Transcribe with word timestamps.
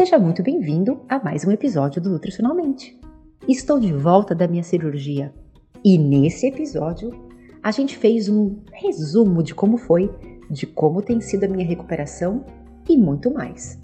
Seja 0.00 0.18
muito 0.18 0.42
bem-vindo 0.42 0.98
a 1.06 1.22
mais 1.22 1.46
um 1.46 1.50
episódio 1.50 2.00
do 2.00 2.08
Nutricionalmente. 2.08 2.98
Estou 3.46 3.78
de 3.78 3.92
volta 3.92 4.34
da 4.34 4.48
minha 4.48 4.62
cirurgia 4.62 5.30
e 5.84 5.98
nesse 5.98 6.46
episódio 6.46 7.10
a 7.62 7.70
gente 7.70 7.98
fez 7.98 8.26
um 8.26 8.56
resumo 8.72 9.42
de 9.42 9.54
como 9.54 9.76
foi, 9.76 10.10
de 10.50 10.66
como 10.66 11.02
tem 11.02 11.20
sido 11.20 11.44
a 11.44 11.48
minha 11.48 11.66
recuperação 11.66 12.46
e 12.88 12.96
muito 12.96 13.30
mais. 13.30 13.78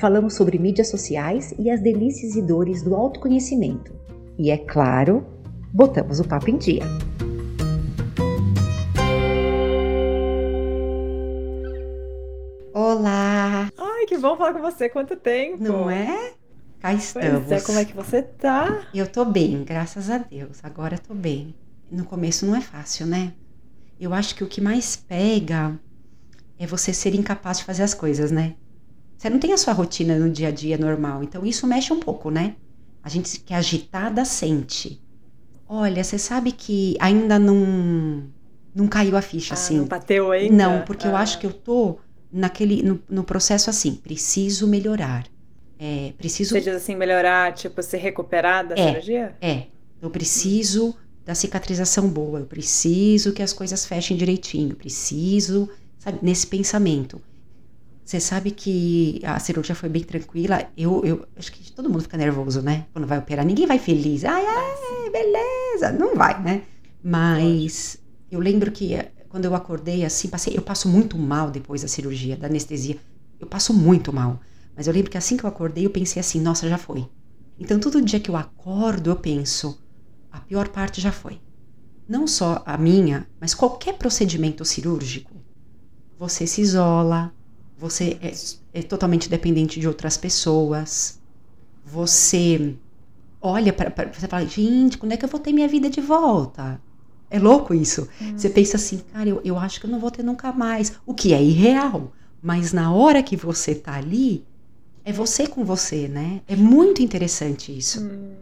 Falamos 0.00 0.34
sobre 0.34 0.58
mídias 0.58 0.88
sociais 0.88 1.54
e 1.56 1.70
as 1.70 1.80
delícias 1.80 2.34
e 2.34 2.42
dores 2.42 2.82
do 2.82 2.96
autoconhecimento. 2.96 3.94
E 4.36 4.50
é 4.50 4.58
claro, 4.58 5.24
botamos 5.72 6.18
o 6.18 6.26
papo 6.26 6.50
em 6.50 6.58
dia. 6.58 6.82
Bom 14.20 14.36
falar 14.36 14.52
com 14.54 14.60
você. 14.60 14.88
Quanto 14.88 15.16
tempo? 15.16 15.62
Não 15.62 15.90
é? 15.90 16.32
Cá 16.80 16.92
estamos. 16.94 17.44
Pois 17.46 17.62
é, 17.62 17.64
como 17.66 17.78
é 17.78 17.84
que 17.84 17.94
você 17.94 18.22
tá? 18.22 18.86
Eu 18.94 19.06
tô 19.06 19.24
bem, 19.24 19.64
graças 19.64 20.08
a 20.10 20.18
Deus. 20.18 20.58
Agora 20.62 20.94
eu 20.94 20.98
tô 21.00 21.14
bem. 21.14 21.54
No 21.90 22.04
começo 22.04 22.46
não 22.46 22.54
é 22.54 22.60
fácil, 22.60 23.06
né? 23.06 23.32
Eu 23.98 24.14
acho 24.14 24.34
que 24.34 24.44
o 24.44 24.46
que 24.46 24.60
mais 24.60 24.94
pega 24.94 25.78
é 26.58 26.66
você 26.66 26.92
ser 26.92 27.14
incapaz 27.14 27.58
de 27.58 27.64
fazer 27.64 27.82
as 27.82 27.94
coisas, 27.94 28.30
né? 28.30 28.54
Você 29.16 29.28
não 29.28 29.38
tem 29.40 29.52
a 29.52 29.58
sua 29.58 29.72
rotina 29.72 30.16
no 30.16 30.30
dia 30.30 30.48
a 30.48 30.50
dia 30.52 30.78
normal, 30.78 31.24
então 31.24 31.44
isso 31.44 31.66
mexe 31.66 31.92
um 31.92 31.98
pouco, 31.98 32.30
né? 32.30 32.54
A 33.02 33.08
gente 33.08 33.40
que 33.40 33.52
é 33.52 33.56
agitada 33.56 34.24
sente. 34.24 35.02
Olha, 35.68 36.04
você 36.04 36.18
sabe 36.18 36.52
que 36.52 36.96
ainda 37.00 37.38
não 37.38 38.24
não 38.74 38.86
caiu 38.86 39.16
a 39.16 39.22
ficha 39.22 39.54
Ah, 39.54 39.56
assim. 39.56 39.78
não 39.78 39.86
bateu 39.86 40.30
ainda? 40.30 40.54
Não, 40.54 40.82
porque 40.84 41.06
eu 41.08 41.16
Ah. 41.16 41.20
acho 41.20 41.38
que 41.40 41.46
eu 41.46 41.52
tô 41.52 41.98
naquele 42.32 42.82
no, 42.82 43.00
no 43.08 43.24
processo 43.24 43.70
assim, 43.70 43.94
preciso 43.94 44.66
melhorar. 44.66 45.26
É, 45.78 46.12
preciso 46.18 46.54
Você 46.54 46.60
diz 46.60 46.74
assim, 46.74 46.96
melhorar, 46.96 47.52
tipo, 47.54 47.82
se 47.82 47.96
recuperar 47.96 48.66
da 48.66 48.74
É. 48.74 48.88
cirurgia? 48.88 49.36
é, 49.40 49.66
eu 50.02 50.10
preciso 50.10 50.94
da 51.24 51.34
cicatrização 51.34 52.08
boa, 52.08 52.40
eu 52.40 52.46
preciso 52.46 53.32
que 53.32 53.42
as 53.42 53.52
coisas 53.52 53.84
fechem 53.86 54.16
direitinho, 54.16 54.70
eu 54.72 54.76
preciso, 54.76 55.68
sabe, 55.98 56.18
nesse 56.22 56.46
pensamento. 56.46 57.20
Você 58.04 58.18
sabe 58.18 58.50
que 58.52 59.20
a 59.22 59.38
cirurgia 59.38 59.74
foi 59.74 59.90
bem 59.90 60.02
tranquila. 60.02 60.66
Eu, 60.74 61.04
eu 61.04 61.26
acho 61.36 61.52
que 61.52 61.70
todo 61.72 61.90
mundo 61.90 62.00
fica 62.02 62.16
nervoso, 62.16 62.62
né? 62.62 62.86
Quando 62.92 63.06
vai 63.06 63.18
operar, 63.18 63.44
ninguém 63.44 63.66
vai 63.66 63.78
feliz. 63.78 64.24
Ai, 64.24 64.42
ai, 64.46 65.10
beleza. 65.10 65.92
Não 65.92 66.14
vai, 66.16 66.42
né? 66.42 66.62
Mas 67.04 67.98
eu 68.30 68.40
lembro 68.40 68.72
que 68.72 68.94
quando 69.28 69.44
eu 69.44 69.54
acordei 69.54 70.04
assim, 70.04 70.28
passei, 70.28 70.56
eu 70.56 70.62
passo 70.62 70.88
muito 70.88 71.18
mal 71.18 71.50
depois 71.50 71.82
da 71.82 71.88
cirurgia, 71.88 72.36
da 72.36 72.46
anestesia. 72.46 72.98
Eu 73.38 73.46
passo 73.46 73.74
muito 73.74 74.12
mal. 74.12 74.40
Mas 74.74 74.86
eu 74.86 74.92
lembro 74.92 75.10
que 75.10 75.18
assim 75.18 75.36
que 75.36 75.44
eu 75.44 75.48
acordei, 75.48 75.84
eu 75.84 75.90
pensei 75.90 76.20
assim, 76.20 76.40
nossa, 76.40 76.68
já 76.68 76.78
foi. 76.78 77.06
Então 77.58 77.78
todo 77.78 78.00
dia 78.00 78.20
que 78.20 78.30
eu 78.30 78.36
acordo, 78.36 79.10
eu 79.10 79.16
penso, 79.16 79.80
a 80.30 80.40
pior 80.40 80.68
parte 80.68 81.00
já 81.00 81.12
foi. 81.12 81.40
Não 82.08 82.26
só 82.26 82.62
a 82.64 82.78
minha, 82.78 83.28
mas 83.40 83.54
qualquer 83.54 83.94
procedimento 83.98 84.64
cirúrgico. 84.64 85.36
Você 86.18 86.46
se 86.46 86.62
isola, 86.62 87.32
você 87.76 88.18
é, 88.22 88.32
é 88.80 88.82
totalmente 88.82 89.28
dependente 89.28 89.78
de 89.78 89.86
outras 89.86 90.16
pessoas. 90.16 91.20
Você 91.84 92.76
olha 93.40 93.72
para 93.72 94.10
você 94.12 94.26
fala, 94.26 94.46
gente, 94.46 94.96
quando 94.96 95.12
é 95.12 95.16
que 95.16 95.24
eu 95.24 95.28
vou 95.28 95.38
ter 95.40 95.52
minha 95.52 95.68
vida 95.68 95.90
de 95.90 96.00
volta? 96.00 96.80
É 97.30 97.38
louco 97.38 97.74
isso. 97.74 98.08
Você 98.36 98.48
pensa 98.48 98.76
assim, 98.76 98.98
cara, 99.12 99.28
eu, 99.28 99.40
eu 99.44 99.58
acho 99.58 99.80
que 99.80 99.86
eu 99.86 99.90
não 99.90 99.98
vou 100.00 100.10
ter 100.10 100.22
nunca 100.22 100.52
mais. 100.52 100.92
O 101.06 101.12
que 101.14 101.32
é 101.34 101.42
irreal. 101.42 102.12
Mas 102.42 102.72
na 102.72 102.92
hora 102.92 103.22
que 103.22 103.36
você 103.36 103.74
tá 103.74 103.94
ali, 103.94 104.44
é 105.04 105.12
você 105.12 105.46
com 105.46 105.64
você, 105.64 106.08
né? 106.08 106.40
É 106.46 106.54
muito 106.56 107.02
interessante 107.02 107.76
isso. 107.76 108.00
Hum, 108.02 108.32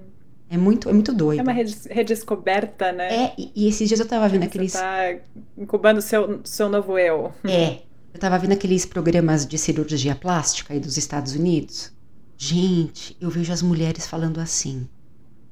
É 0.48 0.56
muito, 0.56 0.88
é 0.88 0.92
muito 0.92 1.12
doido. 1.12 1.40
é 1.40 1.42
uma 1.42 1.52
redescoberta, 1.90 2.92
né? 2.92 3.24
É, 3.24 3.34
e, 3.36 3.52
e 3.56 3.68
esses 3.68 3.88
dias 3.88 3.98
eu 4.00 4.06
tava 4.06 4.28
vendo 4.28 4.44
aqueles. 4.44 4.72
Você 4.72 4.78
tá 4.78 5.16
incubando 5.58 5.98
o 5.98 6.02
seu, 6.02 6.40
seu 6.44 6.68
novo 6.68 6.98
eu. 6.98 7.32
É. 7.44 7.80
Eu 8.14 8.20
tava 8.20 8.38
vendo 8.38 8.52
aqueles 8.52 8.86
programas 8.86 9.44
de 9.44 9.58
cirurgia 9.58 10.14
plástica 10.14 10.72
aí 10.72 10.80
dos 10.80 10.96
Estados 10.96 11.34
Unidos. 11.34 11.92
Gente, 12.38 13.16
eu 13.20 13.30
vejo 13.30 13.52
as 13.52 13.62
mulheres 13.62 14.06
falando 14.06 14.38
assim. 14.38 14.86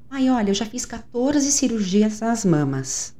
Ai, 0.09 0.29
olha, 0.29 0.49
eu 0.49 0.53
já 0.53 0.65
fiz 0.65 0.85
14 0.85 1.51
cirurgias 1.51 2.19
nas 2.21 2.45
mamas. 2.45 3.13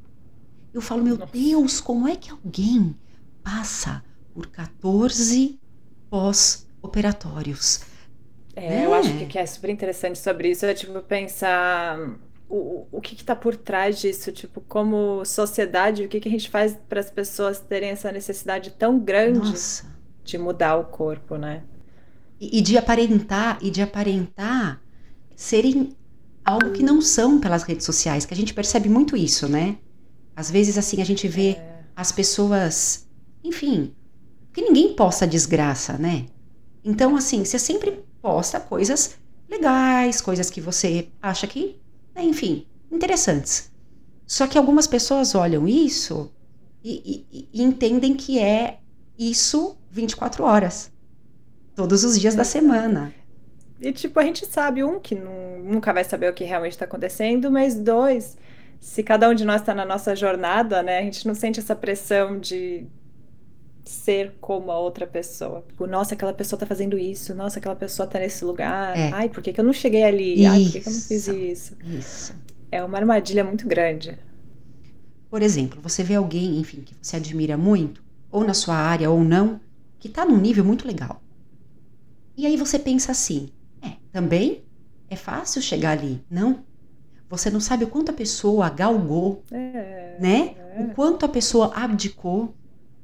Eu 0.76 0.82
falo, 0.82 1.04
meu 1.04 1.18
Nossa. 1.18 1.34
Deus, 1.34 1.82
como 1.82 2.08
é 2.08 2.16
que 2.18 2.32
alguém 2.32 2.96
passa 3.44 4.06
por 4.34 4.48
14 4.48 5.60
pós-operatórios? 6.10 7.82
É, 8.56 8.86
eu 8.86 8.94
É. 8.94 8.96
acho 8.96 9.14
que 9.18 9.26
que 9.26 9.38
é 9.38 9.46
super 9.46 9.70
interessante 9.70 10.18
sobre 10.20 10.50
isso 10.52 10.66
é, 10.66 10.74
tipo, 10.74 11.02
pensar 11.04 11.98
o, 12.48 12.88
o 12.92 13.02
que 13.02 13.16
que 13.16 13.24
tá 13.24 13.36
por 13.36 13.56
trás 13.58 14.00
disso, 14.00 14.32
tipo, 14.32 14.62
como 14.62 15.26
sociedade, 15.26 16.04
o 16.06 16.10
que 16.10 16.20
que 16.22 16.30
a 16.30 16.32
gente 16.32 16.50
faz 16.50 16.76
para 16.88 17.00
as 17.02 17.12
pessoas 17.12 17.60
terem 17.60 17.90
essa 17.90 18.12
necessidade 18.12 18.72
tão 18.72 19.00
grande 19.00 19.42
Nossa. 19.42 19.86
de 20.24 20.38
mudar 20.38 20.78
o 20.78 20.86
corpo, 20.86 21.38
né? 21.38 21.66
E, 22.40 22.60
e 22.60 22.62
de 22.62 22.78
aparentar, 22.78 23.58
e 23.62 23.70
de 23.72 23.82
aparentar 23.82 24.82
serem 25.36 25.98
algo 26.46 26.72
que 26.72 26.84
não 26.84 27.02
são 27.02 27.40
pelas 27.40 27.64
redes 27.64 27.86
sociais, 27.86 28.26
que 28.26 28.34
a 28.34 28.38
gente 28.38 28.54
percebe 28.54 28.90
muito 28.90 29.18
isso, 29.18 29.48
né? 29.50 29.80
Às 30.36 30.52
vezes, 30.52 30.78
assim, 30.78 31.02
a 31.02 31.06
gente 31.06 31.28
vê 31.28 31.52
É. 31.52 31.80
as 31.96 32.12
pessoas, 32.12 33.08
enfim, 33.44 33.94
que 34.54 34.62
ninguém 34.62 34.94
posta 34.96 35.26
desgraça, 35.28 35.98
né? 35.98 36.26
Então, 36.84 37.16
assim, 37.16 37.44
você 37.44 37.58
sempre 37.58 38.04
posta 38.22 38.60
coisas 38.60 39.18
legais, 39.50 40.22
coisas 40.22 40.50
que 40.50 40.60
você 40.62 41.08
acha 41.22 41.48
que, 41.48 41.80
né, 42.14 42.24
enfim, 42.24 42.68
interessantes. 42.92 43.72
Só 44.28 44.48
que 44.48 44.58
algumas 44.58 44.88
pessoas 44.88 45.36
olham 45.36 45.68
isso 45.68 46.32
e, 46.84 47.26
e- 47.32 47.50
e 47.54 47.64
entendem 47.64 48.16
que 48.16 48.40
é 48.40 48.80
isso 49.18 49.78
24 49.92 50.44
horas, 50.44 50.92
todos 51.76 52.04
os 52.04 52.20
dias 52.20 52.36
da 52.36 52.42
Exato. 52.42 52.54
semana. 52.66 53.14
E, 53.80 53.92
tipo, 53.92 54.20
a 54.20 54.24
gente 54.24 54.46
sabe, 54.46 54.84
um, 54.84 55.00
que 55.00 55.16
nu- 55.16 55.64
nunca 55.64 55.94
vai 55.94 56.04
saber 56.04 56.30
o 56.30 56.34
que 56.34 56.44
realmente 56.44 56.74
está 56.74 56.86
acontecendo, 56.86 57.52
mas 57.52 57.76
dois, 57.76 58.38
se 58.80 59.04
cada 59.04 59.30
um 59.30 59.34
de 59.34 59.46
nós 59.46 59.62
está 59.62 59.74
na 59.74 59.86
nossa 59.86 60.16
jornada, 60.16 60.82
né, 60.84 61.00
a 61.00 61.02
gente 61.04 61.28
não 61.28 61.36
sente 61.36 61.60
essa 61.60 61.76
pressão 61.76 62.40
de 62.40 62.86
ser 63.84 64.36
como 64.42 64.72
a 64.72 64.80
outra 64.80 65.06
pessoa. 65.06 65.64
Tipo, 65.68 65.86
nossa, 65.86 66.16
aquela 66.16 66.34
pessoa 66.34 66.60
tá 66.60 66.66
fazendo 66.66 66.98
isso, 66.98 67.36
nossa, 67.36 67.60
aquela 67.60 67.76
pessoa 67.76 68.08
tá 68.08 68.20
nesse 68.20 68.44
lugar, 68.44 68.98
É. 68.98 69.12
ai, 69.12 69.30
por 69.30 69.44
que 69.44 69.54
que 69.54 69.60
eu 69.60 69.66
não 69.66 69.74
cheguei 69.74 70.04
ali? 70.04 70.46
Ai, 70.46 70.64
por 70.64 70.72
que 70.72 70.82
que 70.82 70.90
eu 70.90 70.94
não 70.94 71.00
fiz 71.00 71.28
Isso. 71.28 71.36
isso? 71.36 71.78
Isso. 71.84 72.36
É 72.72 72.84
uma 72.84 72.98
armadilha 72.98 73.44
muito 73.44 73.68
grande. 73.68 74.18
Por 75.30 75.42
exemplo, 75.42 75.80
você 75.82 76.04
vê 76.04 76.16
alguém, 76.16 76.60
enfim, 76.60 76.82
que 76.82 76.96
você 77.02 77.18
admira 77.18 77.58
muito, 77.58 78.04
ou 78.32 78.44
na 78.44 78.54
sua 78.54 78.76
área 78.76 79.10
ou 79.10 79.24
não, 79.24 79.60
que 80.00 80.08
está 80.08 80.26
num 80.26 80.38
nível 80.38 80.64
muito 80.64 80.88
legal. 80.88 81.22
E 82.38 82.46
aí 82.46 82.58
você 82.58 82.78
pensa 82.80 83.12
assim: 83.12 83.50
é, 83.82 83.94
também 84.12 84.64
é 85.10 85.16
fácil 85.16 85.62
chegar 85.62 85.92
ali. 85.92 86.24
Não. 86.30 86.64
Você 87.38 87.50
não 87.50 87.60
sabe 87.60 87.84
o 87.84 87.88
quanto 87.90 88.10
a 88.12 88.14
pessoa 88.14 88.70
galgou, 88.70 89.44
É, 89.52 90.18
né? 90.20 90.56
é. 90.58 90.82
O 90.82 90.94
quanto 90.94 91.26
a 91.26 91.30
pessoa 91.30 91.72
abdicou 91.76 92.54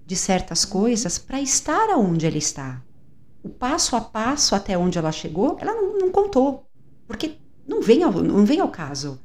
de 0.06 0.16
certas 0.16 0.66
coisas 0.66 1.18
para 1.18 1.42
estar 1.42 1.90
aonde 1.90 2.26
ela 2.26 2.38
está. 2.38 2.82
O 3.44 3.50
passo 3.50 3.96
a 3.96 4.02
passo 4.02 4.56
até 4.56 4.78
onde 4.78 4.98
ela 4.98 5.12
chegou, 5.12 5.58
ela 5.60 5.74
não, 5.74 5.98
não 5.98 6.12
contou. 6.12 6.66
Porque 7.08 7.38
não 7.68 7.82
vem 7.82 8.04
ao, 8.04 8.12
não 8.12 8.46
vem 8.46 8.60
ao 8.60 8.70
caso. 8.70 9.20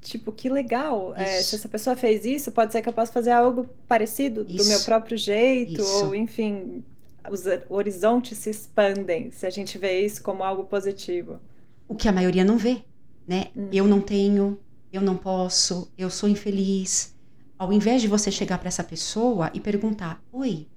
Tipo, 0.00 0.32
que 0.32 0.48
legal. 0.48 1.14
É, 1.16 1.42
se 1.42 1.56
essa 1.56 1.68
pessoa 1.68 1.96
fez 1.96 2.24
isso, 2.24 2.52
pode 2.52 2.72
ser 2.72 2.82
que 2.82 2.88
eu 2.88 2.92
possa 2.92 3.12
fazer 3.12 3.30
algo 3.32 3.68
parecido, 3.86 4.44
do 4.44 4.52
Isso. 4.52 4.68
meu 4.68 4.80
próprio 4.84 5.16
jeito, 5.18 5.80
Isso. 5.80 6.06
ou 6.06 6.14
enfim, 6.14 6.84
os 7.30 7.42
horizontes 7.68 8.38
se 8.38 8.50
expandem 8.50 9.30
se 9.32 9.46
a 9.46 9.50
gente 9.50 9.76
vê 9.78 10.00
isso 10.04 10.22
como 10.22 10.42
algo 10.44 10.64
positivo. 10.64 11.40
o 11.88 11.94
que 11.94 12.08
a 12.08 12.12
maioria 12.12 12.44
não 12.44 12.56
vê, 12.58 12.82
né? 13.28 13.48
Uhum. 13.54 13.68
Eu 13.72 13.86
não 13.86 14.00
tenho, 14.00 14.58
eu 14.92 15.02
não 15.02 15.16
posso, 15.16 15.92
eu 15.98 16.10
sou 16.10 16.28
infeliz. 16.28 17.14
Ao 17.58 17.72
invés 17.72 18.02
de 18.02 18.08
você 18.08 18.30
chegar 18.30 18.58
para 18.58 18.68
essa 18.68 18.84
pessoa 18.84 19.50
e 19.54 19.60
perguntar: 19.60 20.22
"Oi, 20.32 20.68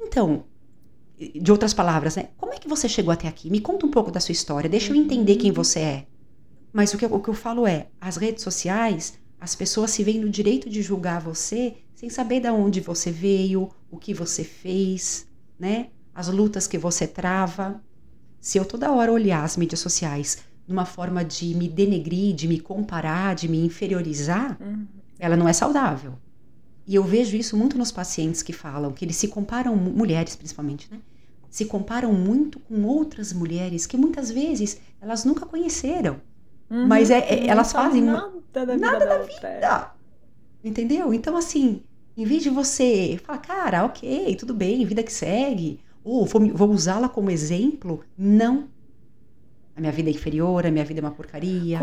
então, 0.00 0.46
de 1.18 1.50
outras 1.52 1.74
palavras, 1.74 2.16
né? 2.16 2.30
Como 2.36 2.52
é 2.54 2.58
que 2.58 2.68
você 2.68 2.88
chegou 2.88 3.12
até 3.12 3.28
aqui? 3.28 3.50
Me 3.50 3.60
conta 3.60 3.86
um 3.86 3.90
pouco 3.90 4.10
da 4.10 4.20
sua 4.20 4.32
história, 4.32 4.70
deixa 4.70 4.92
eu 4.92 4.96
entender 4.96 5.36
quem 5.36 5.52
você 5.52 5.80
é". 5.80 6.06
Mas 6.72 6.94
o 6.94 6.98
que, 6.98 7.04
eu- 7.04 7.14
o 7.14 7.20
que 7.20 7.28
eu 7.30 7.34
falo 7.34 7.66
é, 7.66 7.88
as 8.00 8.16
redes 8.16 8.42
sociais, 8.44 9.18
as 9.40 9.54
pessoas 9.54 9.90
se 9.90 10.02
veem 10.04 10.20
no 10.20 10.28
direito 10.30 10.68
de 10.70 10.82
julgar 10.82 11.20
você 11.20 11.76
sem 11.94 12.08
saber 12.10 12.40
de 12.40 12.50
onde 12.50 12.80
você 12.80 13.10
veio, 13.10 13.70
o 13.90 13.98
que 13.98 14.14
você 14.14 14.44
fez, 14.44 15.26
né? 15.58 15.90
As 16.14 16.28
lutas 16.28 16.66
que 16.66 16.78
você 16.78 17.06
trava. 17.06 17.82
Se 18.40 18.58
eu 18.58 18.64
toda 18.64 18.92
hora 18.92 19.12
olhar 19.12 19.44
as 19.44 19.56
mídias 19.56 19.80
sociais 19.80 20.38
numa 20.68 20.84
forma 20.86 21.24
de 21.24 21.54
me 21.56 21.68
denegrir, 21.68 22.34
de 22.34 22.46
me 22.48 22.60
comparar, 22.60 23.34
de 23.34 23.48
me 23.48 23.64
inferiorizar, 23.64 24.58
Uhum. 24.60 24.86
ela 25.18 25.36
não 25.36 25.48
é 25.48 25.52
saudável. 25.54 26.14
E 26.86 26.94
eu 26.94 27.04
vejo 27.04 27.36
isso 27.36 27.56
muito 27.56 27.78
nos 27.78 27.92
pacientes 27.92 28.42
que 28.42 28.52
falam 28.52 28.92
que 28.92 29.04
eles 29.04 29.16
se 29.16 29.28
comparam, 29.28 29.76
mu- 29.76 29.92
mulheres 29.92 30.36
principalmente, 30.36 30.88
né? 30.90 31.00
se 31.50 31.64
comparam 31.66 32.12
muito 32.12 32.60
com 32.60 32.84
outras 32.84 33.32
mulheres 33.32 33.86
que 33.86 33.96
muitas 33.96 34.30
vezes 34.30 34.80
elas 35.00 35.24
nunca 35.24 35.46
conheceram. 35.46 36.20
Uhum, 36.70 36.86
mas 36.86 37.10
é, 37.10 37.18
é 37.20 37.46
elas 37.46 37.72
fazem 37.72 38.02
nada 38.02 38.30
da 38.52 38.64
vida. 38.64 38.76
Nada 38.78 38.98
da, 39.06 39.18
da 39.18 39.22
vida. 39.24 39.48
É. 39.48 39.90
Entendeu? 40.62 41.14
Então, 41.14 41.36
assim, 41.36 41.82
em 42.16 42.24
vez 42.24 42.42
de 42.42 42.50
você 42.50 43.18
falar, 43.24 43.38
cara, 43.38 43.84
ok, 43.84 44.34
tudo 44.36 44.54
bem, 44.54 44.84
vida 44.84 45.02
que 45.02 45.12
segue, 45.12 45.80
ou 46.02 46.26
vou, 46.26 46.48
vou 46.54 46.70
usá-la 46.70 47.08
como 47.08 47.30
exemplo, 47.30 48.04
não. 48.16 48.68
A 49.78 49.80
minha 49.80 49.92
vida 49.92 50.10
é 50.10 50.12
inferior, 50.12 50.66
a 50.66 50.72
minha 50.72 50.84
vida 50.84 50.98
é 50.98 51.04
uma 51.04 51.12
porcaria. 51.12 51.78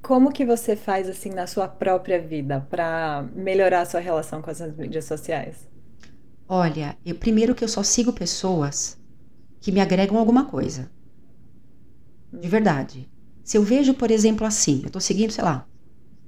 Como 0.00 0.32
que 0.32 0.46
você 0.46 0.74
faz 0.74 1.06
assim 1.06 1.28
na 1.28 1.46
sua 1.46 1.68
própria 1.68 2.18
vida 2.18 2.66
para 2.70 3.28
melhorar 3.34 3.82
a 3.82 3.84
sua 3.84 4.00
relação 4.00 4.40
com 4.40 4.50
as 4.50 4.58
mídias 4.74 5.04
sociais? 5.04 5.68
Olha, 6.48 6.96
eu, 7.04 7.14
primeiro 7.14 7.54
que 7.54 7.62
eu 7.62 7.68
só 7.68 7.82
sigo 7.82 8.14
pessoas 8.14 8.98
que 9.60 9.70
me 9.70 9.78
agregam 9.78 10.16
alguma 10.16 10.46
coisa. 10.46 10.90
De 12.32 12.48
verdade. 12.48 13.06
Se 13.44 13.58
eu 13.58 13.62
vejo, 13.62 13.92
por 13.92 14.10
exemplo, 14.10 14.46
assim, 14.46 14.80
eu 14.80 14.86
estou 14.86 15.00
seguindo, 15.02 15.30
sei 15.30 15.44
lá, 15.44 15.68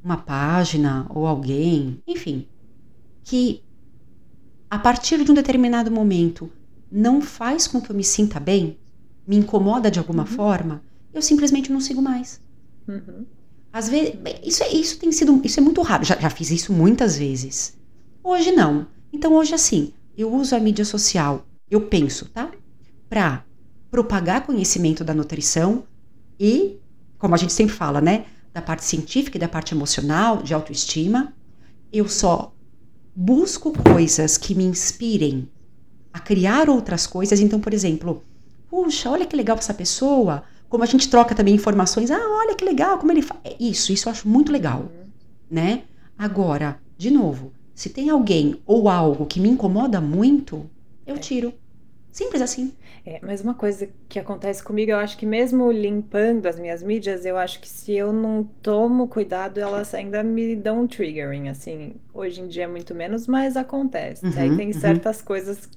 uma 0.04 0.18
página 0.18 1.06
ou 1.08 1.26
alguém, 1.26 2.02
enfim, 2.06 2.46
que 3.24 3.64
a 4.68 4.78
partir 4.78 5.24
de 5.24 5.30
um 5.30 5.34
determinado 5.34 5.90
momento 5.90 6.52
não 6.92 7.22
faz 7.22 7.66
com 7.66 7.80
que 7.80 7.90
eu 7.90 7.96
me 7.96 8.04
sinta 8.04 8.38
bem, 8.38 8.78
me 9.26 9.36
incomoda 9.36 9.90
de 9.90 9.98
alguma 9.98 10.24
uhum. 10.24 10.28
forma, 10.28 10.89
eu 11.12 11.22
simplesmente 11.22 11.72
não 11.72 11.80
sigo 11.80 12.00
mais. 12.00 12.40
Uhum. 12.88 13.26
Às 13.72 13.88
vezes, 13.88 14.14
isso, 14.42 14.62
é, 14.62 14.72
isso 14.72 14.98
tem 14.98 15.12
sido, 15.12 15.40
isso 15.44 15.60
é 15.60 15.62
muito 15.62 15.80
raro. 15.82 16.04
Já, 16.04 16.16
já 16.16 16.30
fiz 16.30 16.50
isso 16.50 16.72
muitas 16.72 17.16
vezes. 17.16 17.78
Hoje 18.22 18.52
não. 18.52 18.86
Então 19.12 19.34
hoje 19.34 19.54
assim, 19.54 19.92
eu 20.16 20.32
uso 20.32 20.54
a 20.54 20.60
mídia 20.60 20.84
social, 20.84 21.46
eu 21.70 21.82
penso, 21.82 22.28
tá? 22.30 22.50
Para 23.08 23.44
propagar 23.90 24.46
conhecimento 24.46 25.02
da 25.04 25.14
nutrição 25.14 25.84
e, 26.38 26.78
como 27.18 27.34
a 27.34 27.38
gente 27.38 27.52
sempre 27.52 27.74
fala, 27.74 28.00
né? 28.00 28.26
Da 28.52 28.60
parte 28.60 28.84
científica 28.84 29.36
e 29.36 29.40
da 29.40 29.48
parte 29.48 29.74
emocional, 29.74 30.42
de 30.42 30.52
autoestima. 30.52 31.32
Eu 31.92 32.08
só 32.08 32.52
busco 33.14 33.72
coisas 33.72 34.36
que 34.36 34.54
me 34.54 34.64
inspirem 34.64 35.48
a 36.12 36.18
criar 36.18 36.68
outras 36.68 37.06
coisas. 37.06 37.40
Então, 37.40 37.60
por 37.60 37.72
exemplo, 37.72 38.24
puxa, 38.68 39.10
olha 39.10 39.26
que 39.26 39.36
legal 39.36 39.56
essa 39.58 39.74
pessoa. 39.74 40.42
Como 40.70 40.84
a 40.84 40.86
gente 40.86 41.10
troca 41.10 41.34
também 41.34 41.54
informações. 41.54 42.10
Ah, 42.10 42.38
olha 42.38 42.54
que 42.54 42.64
legal, 42.64 42.96
como 42.96 43.12
ele 43.12 43.20
faz. 43.20 43.40
É 43.44 43.56
isso, 43.60 43.92
isso 43.92 44.08
eu 44.08 44.12
acho 44.12 44.26
muito 44.26 44.50
legal, 44.50 44.90
né? 45.50 45.82
Agora, 46.16 46.80
de 46.96 47.10
novo, 47.10 47.52
se 47.74 47.90
tem 47.90 48.08
alguém 48.08 48.60
ou 48.64 48.88
algo 48.88 49.26
que 49.26 49.40
me 49.40 49.48
incomoda 49.48 50.00
muito, 50.00 50.70
eu 51.06 51.16
é. 51.16 51.18
tiro. 51.18 51.52
Simples 52.12 52.42
assim. 52.42 52.72
É, 53.06 53.18
mas 53.22 53.40
uma 53.40 53.54
coisa 53.54 53.88
que 54.08 54.18
acontece 54.18 54.62
comigo, 54.62 54.90
eu 54.90 54.98
acho 54.98 55.16
que 55.16 55.24
mesmo 55.24 55.70
limpando 55.70 56.46
as 56.46 56.58
minhas 56.58 56.82
mídias, 56.82 57.24
eu 57.24 57.36
acho 57.36 57.60
que 57.60 57.68
se 57.68 57.92
eu 57.92 58.12
não 58.12 58.44
tomo 58.62 59.08
cuidado, 59.08 59.58
elas 59.58 59.94
ainda 59.94 60.22
me 60.22 60.54
dão 60.54 60.82
um 60.82 60.86
triggering, 60.86 61.48
assim. 61.48 61.94
Hoje 62.12 62.40
em 62.40 62.48
dia 62.48 62.64
é 62.64 62.66
muito 62.66 62.94
menos, 62.94 63.26
mas 63.26 63.56
acontece. 63.56 64.26
Uhum, 64.26 64.32
Aí 64.36 64.56
tem 64.56 64.68
uhum. 64.68 64.80
certas 64.80 65.22
coisas 65.22 65.68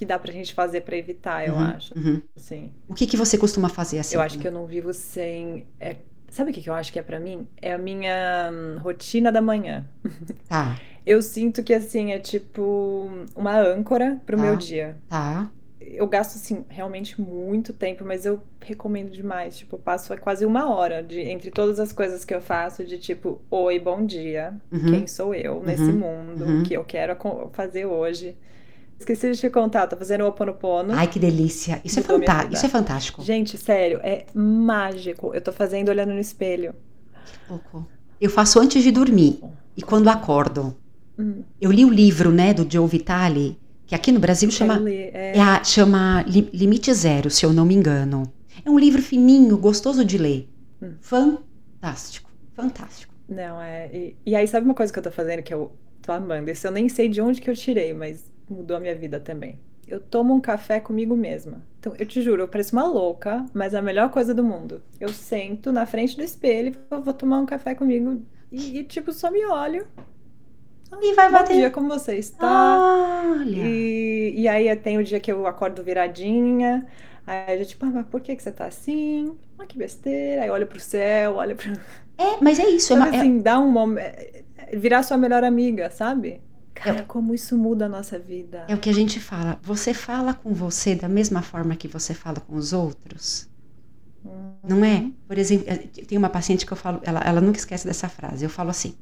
que 0.00 0.06
dá 0.06 0.18
pra 0.18 0.32
gente 0.32 0.54
fazer 0.54 0.80
para 0.80 0.96
evitar, 0.96 1.46
eu 1.46 1.52
uhum, 1.52 1.60
acho. 1.60 1.92
Uhum. 1.94 2.22
Assim. 2.34 2.72
O 2.88 2.94
que, 2.94 3.06
que 3.06 3.18
você 3.18 3.36
costuma 3.36 3.68
fazer 3.68 3.98
assim? 3.98 4.14
Eu 4.14 4.22
acho 4.22 4.38
que 4.38 4.48
eu 4.48 4.52
não 4.52 4.64
vivo 4.64 4.94
sem. 4.94 5.66
É, 5.78 5.96
sabe 6.30 6.50
o 6.50 6.54
que, 6.54 6.62
que 6.62 6.70
eu 6.70 6.74
acho 6.74 6.90
que 6.90 6.98
é 6.98 7.02
para 7.02 7.20
mim? 7.20 7.46
É 7.60 7.74
a 7.74 7.78
minha 7.78 8.50
hum, 8.50 8.78
rotina 8.78 9.30
da 9.30 9.42
manhã. 9.42 9.86
Tá. 10.48 10.80
Eu 11.04 11.22
sinto 11.22 11.62
que, 11.62 11.74
assim, 11.74 12.12
é 12.12 12.18
tipo 12.18 13.10
uma 13.36 13.58
âncora 13.58 14.20
pro 14.24 14.36
tá, 14.36 14.42
meu 14.42 14.56
dia. 14.56 14.96
Tá. 15.08 15.50
Eu 15.80 16.06
gasto, 16.06 16.36
assim, 16.36 16.64
realmente 16.68 17.20
muito 17.20 17.72
tempo, 17.72 18.04
mas 18.04 18.24
eu 18.24 18.42
recomendo 18.60 19.10
demais. 19.10 19.58
Tipo, 19.58 19.76
eu 19.76 19.80
passo 19.80 20.16
quase 20.18 20.46
uma 20.46 20.74
hora 20.74 21.02
de, 21.02 21.20
entre 21.20 21.50
todas 21.50 21.78
as 21.78 21.92
coisas 21.92 22.24
que 22.24 22.34
eu 22.34 22.40
faço, 22.40 22.84
de 22.84 22.98
tipo, 22.98 23.40
oi, 23.50 23.78
bom 23.78 24.04
dia, 24.04 24.54
uhum. 24.72 24.92
quem 24.92 25.06
sou 25.06 25.34
eu 25.34 25.56
uhum. 25.56 25.64
nesse 25.64 25.92
mundo, 25.92 26.44
uhum. 26.44 26.60
o 26.60 26.64
que 26.64 26.74
eu 26.74 26.84
quero 26.84 27.16
fazer 27.52 27.84
hoje. 27.86 28.36
Esqueci 29.00 29.32
de 29.32 29.38
te 29.38 29.48
contar, 29.48 29.86
tô 29.86 29.96
fazendo 29.96 30.24
o 30.24 30.28
Oponopono. 30.28 30.92
Ai, 30.92 31.06
que 31.06 31.18
delícia. 31.18 31.80
Isso 31.82 31.98
é 31.98 32.02
fantástico. 32.02 32.54
Isso 32.54 32.66
é 32.66 32.68
fantástico. 32.68 33.22
Gente, 33.22 33.56
sério, 33.56 33.98
é 34.02 34.26
mágico. 34.34 35.32
Eu 35.34 35.40
tô 35.40 35.52
fazendo 35.52 35.88
olhando 35.88 36.12
no 36.12 36.20
espelho. 36.20 36.74
Que 37.24 37.50
louco. 37.50 37.88
Eu 38.20 38.28
faço 38.28 38.60
antes 38.60 38.82
de 38.82 38.92
dormir 38.92 39.40
e 39.74 39.80
quando 39.80 40.08
acordo. 40.08 40.76
Hum. 41.18 41.42
Eu 41.58 41.72
li 41.72 41.82
o 41.82 41.88
livro, 41.88 42.30
né, 42.30 42.52
do 42.52 42.70
Joe 42.70 42.86
Vitale, 42.86 43.58
que 43.86 43.94
aqui 43.94 44.12
no 44.12 44.20
Brasil 44.20 44.50
chama, 44.50 44.76
li, 44.76 45.10
é... 45.14 45.32
É 45.34 45.40
a, 45.40 45.64
chama 45.64 46.22
Limite 46.26 46.92
Zero, 46.92 47.30
se 47.30 47.46
eu 47.46 47.54
não 47.54 47.64
me 47.64 47.74
engano. 47.74 48.30
É 48.62 48.68
um 48.68 48.78
livro 48.78 49.00
fininho, 49.00 49.56
gostoso 49.56 50.04
de 50.04 50.18
ler. 50.18 50.46
Hum. 50.82 50.92
Fantástico, 51.00 52.30
fantástico. 52.54 53.14
Não, 53.26 53.62
é. 53.62 53.88
E, 53.94 54.16
e, 54.26 54.36
aí, 54.36 54.46
sabe 54.46 54.66
uma 54.66 54.74
coisa 54.74 54.92
que 54.92 54.98
eu 54.98 55.02
tô 55.02 55.10
fazendo 55.10 55.42
que 55.42 55.54
eu 55.54 55.72
tô 56.02 56.12
amando? 56.12 56.50
Isso 56.50 56.66
eu 56.66 56.70
nem 56.70 56.86
sei 56.88 57.08
de 57.08 57.22
onde 57.22 57.40
que 57.40 57.48
eu 57.48 57.56
tirei, 57.56 57.94
mas 57.94 58.30
mudou 58.52 58.76
a 58.76 58.80
minha 58.80 58.94
vida 58.94 59.20
também. 59.20 59.58
Eu 59.86 60.00
tomo 60.00 60.34
um 60.34 60.40
café 60.40 60.78
comigo 60.78 61.16
mesma. 61.16 61.62
Então, 61.78 61.94
eu 61.98 62.06
te 62.06 62.22
juro, 62.22 62.42
eu 62.42 62.48
pareço 62.48 62.76
uma 62.76 62.86
louca, 62.86 63.44
mas 63.52 63.74
é 63.74 63.78
a 63.78 63.82
melhor 63.82 64.10
coisa 64.10 64.32
do 64.32 64.44
mundo. 64.44 64.82
Eu 65.00 65.08
sento 65.08 65.72
na 65.72 65.84
frente 65.86 66.16
do 66.16 66.22
espelho 66.22 66.74
e 66.74 67.00
vou 67.00 67.12
tomar 67.12 67.38
um 67.38 67.46
café 67.46 67.74
comigo 67.74 68.22
e, 68.52 68.78
e 68.78 68.84
tipo, 68.84 69.12
só 69.12 69.30
me 69.30 69.44
olho 69.46 69.86
e 71.00 71.14
vai 71.14 71.30
bater. 71.30 71.52
Bom 71.52 71.58
dia, 71.60 71.70
como 71.70 71.88
você 71.88 72.16
está? 72.16 72.78
Olha. 73.30 73.56
E, 73.56 74.34
e 74.36 74.48
aí 74.48 74.74
tem 74.76 74.98
o 74.98 75.04
dia 75.04 75.20
que 75.20 75.30
eu 75.30 75.46
acordo 75.46 75.84
viradinha. 75.84 76.86
Aí 77.26 77.60
eu 77.60 77.66
tipo, 77.66 77.86
ah, 77.86 77.90
mas 77.90 78.06
por 78.06 78.20
que, 78.20 78.34
que 78.34 78.42
você 78.42 78.50
tá 78.50 78.66
assim? 78.66 79.36
Ah, 79.58 79.66
que 79.66 79.78
besteira. 79.78 80.42
Aí 80.42 80.50
olha 80.50 80.66
pro 80.66 80.80
céu, 80.80 81.36
olha 81.36 81.54
pro. 81.54 81.72
É, 82.18 82.42
mas 82.42 82.58
é 82.58 82.68
isso. 82.68 82.88
Sabe, 82.88 83.16
é 83.16 83.20
assim, 83.20 83.38
é... 83.38 83.42
dá 83.42 83.58
um 83.60 83.70
momento. 83.70 84.04
É, 84.04 84.42
virar 84.72 85.02
sua 85.02 85.16
melhor 85.16 85.44
amiga, 85.44 85.90
sabe? 85.90 86.40
Cara, 86.74 87.00
é, 87.00 87.02
como 87.02 87.34
isso 87.34 87.56
muda 87.56 87.86
a 87.86 87.88
nossa 87.88 88.18
vida. 88.18 88.64
É 88.68 88.74
o 88.74 88.78
que 88.78 88.88
a 88.88 88.94
gente 88.94 89.20
fala. 89.20 89.58
Você 89.62 89.92
fala 89.92 90.32
com 90.32 90.52
você 90.52 90.94
da 90.94 91.08
mesma 91.08 91.42
forma 91.42 91.76
que 91.76 91.88
você 91.88 92.14
fala 92.14 92.40
com 92.40 92.56
os 92.56 92.72
outros? 92.72 93.48
Uhum. 94.24 94.52
Não 94.62 94.84
é? 94.84 95.10
Por 95.26 95.36
exemplo, 95.36 95.66
tem 96.06 96.16
uma 96.16 96.28
paciente 96.28 96.64
que 96.64 96.72
eu 96.72 96.76
falo, 96.76 97.00
ela, 97.02 97.20
ela 97.20 97.40
nunca 97.40 97.58
esquece 97.58 97.86
dessa 97.86 98.08
frase. 98.08 98.44
Eu 98.44 98.50
falo 98.50 98.70
assim: 98.70 98.94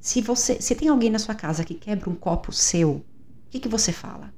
se 0.00 0.20
você, 0.20 0.60
se 0.60 0.74
tem 0.74 0.88
alguém 0.88 1.10
na 1.10 1.18
sua 1.18 1.34
casa 1.34 1.64
que 1.64 1.74
quebra 1.74 2.08
um 2.08 2.14
copo 2.14 2.52
seu, 2.52 2.90
o 2.90 3.04
que, 3.50 3.60
que 3.60 3.68
você 3.68 3.92
fala? 3.92 4.32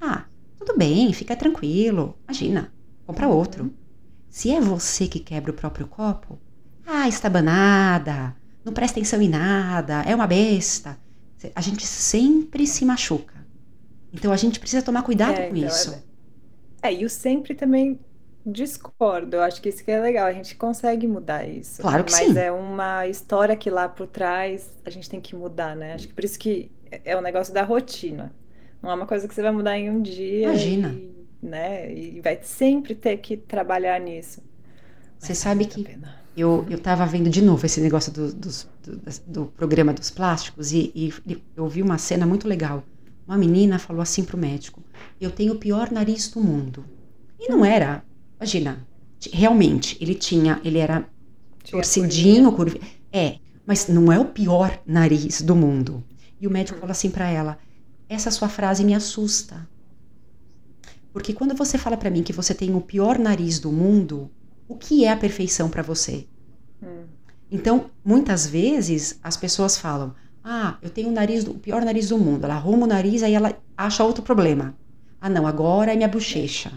Ah, 0.00 0.24
tudo 0.58 0.76
bem, 0.76 1.12
fica 1.12 1.34
tranquilo. 1.34 2.16
Imagina, 2.24 2.72
compra 3.06 3.28
outro. 3.28 3.72
Se 4.28 4.50
é 4.50 4.60
você 4.60 5.08
que 5.08 5.20
quebra 5.20 5.50
o 5.50 5.54
próprio 5.54 5.86
copo, 5.86 6.38
ah, 6.86 7.08
está 7.08 7.28
banada, 7.28 8.36
não 8.64 8.72
presta 8.72 8.98
atenção 8.98 9.20
em 9.20 9.28
nada, 9.28 10.02
é 10.02 10.14
uma 10.14 10.26
besta. 10.26 10.98
A 11.54 11.60
gente 11.60 11.86
sempre 11.86 12.66
se 12.66 12.84
machuca. 12.84 13.34
Então 14.12 14.32
a 14.32 14.36
gente 14.36 14.58
precisa 14.58 14.82
tomar 14.82 15.02
cuidado 15.02 15.38
é, 15.38 15.48
com 15.48 15.56
então, 15.56 15.68
isso. 15.68 16.04
É, 16.82 16.88
é, 16.88 16.94
e 16.94 17.04
o 17.04 17.10
sempre 17.10 17.54
também 17.54 17.98
Discordo, 18.46 19.36
eu 19.36 19.42
acho 19.42 19.60
que 19.60 19.68
isso 19.68 19.84
que 19.84 19.90
é 19.90 20.00
legal, 20.00 20.26
a 20.26 20.32
gente 20.32 20.54
consegue 20.56 21.06
mudar 21.06 21.46
isso. 21.46 21.82
Claro 21.82 22.02
que 22.02 22.12
mas 22.12 22.20
sim. 22.20 22.28
Mas 22.28 22.36
é 22.36 22.50
uma 22.50 23.06
história 23.06 23.54
que 23.54 23.68
lá 23.68 23.88
por 23.88 24.06
trás 24.06 24.70
a 24.84 24.90
gente 24.90 25.08
tem 25.08 25.20
que 25.20 25.36
mudar, 25.36 25.76
né? 25.76 25.94
Acho 25.94 26.08
que 26.08 26.14
por 26.14 26.24
isso 26.24 26.38
que 26.38 26.70
é 27.04 27.14
o 27.14 27.18
um 27.18 27.22
negócio 27.22 27.52
da 27.52 27.62
rotina. 27.62 28.32
Não 28.80 28.90
é 28.90 28.94
uma 28.94 29.06
coisa 29.06 29.28
que 29.28 29.34
você 29.34 29.42
vai 29.42 29.52
mudar 29.52 29.76
em 29.76 29.90
um 29.90 30.00
dia. 30.00 30.46
Imagina. 30.46 30.88
E, 30.88 31.14
né? 31.42 31.92
E 31.92 32.20
vai 32.20 32.38
sempre 32.42 32.94
ter 32.94 33.18
que 33.18 33.36
trabalhar 33.36 34.00
nisso. 34.00 34.42
Você 35.18 35.34
sabe 35.34 35.66
que 35.66 35.80
eu, 35.80 35.86
eu 36.40 36.78
tava 36.78 37.04
vendo 37.06 37.30
de 37.30 37.42
novo 37.42 37.64
esse 37.64 37.80
negócio 37.80 38.12
do, 38.12 38.32
do, 38.32 38.48
do, 38.48 39.00
do 39.26 39.46
programa 39.46 39.92
dos 39.92 40.10
plásticos 40.10 40.72
e, 40.72 40.92
e 40.94 41.42
eu 41.56 41.68
vi 41.68 41.82
uma 41.82 41.98
cena 41.98 42.26
muito 42.26 42.46
legal. 42.46 42.84
Uma 43.26 43.36
menina 43.36 43.78
falou 43.78 44.02
assim 44.02 44.24
pro 44.24 44.38
médico: 44.38 44.82
Eu 45.20 45.30
tenho 45.30 45.54
o 45.54 45.58
pior 45.58 45.90
nariz 45.90 46.28
do 46.28 46.40
mundo. 46.40 46.84
E 47.38 47.48
não 47.48 47.64
era 47.64 48.02
Imagina, 48.38 48.86
realmente, 49.32 49.98
ele 50.00 50.14
tinha, 50.14 50.60
ele 50.64 50.78
era 50.78 51.08
torcidinho, 51.68 52.52
curva. 52.52 52.78
É, 53.12 53.38
mas 53.66 53.88
não 53.88 54.12
é 54.12 54.18
o 54.18 54.26
pior 54.26 54.80
nariz 54.86 55.42
do 55.42 55.56
mundo. 55.56 56.04
E 56.40 56.46
o 56.46 56.50
médico 56.50 56.78
falou 56.78 56.92
assim 56.92 57.10
para 57.10 57.28
ela: 57.28 57.58
essa 58.08 58.30
sua 58.30 58.48
frase 58.48 58.84
me 58.84 58.94
assusta. 58.94 59.68
Porque 61.12 61.32
quando 61.32 61.54
você 61.54 61.76
fala 61.76 61.96
para 61.96 62.10
mim 62.10 62.22
que 62.22 62.32
você 62.32 62.54
tem 62.54 62.74
o 62.76 62.80
pior 62.80 63.18
nariz 63.18 63.58
do 63.58 63.72
mundo, 63.72 64.30
o 64.68 64.76
que 64.76 65.04
é 65.04 65.12
a 65.12 65.16
perfeição 65.16 65.68
para 65.68 65.82
você? 65.82 66.26
Hum. 66.82 67.04
Então, 67.50 67.86
muitas 68.04 68.46
vezes 68.46 69.18
as 69.22 69.36
pessoas 69.36 69.78
falam: 69.78 70.14
"Ah, 70.44 70.76
eu 70.82 70.90
tenho 70.90 71.08
o 71.08 71.12
nariz 71.12 71.44
do, 71.44 71.52
o 71.52 71.58
pior 71.58 71.84
nariz 71.84 72.10
do 72.10 72.18
mundo". 72.18 72.44
Ela 72.44 72.54
arruma 72.54 72.84
o 72.84 72.88
nariz 72.88 73.22
aí 73.22 73.34
ela 73.34 73.56
acha 73.76 74.04
outro 74.04 74.22
problema. 74.22 74.76
Ah, 75.20 75.28
não, 75.28 75.46
agora 75.46 75.92
é 75.92 75.96
minha 75.96 76.08
bochecha. 76.08 76.70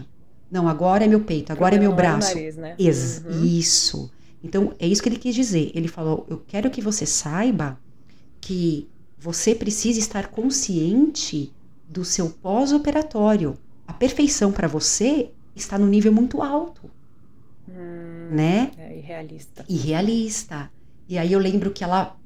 Não, 0.50 0.68
agora 0.68 1.04
é 1.04 1.08
meu 1.08 1.20
peito, 1.20 1.52
agora 1.52 1.76
é 1.76 1.78
meu 1.78 1.94
braço. 1.94 2.32
É 2.32 2.34
nariz, 2.34 2.56
né? 2.56 2.74
Ex 2.78 3.22
uhum. 3.24 3.44
Isso. 3.44 4.10
Então, 4.42 4.74
é 4.78 4.86
isso 4.86 5.02
que 5.02 5.08
ele 5.08 5.18
quis 5.18 5.34
dizer. 5.34 5.70
Ele 5.74 5.88
falou: 5.88 6.26
Eu 6.28 6.42
quero 6.46 6.70
que 6.70 6.80
você 6.80 7.06
saiba 7.06 7.78
que 8.40 8.88
você 9.18 9.54
precisa 9.54 10.00
estar 10.00 10.28
consciente 10.28 11.52
do 11.88 12.04
seu 12.04 12.28
pós-operatório. 12.28 13.56
a 13.86 13.92
perfeição 13.92 14.50
para 14.50 14.66
você 14.66 15.30
está 15.54 15.78
no 15.78 15.86
nível 15.86 16.12
muito 16.12 16.40
alto, 16.40 16.90
Hum, 17.72 18.34
né? 18.34 18.70
é 18.76 18.98
irrealista. 18.98 19.64
Irrealista. 19.68 20.72
E 21.08 21.18
aí 21.18 21.32
eu 21.32 21.38
lembro 21.38 21.72
que 21.72 21.82
ela 21.84 22.16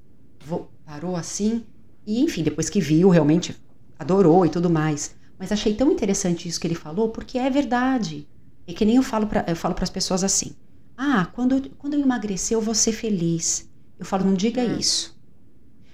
parou 0.85 1.17
assim 1.17 1.65
e, 2.07 2.21
enfim, 2.21 2.43
depois 2.43 2.71
que 2.71 2.81
viu, 2.81 3.09
realmente 3.09 3.57
adorou 3.99 4.47
e 4.47 4.51
tudo 4.51 4.71
mais. 4.71 5.15
Mas 5.39 5.53
achei 5.53 5.75
tão 5.75 5.91
interessante 5.93 6.49
isso 6.49 6.61
que 6.61 6.67
ele 6.67 6.75
falou, 6.75 7.11
porque 7.11 7.39
é 7.39 7.51
verdade. 7.51 8.29
É 8.67 8.73
que 8.73 8.85
nem 8.85 8.97
eu 8.97 9.03
falo 9.03 9.27
para 9.27 9.45
eu 9.49 9.57
falo 9.57 9.75
para 9.75 9.85
as 9.85 9.91
pessoas 9.91 10.25
assim: 10.25 10.57
"Ah, 10.97 11.27
quando 11.27 11.57
eu, 11.57 11.71
quando 11.77 11.95
eu 11.95 12.01
emagrecer 12.01 12.57
eu 12.57 12.61
vou 12.61 12.75
ser 12.75 12.93
feliz". 12.93 13.69
Eu 13.99 14.07
falo: 14.07 14.25
"Não 14.25 14.35
diga 14.35 14.65
Hum. 14.65 14.79
isso". 14.79 15.17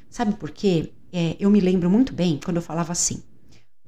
Sabe 0.08 0.34
por 0.36 0.50
quê? 0.50 0.92
É, 1.12 1.36
eu 1.38 1.50
me 1.50 1.60
lembro 1.60 1.90
muito 1.90 2.14
bem 2.14 2.38
quando 2.42 2.56
eu 2.56 2.62
falava 2.62 2.92
assim: 2.92 3.22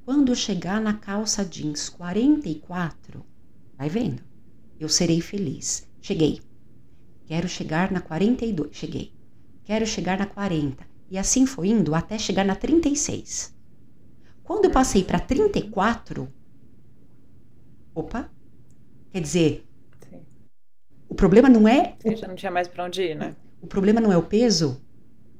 "Quando 0.03 0.31
eu 0.31 0.35
chegar 0.35 0.81
na 0.81 0.93
calça 0.93 1.45
jeans 1.45 1.89
44, 1.89 3.25
vai 3.77 3.89
vendo, 3.89 4.24
eu 4.79 4.89
serei 4.89 5.21
feliz". 5.21 5.87
Cheguei. 6.01 6.41
Quero 7.25 7.47
chegar 7.47 7.91
na 7.91 8.01
42. 8.01 8.75
Cheguei. 8.75 9.13
Quero 9.63 9.85
chegar 9.85 10.17
na 10.17 10.25
40. 10.25 10.87
E 11.09 11.17
assim 11.17 11.45
foi 11.45 11.67
indo 11.69 11.93
até 11.95 12.17
chegar 12.17 12.45
na 12.45 12.55
36. 12.55 13.53
Quando 14.43 14.65
eu 14.65 14.71
passei 14.71 15.03
para 15.03 15.19
34, 15.19 16.33
opa, 17.93 18.29
quer 19.11 19.21
dizer, 19.21 19.65
Sim. 20.09 20.25
o 21.09 21.15
problema 21.15 21.49
não 21.49 21.67
é 21.67 21.95
Você 21.99 22.15
já 22.15 22.27
não 22.27 22.35
tinha 22.35 22.51
mais 22.51 22.67
pra 22.67 22.85
onde 22.85 23.01
ir, 23.01 23.15
né? 23.15 23.35
o 23.61 23.67
problema 23.67 23.99
não 24.01 24.11
é 24.11 24.17
o 24.17 24.23
peso, 24.23 24.81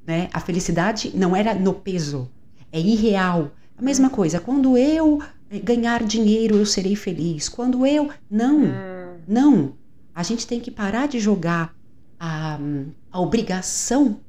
né? 0.06 0.28
A 0.32 0.40
felicidade 0.40 1.16
não 1.16 1.34
era 1.36 1.54
no 1.54 1.74
peso, 1.74 2.30
é 2.72 2.80
irreal. 2.80 3.52
A 3.76 3.82
mesma 3.82 4.10
coisa, 4.10 4.40
quando 4.40 4.76
eu 4.76 5.20
eh, 5.50 5.58
ganhar 5.60 6.04
dinheiro, 6.04 6.56
eu 6.56 6.66
serei 6.66 6.96
feliz. 6.96 7.48
Quando 7.48 7.86
eu 7.86 8.10
não, 8.30 8.60
Hum, 8.62 8.95
Não, 9.26 9.76
a 10.14 10.22
gente 10.22 10.46
tem 10.46 10.60
que 10.60 10.70
parar 10.70 11.08
de 11.08 11.18
jogar 11.18 11.74
a, 12.18 12.58
a 13.10 13.20
obrigação 13.20 14.20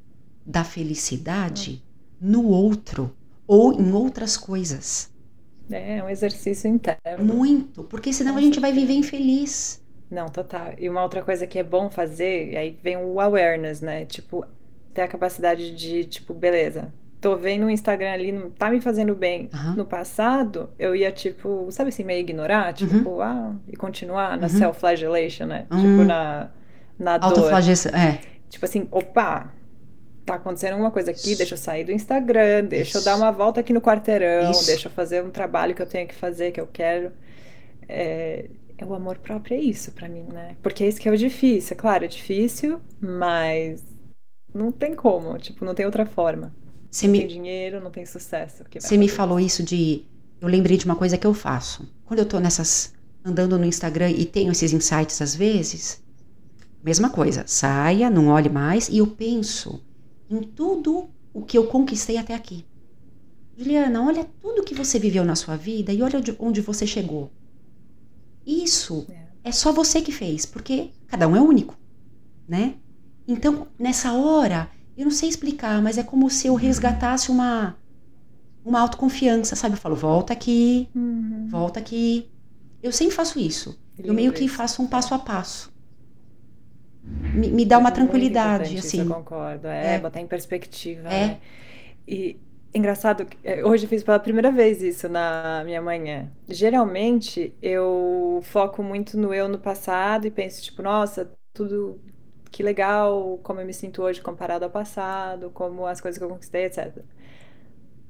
da 0.44 0.64
felicidade 0.64 1.82
no 2.20 2.46
outro 2.46 3.14
ou 3.46 3.72
em 3.72 3.92
outras 3.92 4.36
coisas. 4.36 5.10
é 5.70 6.02
um 6.02 6.08
exercício 6.08 6.68
interno. 6.68 7.24
Muito, 7.24 7.84
porque 7.84 8.12
senão 8.12 8.36
a 8.36 8.40
gente 8.40 8.60
vai 8.60 8.72
viver 8.72 8.94
infeliz. 8.94 9.82
Não, 10.10 10.26
total. 10.26 10.74
E 10.78 10.88
uma 10.88 11.02
outra 11.02 11.22
coisa 11.22 11.46
que 11.46 11.58
é 11.58 11.62
bom 11.62 11.90
fazer, 11.90 12.56
aí 12.56 12.78
vem 12.82 12.96
o 12.96 13.20
awareness, 13.20 13.80
né? 13.80 14.06
Tipo, 14.06 14.44
ter 14.94 15.02
a 15.02 15.08
capacidade 15.08 15.74
de, 15.74 16.04
tipo, 16.04 16.32
beleza, 16.32 16.92
tô 17.20 17.36
vendo 17.36 17.66
o 17.66 17.70
Instagram 17.70 18.12
ali, 18.12 18.32
não 18.32 18.50
tá 18.50 18.70
me 18.70 18.80
fazendo 18.80 19.14
bem. 19.14 19.48
Aham. 19.52 19.74
No 19.76 19.84
passado, 19.84 20.70
eu 20.78 20.94
ia, 20.94 21.10
tipo, 21.12 21.70
sabe 21.70 21.88
assim, 21.88 22.04
meio 22.04 22.20
ignorar, 22.20 22.72
tipo, 22.72 23.20
ah, 23.20 23.54
e 23.66 23.76
continuar 23.76 24.36
na 24.36 24.44
Uhum. 24.44 24.48
self-flagellation, 24.48 25.46
né? 25.46 25.66
Hum. 25.70 25.76
Tipo, 25.80 26.04
na, 26.04 26.50
na 26.98 27.18
dor. 27.18 27.52
É, 27.94 28.18
Tipo 28.48 28.64
assim, 28.64 28.88
opa, 28.90 29.52
tá 30.24 30.34
acontecendo 30.34 30.72
alguma 30.72 30.90
coisa 30.90 31.10
aqui, 31.10 31.34
deixa 31.34 31.54
eu 31.54 31.58
sair 31.58 31.84
do 31.84 31.92
Instagram, 31.92 32.64
deixa 32.64 32.98
eu 32.98 33.02
dar 33.02 33.16
uma 33.16 33.30
volta 33.30 33.60
aqui 33.60 33.72
no 33.72 33.80
quarteirão, 33.80 34.50
Isso. 34.50 34.66
deixa 34.66 34.88
eu 34.88 34.92
fazer 34.92 35.22
um 35.24 35.30
trabalho 35.30 35.74
que 35.74 35.82
eu 35.82 35.86
tenho 35.86 36.06
que 36.08 36.14
fazer, 36.14 36.52
que 36.52 36.60
eu 36.60 36.66
quero. 36.66 37.12
É, 37.88 38.46
é 38.76 38.84
o 38.84 38.94
amor 38.94 39.18
próprio, 39.18 39.56
é 39.56 39.60
isso 39.60 39.92
pra 39.92 40.08
mim, 40.08 40.26
né? 40.32 40.56
Porque 40.62 40.84
é 40.84 40.88
isso 40.88 41.00
que 41.00 41.08
é 41.08 41.12
o 41.12 41.16
difícil. 41.16 41.74
É 41.74 41.76
claro, 41.80 42.04
é 42.04 42.08
difícil, 42.08 42.80
mas 43.00 43.82
não 44.54 44.70
tem 44.72 44.94
como, 44.94 45.36
tipo, 45.38 45.64
não 45.64 45.74
tem 45.74 45.86
outra 45.86 46.06
forma. 46.06 46.52
Você 46.90 47.06
Não 47.06 47.12
me, 47.12 47.18
tem 47.20 47.28
dinheiro, 47.28 47.80
não 47.80 47.90
tem 47.90 48.06
sucesso. 48.06 48.64
Você 48.78 48.96
me 48.96 49.08
falou 49.08 49.38
isso 49.38 49.62
de. 49.62 50.04
Eu 50.40 50.48
lembrei 50.48 50.76
de 50.76 50.84
uma 50.84 50.96
coisa 50.96 51.18
que 51.18 51.26
eu 51.26 51.34
faço. 51.34 51.88
Quando 52.04 52.20
eu 52.20 52.26
tô 52.26 52.38
nessas. 52.40 52.92
andando 53.24 53.58
no 53.58 53.64
Instagram 53.64 54.10
e 54.10 54.24
tenho 54.24 54.52
esses 54.52 54.72
insights 54.72 55.20
às 55.20 55.34
vezes, 55.34 56.02
mesma 56.82 57.10
coisa. 57.10 57.44
Saia, 57.46 58.08
não 58.08 58.28
olhe 58.28 58.48
mais 58.48 58.88
e 58.88 58.98
eu 58.98 59.06
penso 59.06 59.82
em 60.30 60.40
tudo 60.42 61.10
o 61.34 61.42
que 61.42 61.58
eu 61.58 61.66
conquistei 61.66 62.16
até 62.16 62.34
aqui. 62.34 62.64
Juliana, 63.56 64.06
olha 64.06 64.24
tudo 64.40 64.62
que 64.62 64.74
você 64.74 64.98
viveu 64.98 65.24
na 65.24 65.34
sua 65.34 65.56
vida 65.56 65.92
e 65.92 66.00
olha 66.00 66.20
de 66.20 66.34
onde 66.38 66.60
você 66.60 66.86
chegou. 66.86 67.30
Isso 68.46 69.06
É. 69.10 69.48
é 69.50 69.52
só 69.52 69.72
você 69.72 70.00
que 70.00 70.12
fez, 70.12 70.46
porque 70.46 70.90
cada 71.06 71.26
um 71.28 71.36
é 71.36 71.40
único, 71.40 71.76
né? 72.48 72.74
Então, 73.26 73.66
nessa 73.78 74.12
hora, 74.14 74.70
eu 74.98 75.04
não 75.06 75.12
sei 75.12 75.28
explicar, 75.30 75.82
mas 75.82 75.98
é 75.98 76.02
como 76.04 76.30
se 76.30 76.46
eu 76.48 76.54
resgatasse 76.56 77.30
uma 77.30 77.78
uma 78.64 78.80
autoconfiança, 78.80 79.56
sabe? 79.56 79.74
Eu 79.76 79.80
falo, 79.80 79.96
volta 79.96 80.32
aqui, 80.34 80.90
Uhum. 80.94 81.48
volta 81.50 81.80
aqui. 81.80 82.30
Eu 82.82 82.92
sempre 82.92 83.14
faço 83.16 83.38
isso. 83.40 83.78
Eu 84.04 84.14
meio 84.14 84.32
que 84.32 84.38
Lindo 84.38 84.48
isso. 84.48 84.48
faço 84.48 84.82
um 84.82 84.88
passo 84.88 85.14
a 85.14 85.18
passo. 85.20 85.72
Me, 87.32 87.50
me 87.50 87.64
dá 87.66 87.78
uma 87.78 87.92
É 87.94 88.02
muito 88.02 88.32
tranquilidade, 88.32 88.76
importante 88.76 88.86
isso, 88.86 89.00
assim. 89.00 89.02
eu 89.02 89.06
concordo. 89.06 89.66
É, 89.68 89.98
É. 89.98 89.98
botar 89.98 90.20
em 90.20 90.26
perspectiva, 90.26 91.08
É. 91.08 91.16
né? 91.16 91.40
E 92.06 92.40
engraçado, 92.74 93.26
é, 93.44 93.64
hoje 93.64 93.84
eu 93.86 93.88
fiz 93.88 94.02
pela 94.04 94.18
primeira 94.20 94.52
vez 94.52 94.82
isso 94.82 95.08
na 95.08 95.62
minha 95.64 95.82
manhã. 95.82 96.32
Geralmente 96.48 97.54
eu 97.60 98.40
foco 98.44 98.82
muito 98.82 99.18
no 99.18 99.34
eu 99.34 99.48
no 99.48 99.58
passado 99.58 100.26
e 100.26 100.30
penso, 100.30 100.62
tipo, 100.62 100.82
nossa, 100.82 101.30
tudo 101.52 102.00
que 102.50 102.62
legal, 102.62 103.38
como 103.42 103.60
eu 103.60 103.66
me 103.66 103.74
sinto 103.74 104.02
hoje 104.02 104.20
comparado 104.22 104.64
ao 104.64 104.70
passado, 104.70 105.50
como 105.50 105.86
as 105.86 106.00
coisas 106.00 106.18
que 106.18 106.24
eu 106.24 106.28
conquistei, 106.28 106.64
etc. 106.66 107.04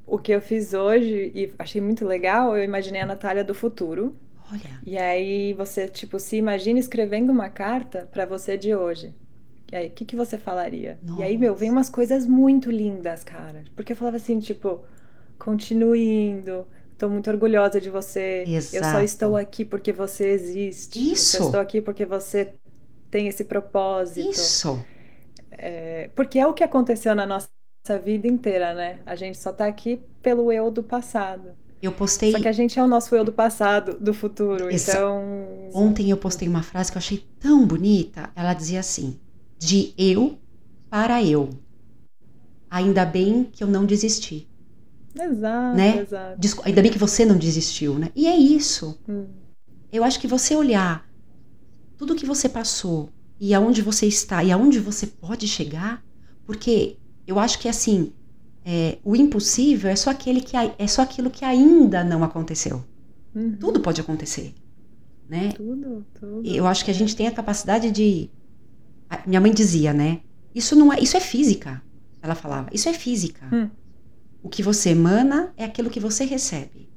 O 0.06 0.18
que 0.18 0.32
eu 0.32 0.40
fiz 0.40 0.74
hoje 0.74 1.32
e 1.34 1.54
achei 1.58 1.80
muito 1.80 2.06
legal, 2.06 2.56
eu 2.56 2.64
imaginei 2.64 3.00
a 3.02 3.06
Natália 3.06 3.44
do 3.44 3.54
futuro. 3.54 4.16
Olha, 4.50 4.82
E 4.82 4.98
aí 4.98 5.52
você, 5.54 5.88
tipo, 5.88 6.18
se 6.20 6.36
imagina 6.36 6.78
escrevendo 6.78 7.30
uma 7.32 7.50
carta 7.50 8.08
pra 8.12 8.26
você 8.26 8.56
de 8.56 8.74
hoje. 8.74 9.14
E 9.72 9.76
aí, 9.76 9.88
o 9.88 9.90
que 9.92 10.04
que 10.04 10.16
você 10.16 10.38
falaria? 10.38 11.00
E 11.16 11.22
aí, 11.22 11.36
meu, 11.38 11.54
vem 11.54 11.70
umas 11.70 11.90
coisas 11.90 12.26
muito 12.26 12.70
lindas, 12.70 13.24
cara. 13.24 13.64
Porque 13.76 13.92
eu 13.92 13.96
falava 13.96 14.16
assim, 14.16 14.40
tipo, 14.40 14.84
continue 15.38 16.00
indo. 16.04 16.66
Tô 16.96 17.08
muito 17.08 17.30
orgulhosa 17.30 17.80
de 17.80 17.90
você. 17.90 18.50
Eu 18.72 18.84
só 18.84 19.00
Exato. 19.00 19.02
estou 19.02 19.36
aqui 19.36 19.64
porque 19.64 19.92
você 19.92 20.28
existe. 20.30 21.10
Eu 21.12 21.22
Isso. 21.22 21.36
só 21.36 21.38
estou 21.38 21.60
aqui 21.60 21.80
porque 21.82 22.06
você 22.06 22.54
tem 23.10 23.28
esse 23.28 23.44
propósito. 23.44 24.30
isso. 24.30 24.84
É, 25.50 26.10
porque 26.14 26.38
é 26.38 26.46
o 26.46 26.52
que 26.54 26.62
aconteceu 26.64 27.14
na 27.14 27.26
nossa 27.26 27.48
vida 28.04 28.26
inteira, 28.28 28.74
né? 28.74 29.00
A 29.06 29.14
gente 29.16 29.38
só 29.38 29.52
tá 29.52 29.66
aqui 29.66 30.00
pelo 30.22 30.52
eu 30.52 30.70
do 30.70 30.82
passado. 30.82 31.52
Eu 31.80 31.92
postei. 31.92 32.32
Só 32.32 32.40
que 32.40 32.48
a 32.48 32.52
gente 32.52 32.78
é 32.78 32.82
o 32.82 32.88
nosso 32.88 33.14
eu 33.14 33.24
do 33.24 33.32
passado, 33.32 33.98
do 34.00 34.12
futuro. 34.12 34.70
Exa- 34.70 34.92
Então, 34.92 35.70
Ontem 35.72 36.10
eu 36.10 36.16
postei 36.16 36.48
uma 36.48 36.62
frase 36.62 36.90
que 36.90 36.98
eu 36.98 37.00
achei 37.00 37.24
tão 37.40 37.66
bonita. 37.66 38.30
Ela 38.34 38.52
dizia 38.52 38.80
assim: 38.80 39.18
de 39.58 39.94
eu 39.96 40.38
para 40.90 41.22
eu. 41.22 41.50
Ainda 42.70 43.04
bem 43.06 43.44
que 43.44 43.62
eu 43.64 43.68
não 43.68 43.86
desisti. 43.86 44.46
Exato, 45.18 45.76
Né? 45.76 45.98
exato. 45.98 46.38
Desco- 46.40 46.62
Ainda 46.66 46.82
bem 46.82 46.90
que 46.92 46.98
você 46.98 47.24
não 47.24 47.36
desistiu, 47.38 47.98
né? 47.98 48.10
E 48.14 48.26
é 48.26 48.36
isso. 48.36 48.98
Hum, 49.08 49.26
Eu 49.90 50.04
acho 50.04 50.20
que 50.20 50.26
você 50.26 50.54
olhar 50.54 51.07
tudo 51.98 52.14
que 52.14 52.24
você 52.24 52.48
passou 52.48 53.10
e 53.38 53.52
aonde 53.52 53.82
você 53.82 54.06
está 54.06 54.42
e 54.42 54.50
aonde 54.50 54.78
você 54.80 55.06
pode 55.06 55.46
chegar, 55.46 56.02
porque 56.46 56.96
eu 57.26 57.38
acho 57.38 57.58
que 57.58 57.68
assim, 57.68 58.12
é, 58.64 58.98
o 59.04 59.14
impossível 59.14 59.90
é 59.90 59.96
só 59.96 60.10
aquele 60.10 60.40
que 60.40 60.56
é 60.56 60.86
só 60.86 61.02
aquilo 61.02 61.28
que 61.30 61.44
ainda 61.44 62.02
não 62.04 62.24
aconteceu. 62.24 62.82
uhum. 63.34 63.56
Tudo 63.60 63.80
pode 63.80 64.00
acontecer, 64.00 64.54
né? 65.28 65.52
Tudo, 65.52 66.06
tudo. 66.18 66.42
Eu 66.46 66.66
acho 66.66 66.84
que 66.84 66.90
a 66.90 66.94
gente 66.94 67.14
tem 67.14 67.26
a 67.26 67.32
capacidade 67.32 67.90
de 67.90 68.30
a- 69.10 69.22
minha 69.26 69.40
mãe 69.40 69.52
dizia, 69.52 69.92
né? 69.92 70.20
Isso 70.54 70.74
não 70.76 70.92
é, 70.92 70.98
isso 71.00 71.16
é 71.16 71.20
física. 71.20 71.82
Ela 72.22 72.34
falava, 72.34 72.68
isso 72.72 72.88
é 72.88 72.92
física. 72.92 73.46
Hum. 73.52 73.68
O 74.42 74.48
que 74.48 74.62
você 74.62 74.90
emana 74.90 75.52
é 75.56 75.64
aquilo 75.64 75.90
que 75.90 76.00
você 76.00 76.24
recebe. 76.24 76.88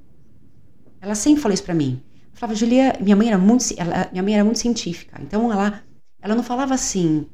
Ela 1.00 1.16
sempre 1.16 1.42
falou 1.42 1.54
isso 1.54 1.64
pra 1.64 1.74
mim. 1.76 2.02
Falava, 2.34 2.56
Julia, 2.56 2.94
minha 3.02 3.16
mãe 3.16 3.28
era 3.28 3.38
muito, 3.38 3.66
ela- 3.78 4.10
minha 4.12 4.24
mãe 4.24 4.34
era 4.36 4.44
muito 4.44 4.60
científica. 4.60 5.20
Então 5.22 5.52
ela, 5.52 5.84
ela 6.22 6.36
não 6.36 6.44
falava 6.44 6.74
assim, 6.74 7.28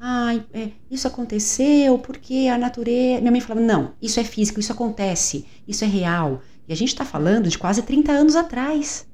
ai, 0.00 0.46
é, 0.52 0.72
isso 0.90 1.08
aconteceu 1.08 1.98
porque 1.98 2.48
a 2.52 2.58
natureza. 2.58 3.20
Minha 3.20 3.32
mãe 3.32 3.40
falava, 3.40 3.64
não, 3.66 3.94
isso 4.02 4.20
é 4.20 4.24
físico, 4.24 4.60
isso 4.60 4.72
acontece, 4.72 5.46
isso 5.68 5.84
é 5.84 5.88
real. 5.88 6.42
E 6.68 6.72
a 6.72 6.76
gente 6.76 6.88
está 6.90 7.04
falando 7.04 7.48
de 7.48 7.58
quase 7.58 7.82
30 7.82 8.12
anos 8.12 8.36
atrás 8.36 9.08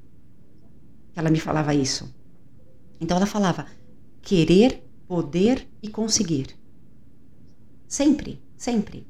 que 1.12 1.18
ela 1.20 1.30
me 1.30 1.40
falava 1.40 1.75
isso. 1.75 2.14
Então 3.00 3.16
ela 3.18 3.26
falava, 3.26 3.66
querer, 4.23 4.85
poder 5.06 5.68
e 5.82 5.88
conseguir. 5.90 6.49
Sempre, 7.87 8.40
sempre. 8.56 9.06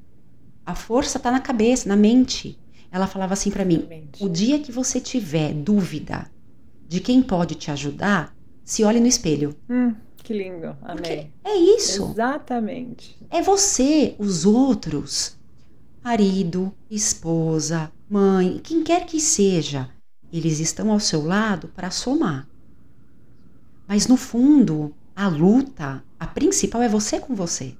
A 0.66 0.74
força 0.74 1.18
está 1.18 1.30
na 1.30 1.40
cabeça, 1.40 1.88
na 1.88 1.96
mente. 1.96 2.58
Ela 2.90 3.06
falava 3.06 3.34
assim 3.34 3.50
pra 3.50 3.64
mim: 3.64 3.76
Exatamente. 3.76 4.24
o 4.24 4.28
dia 4.28 4.58
que 4.58 4.72
você 4.72 5.00
tiver 5.00 5.52
dúvida 5.52 6.30
de 6.86 7.00
quem 7.00 7.22
pode 7.22 7.54
te 7.54 7.70
ajudar, 7.70 8.34
se 8.64 8.82
olhe 8.84 8.98
no 9.00 9.06
espelho. 9.06 9.54
Hum, 9.68 9.94
que 10.16 10.32
lindo. 10.32 10.74
Porque 10.86 11.10
Amei. 11.12 11.32
é 11.44 11.54
isso. 11.56 12.10
Exatamente. 12.12 13.16
É 13.30 13.42
você, 13.42 14.14
os 14.18 14.46
outros, 14.46 15.36
marido, 16.02 16.72
esposa, 16.90 17.92
mãe, 18.08 18.58
quem 18.62 18.82
quer 18.82 19.04
que 19.06 19.20
seja. 19.20 19.90
eles 20.32 20.60
estão 20.60 20.90
ao 20.90 21.00
seu 21.00 21.24
lado 21.24 21.68
para 21.68 21.90
somar. 21.90 22.46
Mas 23.86 24.06
no 24.06 24.16
fundo, 24.16 24.94
a 25.16 25.28
luta, 25.28 26.04
a 26.20 26.26
principal 26.26 26.82
é 26.82 26.88
você 26.88 27.18
com 27.18 27.34
você. 27.34 27.74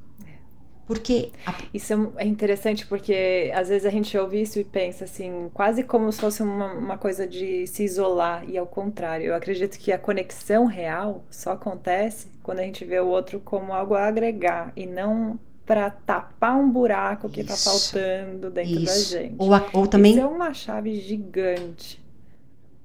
Porque. 0.89 1.31
A... 1.45 1.55
Isso 1.73 1.93
é, 1.93 2.25
é 2.25 2.27
interessante 2.27 2.87
porque 2.87 3.53
às 3.55 3.69
vezes 3.69 3.85
a 3.85 3.91
gente 3.91 4.17
ouve 4.17 4.41
isso 4.41 4.59
e 4.59 4.65
pensa 4.65 5.05
assim, 5.05 5.51
quase 5.53 5.83
como 5.83 6.11
se 6.11 6.19
fosse 6.19 6.43
uma, 6.43 6.73
uma 6.73 6.97
coisa 6.97 7.27
de 7.27 7.67
se 7.67 7.85
isolar, 7.85 8.49
e 8.49 8.57
ao 8.57 8.67
contrário. 8.67 9.27
Eu 9.27 9.35
acredito 9.35 9.79
que 9.79 9.93
a 9.93 9.99
conexão 9.99 10.65
real 10.65 11.23
só 11.31 11.53
acontece 11.53 12.29
quando 12.43 12.61
a 12.61 12.63
gente 12.63 12.87
vê 12.87 12.99
o 12.99 13.07
outro 13.07 13.39
como 13.39 13.75
algo 13.75 13.95
a 13.95 14.07
agregar 14.07 14.73
e 14.75 14.87
não 14.87 15.39
para 15.67 15.91
tapar 15.91 16.57
um 16.57 16.71
buraco 16.71 17.29
que 17.29 17.43
está 17.43 17.55
faltando 17.55 18.49
dentro 18.51 18.81
isso. 18.81 19.13
da 19.13 19.21
gente. 19.21 19.35
Ou, 19.37 19.53
a, 19.53 19.67
ou 19.75 19.87
também. 19.87 20.13
Isso 20.13 20.23
é 20.23 20.27
uma 20.27 20.55
chave 20.55 20.99
gigante. 20.99 22.03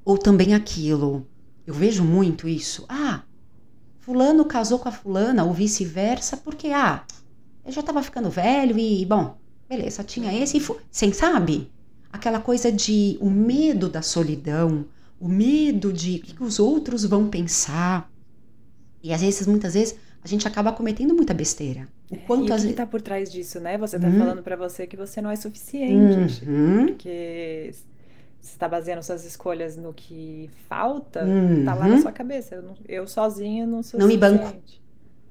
Ou 0.03 0.17
também 0.17 0.53
aquilo. 0.53 1.25
Eu 1.65 1.74
vejo 1.74 2.03
muito 2.03 2.50
isso. 2.50 2.86
Ah, 2.89 3.22
fulano 4.01 4.43
casou 4.43 4.77
com 4.77 4.89
a 4.89 4.91
fulana, 4.91 5.45
ou 5.45 5.53
vice-versa, 5.53 6.36
porque, 6.36 6.67
ah, 6.67 7.05
eu 7.65 7.72
já 7.72 7.82
estava 7.82 8.03
ficando 8.03 8.29
velho 8.29 8.77
e, 8.77 9.05
bom, 9.05 9.38
beleza, 9.70 10.03
tinha 10.03 10.34
esse 10.34 10.58
e 10.58 10.75
sem 10.91 11.13
sabe? 11.13 11.72
Aquela 12.12 12.39
coisa 12.39 12.72
de 12.72 13.17
o 13.20 13.29
medo 13.29 13.89
da 13.89 14.01
solidão, 14.01 14.86
o 15.20 15.27
medo 15.27 15.91
de 15.91 16.17
o 16.17 16.22
que 16.22 16.43
os 16.43 16.60
outros 16.60 17.05
vão 17.05 17.27
pensar. 17.27 18.12
E 19.01 19.13
às 19.13 19.22
vezes, 19.22 19.48
muitas 19.48 19.74
vezes, 19.74 19.96
a 20.24 20.27
gente 20.27 20.48
acaba 20.48 20.72
cometendo 20.72 21.13
muita 21.13 21.34
besteira. 21.34 21.88
O 22.10 22.17
quanto 22.17 22.50
e 22.50 22.51
o 22.51 22.55
que 22.55 22.67
está 22.67 22.86
por 22.86 23.01
trás 23.01 23.32
disso, 23.32 23.60
né? 23.60 23.77
Você 23.77 23.96
está 23.96 24.08
uhum. 24.08 24.20
falando 24.20 24.43
para 24.43 24.55
você 24.55 24.86
que 24.86 24.96
você 24.96 25.22
não 25.22 25.32
é 25.32 25.36
suficiente, 25.36 26.48
uhum. 26.48 26.88
porque 26.88 27.74
você 28.39 28.53
está 28.53 28.67
baseando 28.67 29.01
suas 29.01 29.25
escolhas 29.25 29.75
no 29.75 29.93
que 29.93 30.50
falta, 30.70 31.25
uhum. 31.25 31.65
tá 31.65 31.74
lá 31.74 31.88
na 31.88 31.96
uhum. 31.96 32.01
sua 32.01 32.12
cabeça. 32.12 32.55
Eu, 32.55 32.62
não, 32.62 32.75
eu 32.88 33.08
sozinha 33.08 33.65
não 33.65 33.82
sou 33.82 34.00
Não 34.00 34.08
me 34.08 34.17
banco. 34.17 34.53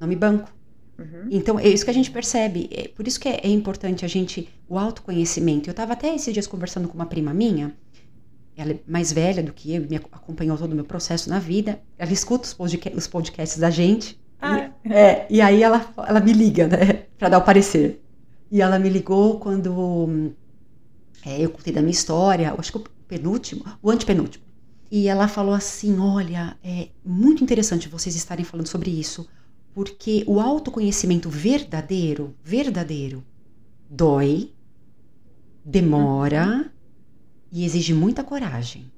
Não 0.00 0.08
me 0.08 0.16
banco. 0.16 0.52
Uhum. 1.02 1.28
Então, 1.30 1.58
é 1.58 1.68
isso 1.68 1.84
que 1.84 1.90
a 1.90 1.94
gente 1.94 2.10
percebe. 2.10 2.68
É 2.72 2.88
por 2.88 3.06
isso 3.06 3.18
que 3.18 3.28
é, 3.28 3.40
é 3.42 3.48
importante 3.48 4.04
a 4.04 4.08
gente, 4.08 4.48
o 4.68 4.78
autoconhecimento. 4.78 5.68
Eu 5.68 5.72
estava 5.72 5.92
até 5.92 6.14
esses 6.14 6.32
dias 6.32 6.46
conversando 6.46 6.88
com 6.88 6.94
uma 6.94 7.06
prima 7.06 7.34
minha, 7.34 7.74
ela 8.56 8.72
é 8.72 8.78
mais 8.86 9.12
velha 9.12 9.42
do 9.42 9.52
que 9.52 9.74
eu, 9.74 9.82
me 9.82 9.96
acompanhou 9.96 10.56
todo 10.56 10.72
o 10.72 10.74
meu 10.74 10.84
processo 10.84 11.28
na 11.30 11.38
vida. 11.38 11.80
Ela 11.98 12.12
escuta 12.12 12.44
os, 12.44 12.54
podca 12.54 12.92
os 12.94 13.06
podcasts 13.06 13.58
da 13.58 13.70
gente. 13.70 14.20
Ah. 14.40 14.70
E, 14.84 14.92
é, 14.92 15.26
e 15.30 15.40
aí 15.40 15.62
ela, 15.62 15.86
ela 16.06 16.20
me 16.20 16.32
liga, 16.32 16.66
né, 16.68 17.04
para 17.18 17.30
dar 17.30 17.38
o 17.38 17.42
parecer. 17.42 18.02
E 18.50 18.60
ela 18.60 18.78
me 18.78 18.88
ligou 18.88 19.38
quando 19.38 20.32
é, 21.24 21.40
eu 21.40 21.50
contei 21.50 21.72
da 21.72 21.80
minha 21.80 21.92
história, 21.92 22.54
acho 22.58 22.72
que 22.72 22.78
o 22.78 22.84
penúltimo, 23.08 23.64
o 23.82 23.90
antepenúltimo. 23.90 24.44
E 24.90 25.08
ela 25.08 25.26
falou 25.26 25.54
assim: 25.54 25.98
Olha, 25.98 26.56
é 26.62 26.88
muito 27.02 27.42
interessante 27.42 27.88
vocês 27.88 28.14
estarem 28.14 28.44
falando 28.44 28.66
sobre 28.66 28.90
isso, 28.90 29.26
porque 29.74 30.24
o 30.26 30.40
autoconhecimento 30.40 31.28
verdadeiro, 31.28 32.34
verdadeiro, 32.44 33.24
dói, 33.88 34.52
demora 35.64 36.70
e 37.50 37.64
exige 37.64 37.94
muita 37.94 38.24
coragem. 38.24 38.90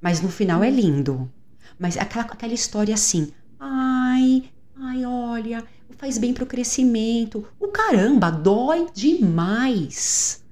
Mas 0.00 0.20
no 0.20 0.28
final 0.28 0.62
é 0.62 0.70
lindo. 0.70 1.30
Mas 1.78 1.96
aquela, 1.96 2.24
aquela 2.24 2.54
história 2.54 2.94
assim, 2.94 3.32
ai, 3.58 4.44
ai, 4.76 5.04
olha, 5.04 5.64
faz 5.96 6.18
bem 6.18 6.32
pro 6.32 6.46
crescimento. 6.46 7.46
O 7.58 7.68
caramba, 7.68 8.30
dói 8.30 8.86
demais, 8.92 10.44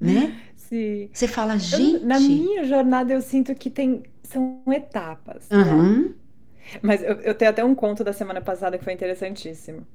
né? 0.00 0.40
Sim. 0.56 1.08
Você 1.12 1.28
fala, 1.28 1.58
gente. 1.58 2.02
Eu, 2.02 2.06
na 2.06 2.18
minha 2.18 2.64
jornada 2.64 3.12
eu 3.12 3.20
sinto 3.20 3.54
que 3.54 3.70
tem 3.70 4.02
são 4.22 4.62
etapas. 4.68 5.46
Uhum. 5.50 6.08
Né? 6.08 6.14
Mas 6.82 7.02
eu, 7.02 7.20
eu, 7.20 7.34
tenho 7.34 7.50
até 7.50 7.64
um 7.64 7.74
conto 7.74 8.02
da 8.02 8.12
semana 8.12 8.40
passada 8.40 8.78
que 8.78 8.84
foi 8.84 8.92
interessantíssimo. 8.92 9.86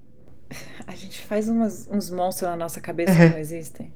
A 0.87 0.95
gente 0.95 1.21
faz 1.21 1.47
umas, 1.47 1.87
uns 1.91 2.09
monstros 2.09 2.49
na 2.49 2.55
nossa 2.55 2.81
cabeça 2.81 3.13
que 3.13 3.29
não 3.29 3.37
existem. 3.37 3.93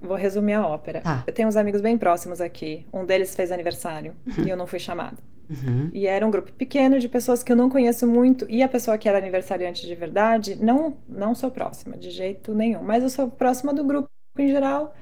Vou 0.00 0.16
resumir 0.16 0.54
a 0.54 0.66
ópera. 0.66 1.02
Tá. 1.02 1.24
Eu 1.26 1.32
tenho 1.32 1.46
uns 1.46 1.56
amigos 1.56 1.80
bem 1.80 1.98
próximos 1.98 2.40
aqui. 2.40 2.86
Um 2.92 3.04
deles 3.04 3.34
fez 3.34 3.52
aniversário 3.52 4.14
uhum. 4.26 4.44
e 4.44 4.50
eu 4.50 4.56
não 4.56 4.66
fui 4.66 4.78
chamada. 4.78 5.18
Uhum. 5.50 5.90
E 5.92 6.06
era 6.06 6.26
um 6.26 6.30
grupo 6.30 6.52
pequeno 6.52 6.98
de 6.98 7.08
pessoas 7.08 7.42
que 7.42 7.50
eu 7.52 7.56
não 7.56 7.68
conheço 7.68 8.06
muito. 8.06 8.46
E 8.48 8.62
a 8.62 8.68
pessoa 8.68 8.96
que 8.96 9.08
era 9.08 9.18
aniversariante 9.18 9.86
de 9.86 9.94
verdade, 9.94 10.56
não, 10.56 10.96
não 11.08 11.34
sou 11.34 11.50
próxima, 11.50 11.96
de 11.96 12.10
jeito 12.10 12.54
nenhum. 12.54 12.82
Mas 12.82 13.02
eu 13.02 13.10
sou 13.10 13.28
próxima 13.28 13.74
do 13.74 13.84
grupo 13.84 14.08
em 14.38 14.48
geral. 14.48 14.94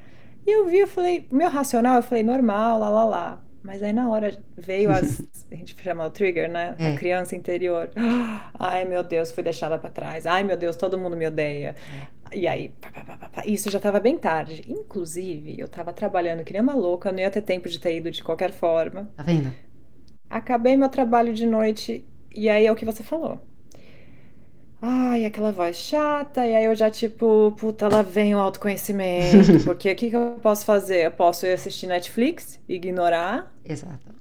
E 0.46 0.50
eu 0.50 0.66
vi, 0.66 0.78
eu 0.78 0.88
falei, 0.88 1.28
meu 1.30 1.50
racional, 1.50 1.96
eu 1.96 2.02
falei, 2.02 2.24
normal, 2.24 2.78
lá, 2.78 2.88
lá, 2.88 3.04
lá. 3.04 3.44
Mas 3.62 3.82
aí 3.82 3.92
na 3.92 4.08
hora 4.08 4.38
veio 4.56 4.90
as. 4.90 5.20
a 5.50 5.54
gente 5.54 5.76
chama 5.82 6.06
o 6.06 6.10
trigger, 6.10 6.50
né? 6.50 6.74
É. 6.78 6.94
A 6.94 6.96
criança 6.96 7.36
interior. 7.36 7.90
Ai, 8.58 8.84
meu 8.84 9.02
Deus, 9.02 9.30
fui 9.32 9.42
deixada 9.42 9.78
para 9.78 9.90
trás. 9.90 10.26
Ai, 10.26 10.44
meu 10.44 10.56
Deus, 10.56 10.76
todo 10.76 10.98
mundo 10.98 11.16
me 11.16 11.26
odeia. 11.26 11.74
É. 12.32 12.38
E 12.38 12.46
aí, 12.46 12.68
pá, 12.80 12.90
pá, 12.90 13.28
pá, 13.28 13.42
isso 13.46 13.70
já 13.70 13.78
estava 13.78 13.98
bem 13.98 14.16
tarde. 14.18 14.64
Inclusive, 14.68 15.58
eu 15.58 15.66
estava 15.66 15.92
trabalhando 15.92 16.44
que 16.44 16.52
nem 16.52 16.62
uma 16.62 16.74
louca, 16.74 17.10
não 17.10 17.18
ia 17.18 17.30
ter 17.30 17.42
tempo 17.42 17.68
de 17.68 17.78
ter 17.78 17.96
ido 17.96 18.10
de 18.10 18.22
qualquer 18.22 18.52
forma. 18.52 19.10
Tá 19.16 19.22
vendo? 19.22 19.52
Acabei 20.28 20.76
meu 20.76 20.88
trabalho 20.90 21.32
de 21.32 21.46
noite, 21.46 22.06
e 22.34 22.48
aí 22.48 22.66
é 22.66 22.72
o 22.72 22.76
que 22.76 22.84
você 22.84 23.02
falou. 23.02 23.40
Ai, 24.80 25.24
aquela 25.24 25.50
voz 25.50 25.76
chata, 25.76 26.46
e 26.46 26.54
aí 26.54 26.64
eu 26.64 26.74
já, 26.74 26.88
tipo, 26.88 27.52
puta, 27.58 27.88
lá 27.88 28.02
vem 28.02 28.34
o 28.34 28.38
autoconhecimento, 28.38 29.62
porque 29.64 29.90
o 29.90 29.96
que, 29.96 30.10
que 30.10 30.16
eu 30.16 30.38
posso 30.40 30.64
fazer? 30.64 31.06
Eu 31.06 31.10
posso 31.10 31.46
ir 31.46 31.52
assistir 31.52 31.88
Netflix, 31.88 32.60
ignorar. 32.68 33.52
Exato. 33.64 34.14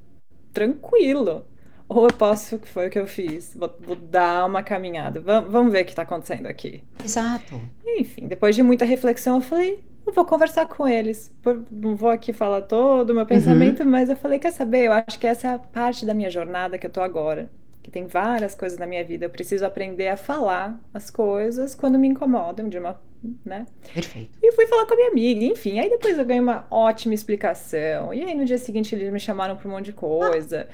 Tranquilo. 0.52 1.46
Ou 1.88 2.06
eu 2.06 2.14
posso, 2.14 2.58
que 2.58 2.68
foi 2.68 2.88
o 2.88 2.90
que 2.90 3.00
eu 3.00 3.08
fiz, 3.08 3.56
vou, 3.56 3.74
vou 3.80 3.96
dar 3.96 4.46
uma 4.46 4.62
caminhada, 4.62 5.22
vamos, 5.22 5.50
vamos 5.50 5.72
ver 5.72 5.84
o 5.84 5.86
que 5.86 5.92
está 5.92 6.02
acontecendo 6.02 6.48
aqui. 6.48 6.84
Exato. 7.04 7.62
Enfim, 7.86 8.28
depois 8.28 8.56
de 8.56 8.64
muita 8.64 8.84
reflexão, 8.84 9.36
eu 9.36 9.42
falei, 9.42 9.82
eu 10.06 10.12
vou 10.12 10.26
conversar 10.26 10.66
com 10.66 10.88
eles. 10.88 11.32
Não 11.72 11.96
vou 11.96 12.10
aqui 12.10 12.34
falar 12.34 12.64
todo 12.64 13.12
o 13.12 13.14
meu 13.14 13.22
uhum. 13.22 13.28
pensamento, 13.28 13.86
mas 13.86 14.10
eu 14.10 14.18
falei, 14.18 14.38
quer 14.38 14.52
saber? 14.52 14.86
Eu 14.86 14.92
acho 14.92 15.18
que 15.18 15.28
essa 15.28 15.48
é 15.48 15.54
a 15.54 15.60
parte 15.60 16.06
da 16.06 16.14
minha 16.14 16.30
jornada 16.30 16.78
que 16.78 16.88
eu 16.88 16.92
tô 16.92 17.00
agora 17.00 17.50
que 17.88 17.92
tem 17.92 18.06
várias 18.06 18.54
coisas 18.54 18.78
na 18.78 18.86
minha 18.86 19.02
vida. 19.02 19.24
Eu 19.26 19.30
preciso 19.30 19.66
aprender 19.66 20.10
a 20.10 20.18
falar 20.18 20.78
as 20.94 21.10
coisas 21.10 21.74
quando 21.74 21.98
me 21.98 22.06
incomodam 22.10 22.68
de 22.68 22.78
uma, 22.78 23.00
né? 23.46 23.66
Perfeito. 23.94 24.38
E 24.44 24.52
fui 24.52 24.68
falar 24.68 24.86
com 24.86 24.94
a 24.94 24.98
minha 24.98 25.10
amiga, 25.10 25.46
enfim. 25.46 25.80
Aí 25.80 25.90
depois 25.90 26.18
eu 26.18 26.26
ganhei 26.26 26.42
uma 26.42 26.68
ótima 26.70 27.14
explicação. 27.14 28.14
E 28.14 28.22
aí 28.26 28.36
no 28.36 28.44
dia 28.44 28.58
seguinte 28.58 28.94
eles 28.94 29.10
me 29.10 29.22
chamaram 29.22 29.56
para 29.56 29.66
um 29.70 29.72
monte 29.72 29.86
de 29.86 29.94
coisa. 29.94 30.68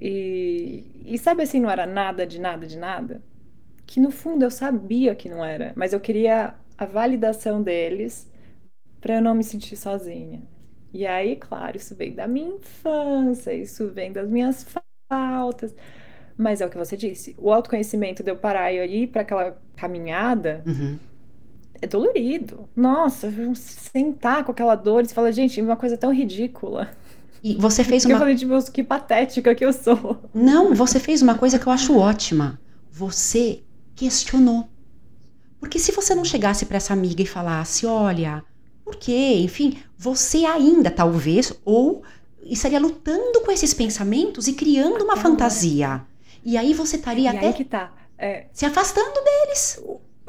E, 0.00 0.84
e 1.04 1.18
sabe 1.18 1.42
assim, 1.42 1.58
não 1.58 1.68
era 1.68 1.86
nada 1.86 2.24
de 2.24 2.40
nada 2.40 2.64
de 2.68 2.78
nada? 2.78 3.20
Que 3.84 3.98
no 3.98 4.12
fundo 4.12 4.44
eu 4.44 4.50
sabia 4.50 5.12
que 5.16 5.28
não 5.28 5.44
era, 5.44 5.72
mas 5.74 5.92
eu 5.92 5.98
queria 5.98 6.54
a 6.78 6.86
validação 6.86 7.60
deles 7.60 8.30
para 9.00 9.16
eu 9.16 9.20
não 9.20 9.34
me 9.34 9.42
sentir 9.42 9.74
sozinha. 9.76 10.40
E 10.92 11.04
aí, 11.04 11.34
claro, 11.34 11.76
isso 11.76 11.96
vem 11.96 12.14
da 12.14 12.28
minha 12.28 12.54
infância, 12.54 13.52
isso 13.52 13.88
vem 13.88 14.12
das 14.12 14.28
minhas 14.30 14.64
faltas. 15.08 15.74
Mas 16.40 16.62
é 16.62 16.66
o 16.66 16.70
que 16.70 16.78
você 16.78 16.96
disse. 16.96 17.36
O 17.36 17.52
autoconhecimento 17.52 18.22
de 18.22 18.30
eu 18.30 18.36
parar 18.36 18.72
e 18.72 19.02
ir 19.02 19.08
para 19.08 19.20
aquela 19.20 19.60
caminhada 19.76 20.62
uhum. 20.66 20.98
é 21.82 21.86
dolorido. 21.86 22.66
Nossa, 22.74 23.30
sentar 23.54 24.42
com 24.42 24.50
aquela 24.50 24.74
dor 24.74 25.02
e 25.02 25.06
você 25.06 25.12
fala, 25.12 25.30
gente, 25.30 25.60
uma 25.60 25.76
coisa 25.76 25.98
tão 25.98 26.10
ridícula. 26.10 26.88
E 27.44 27.56
você 27.56 27.84
fez 27.84 28.06
uma. 28.06 28.14
Eu 28.14 28.18
falei, 28.18 28.34
tipo, 28.36 28.72
que 28.72 28.82
patética 28.82 29.54
que 29.54 29.62
eu 29.62 29.70
sou. 29.70 30.18
Não, 30.32 30.74
você 30.74 30.98
fez 30.98 31.20
uma 31.20 31.34
coisa 31.34 31.58
que 31.58 31.66
eu 31.66 31.72
acho 31.74 31.98
ótima. 31.98 32.58
Você 32.90 33.62
questionou. 33.94 34.66
Porque 35.58 35.78
se 35.78 35.92
você 35.92 36.14
não 36.14 36.24
chegasse 36.24 36.64
para 36.64 36.78
essa 36.78 36.94
amiga 36.94 37.20
e 37.20 37.26
falasse, 37.26 37.84
olha, 37.84 38.42
por 38.82 38.96
quê? 38.96 39.40
Enfim, 39.42 39.76
você 39.94 40.46
ainda 40.46 40.90
talvez 40.90 41.52
ou 41.66 42.02
estaria 42.42 42.80
lutando 42.80 43.42
com 43.42 43.52
esses 43.52 43.74
pensamentos 43.74 44.48
e 44.48 44.54
criando 44.54 45.04
uma 45.04 45.18
fantasia. 45.18 46.08
E 46.44 46.56
aí 46.56 46.74
você 46.74 46.96
estaria 46.96 47.30
até 47.30 47.52
que 47.52 47.64
tá. 47.64 47.92
É... 48.18 48.46
se 48.52 48.66
afastando 48.66 49.14
deles. 49.24 49.82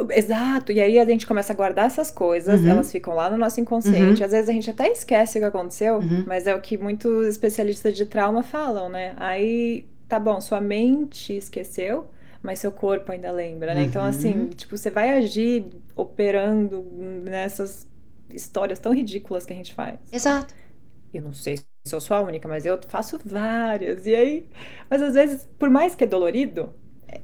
Exato, 0.10 0.72
e 0.72 0.82
aí 0.82 0.98
a 0.98 1.06
gente 1.06 1.28
começa 1.28 1.54
a 1.54 1.56
guardar 1.56 1.86
essas 1.86 2.10
coisas, 2.10 2.62
uhum. 2.62 2.70
elas 2.70 2.92
ficam 2.92 3.14
lá 3.14 3.30
no 3.30 3.38
nosso 3.38 3.60
inconsciente. 3.60 4.20
Uhum. 4.20 4.26
Às 4.26 4.32
vezes 4.32 4.50
a 4.50 4.54
gente 4.54 4.70
até 4.70 4.90
esquece 4.90 5.38
o 5.38 5.42
que 5.42 5.46
aconteceu, 5.46 5.96
uhum. 5.96 6.24
mas 6.26 6.48
é 6.48 6.56
o 6.56 6.62
que 6.62 6.78
muitos 6.78 7.28
especialistas 7.28 7.96
de 7.96 8.06
trauma 8.06 8.42
falam, 8.42 8.90
né? 8.90 9.14
Aí, 9.18 9.86
tá 10.08 10.20
bom, 10.20 10.42
sua 10.42 10.60
mente 10.60 11.38
esqueceu, 11.38 12.08
mas 12.42 12.60
seu 12.60 12.72
corpo 12.72 13.12
ainda 13.12 13.32
lembra, 13.32 13.76
né? 13.76 13.84
Então, 13.84 14.04
assim, 14.04 14.34
uhum. 14.34 14.50
tipo, 14.50 14.76
você 14.76 14.90
vai 14.90 15.12
agir 15.12 15.66
operando 15.96 16.84
nessas 17.24 17.88
histórias 18.34 18.80
tão 18.80 18.94
ridículas 18.94 19.46
que 19.46 19.54
a 19.54 19.56
gente 19.56 19.74
faz. 19.74 20.00
Exato. 20.12 20.54
Eu 21.14 21.22
não 21.22 21.34
sei 21.34 21.60
sou 21.86 22.16
a 22.16 22.22
única, 22.22 22.48
mas 22.48 22.66
eu 22.66 22.80
faço 22.88 23.20
várias. 23.26 24.06
E 24.06 24.16
aí, 24.16 24.50
mas 24.90 25.02
às 25.02 25.14
vezes, 25.14 25.48
por 25.58 25.70
mais 25.70 25.96
que 25.96 26.04
é 26.04 26.08
dolorido, 26.08 26.74
é, 27.08 27.22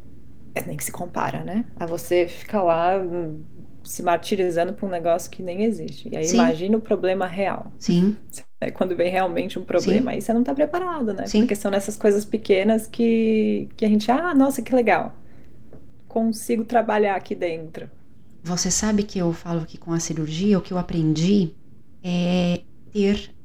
é 0.55 0.61
nem 0.65 0.77
que 0.77 0.83
se 0.83 0.91
compara, 0.91 1.43
né? 1.43 1.65
A 1.75 1.85
você 1.85 2.27
ficar 2.27 2.63
lá 2.63 2.97
hum, 2.97 3.43
se 3.83 4.03
martirizando 4.03 4.73
por 4.73 4.87
um 4.87 4.91
negócio 4.91 5.29
que 5.29 5.43
nem 5.43 5.63
existe. 5.63 6.09
E 6.11 6.17
aí 6.17 6.25
Sim. 6.27 6.35
imagina 6.35 6.77
o 6.77 6.81
problema 6.81 7.27
real. 7.27 7.71
Sim, 7.79 8.17
É 8.59 8.71
Quando 8.71 8.95
vem 8.95 9.11
realmente 9.11 9.59
um 9.59 9.63
problema, 9.65 10.11
aí 10.11 10.21
você 10.21 10.33
não 10.33 10.43
tá 10.43 10.53
preparado, 10.53 11.13
né? 11.13 11.27
Sim. 11.27 11.41
Porque 11.41 11.55
são 11.55 11.71
nessas 11.71 11.95
coisas 11.97 12.25
pequenas 12.25 12.87
que, 12.87 13.69
que 13.77 13.85
a 13.85 13.89
gente, 13.89 14.09
ah, 14.11 14.33
nossa, 14.33 14.61
que 14.61 14.73
legal. 14.75 15.13
Consigo 16.07 16.65
trabalhar 16.65 17.15
aqui 17.15 17.35
dentro. 17.35 17.89
Você 18.43 18.71
sabe 18.71 19.03
que 19.03 19.19
eu 19.19 19.33
falo 19.33 19.65
que 19.65 19.77
com 19.77 19.91
a 19.93 19.99
cirurgia 19.99 20.57
o 20.57 20.61
que 20.61 20.71
eu 20.73 20.77
aprendi 20.77 21.55
é 22.03 22.63
ter 22.91 23.35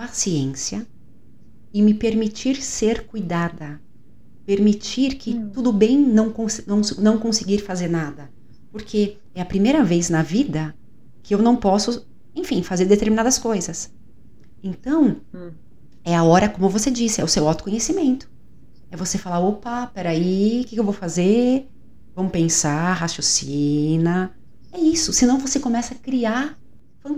paciência 0.00 0.86
e 1.74 1.82
me 1.82 1.92
permitir 1.92 2.56
ser 2.62 3.06
cuidada. 3.06 3.78
Permitir 4.46 5.16
que 5.16 5.34
Hum. 5.34 5.50
tudo 5.50 5.70
bem 5.74 5.98
não, 5.98 6.30
cons 6.32 6.64
não, 6.66 6.80
não 6.98 7.18
conseguir 7.18 7.58
fazer 7.58 7.86
nada. 7.88 8.30
Porque 8.72 9.18
é 9.34 9.42
a 9.42 9.44
primeira 9.44 9.84
vez 9.84 10.08
na 10.08 10.22
vida 10.22 10.74
que 11.22 11.34
eu 11.34 11.42
não 11.42 11.54
posso, 11.54 12.06
enfim, 12.34 12.62
fazer 12.62 12.86
determinadas 12.86 13.38
coisas. 13.38 13.90
Então, 14.62 15.20
Hum. 15.34 15.50
é 16.02 16.16
a 16.16 16.24
hora, 16.24 16.48
como 16.48 16.70
você 16.70 16.90
disse, 16.90 17.20
é 17.20 17.24
o 17.24 17.28
seu 17.28 17.46
autoconhecimento. 17.46 18.26
É 18.90 18.96
você 18.96 19.18
falar, 19.18 19.40
opa, 19.40 19.86
peraí, 19.88 20.62
o 20.62 20.64
que, 20.64 20.76
que 20.76 20.80
eu 20.80 20.84
vou 20.84 20.94
fazer? 20.94 21.68
Vamos 22.16 22.32
pensar, 22.32 22.94
raciocina. 22.94 24.34
É 24.72 24.80
isso, 24.80 25.12
senão 25.12 25.38
você 25.38 25.60
começa 25.60 25.92
a 25.92 25.98
criar. 25.98 26.58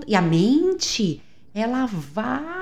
E 0.07 0.17
a 0.17 0.21
mente, 0.23 1.23
ela 1.55 1.87
vai. 1.87 2.62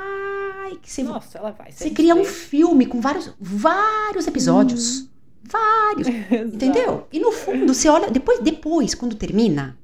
Você, 0.83 1.03
Nossa, 1.03 1.39
ela 1.39 1.51
vai. 1.53 1.71
você 1.73 1.91
cria 1.91 2.15
um 2.15 2.25
filme 2.25 2.87
com 2.87 3.01
vários, 3.01 3.33
vários 3.41 4.27
episódios. 4.27 5.09
Vários. 5.43 6.09
Entendeu? 6.55 7.07
E 7.13 7.19
no 7.21 7.33
fundo, 7.33 7.73
você 7.75 7.89
olha. 7.89 8.11
Depois, 8.11 8.41
depois 8.41 8.95
quando 8.95 9.15
termina, 9.15 9.77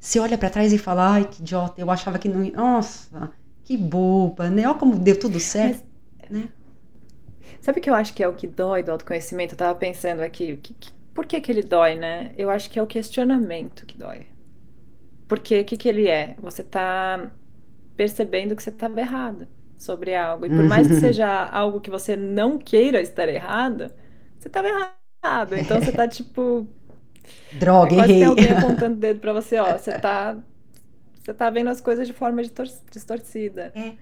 você 0.00 0.18
olha 0.18 0.36
pra 0.38 0.50
trás 0.50 0.72
e 0.72 0.78
fala: 0.78 1.12
ai, 1.14 1.24
que 1.28 1.40
idiota, 1.42 1.80
eu 1.80 1.90
achava 1.90 2.18
que 2.18 2.28
não 2.28 2.44
ia. 2.44 2.52
Nossa, 2.52 3.30
que 3.64 3.76
boba, 3.76 4.50
né? 4.50 4.66
Olha 4.68 4.78
como 4.78 4.96
deu 4.98 5.18
tudo 5.18 5.38
certo. 5.40 5.84
né? 6.30 6.48
Sabe 7.60 7.78
o 7.80 7.82
que 7.82 7.88
eu 7.88 7.94
acho 7.94 8.12
que 8.12 8.22
é 8.22 8.28
o 8.28 8.34
que 8.34 8.46
dói 8.46 8.82
do 8.82 8.92
autoconhecimento? 8.92 9.54
Eu 9.54 9.58
tava 9.58 9.74
pensando 9.74 10.20
aqui, 10.20 10.56
que- 10.58 10.74
que- 10.74 10.92
por 11.14 11.24
que 11.26 11.40
que 11.40 11.50
ele 11.50 11.62
dói, 11.62 11.94
né? 11.94 12.32
Eu 12.36 12.50
acho 12.50 12.68
que 12.70 12.78
é 12.78 12.82
o 12.82 12.86
questionamento 12.86 13.86
que 13.86 13.96
dói. 13.96 14.26
Porque 15.26 15.60
o 15.60 15.64
que 15.64 15.76
que 15.76 15.88
ele 15.88 16.06
é? 16.08 16.36
Você 16.42 16.62
tá 16.62 17.30
percebendo 17.96 18.54
que 18.54 18.62
você 18.62 18.70
estava 18.70 19.00
errado 19.00 19.46
sobre 19.84 20.14
algo. 20.14 20.46
E 20.46 20.50
por 20.50 20.64
mais 20.64 20.88
que 20.88 20.94
seja 20.96 21.26
algo 21.46 21.80
que 21.80 21.90
você 21.90 22.16
não 22.16 22.58
queira 22.58 23.00
estar 23.02 23.28
errado, 23.28 23.92
você 24.38 24.48
estava 24.48 24.68
errado. 24.68 25.56
Então 25.56 25.80
você 25.80 25.92
tá 25.92 26.08
tipo, 26.08 26.68
Droga, 27.52 27.94
é 27.94 27.94
quase 27.94 28.22
errei. 28.22 28.24
alguém 28.24 28.50
apontando 28.50 28.96
o 28.96 28.98
dedo 29.00 29.20
pra 29.20 29.32
você, 29.32 29.58
ó, 29.58 29.76
você 29.78 29.92
tá 29.92 30.36
você 31.22 31.34
tá 31.34 31.50
vendo 31.50 31.70
as 31.70 31.80
coisas 31.80 32.06
de 32.06 32.12
forma 32.14 32.42
distor- 32.42 32.68
distorcida. 32.90 33.74
É. 33.74 33.96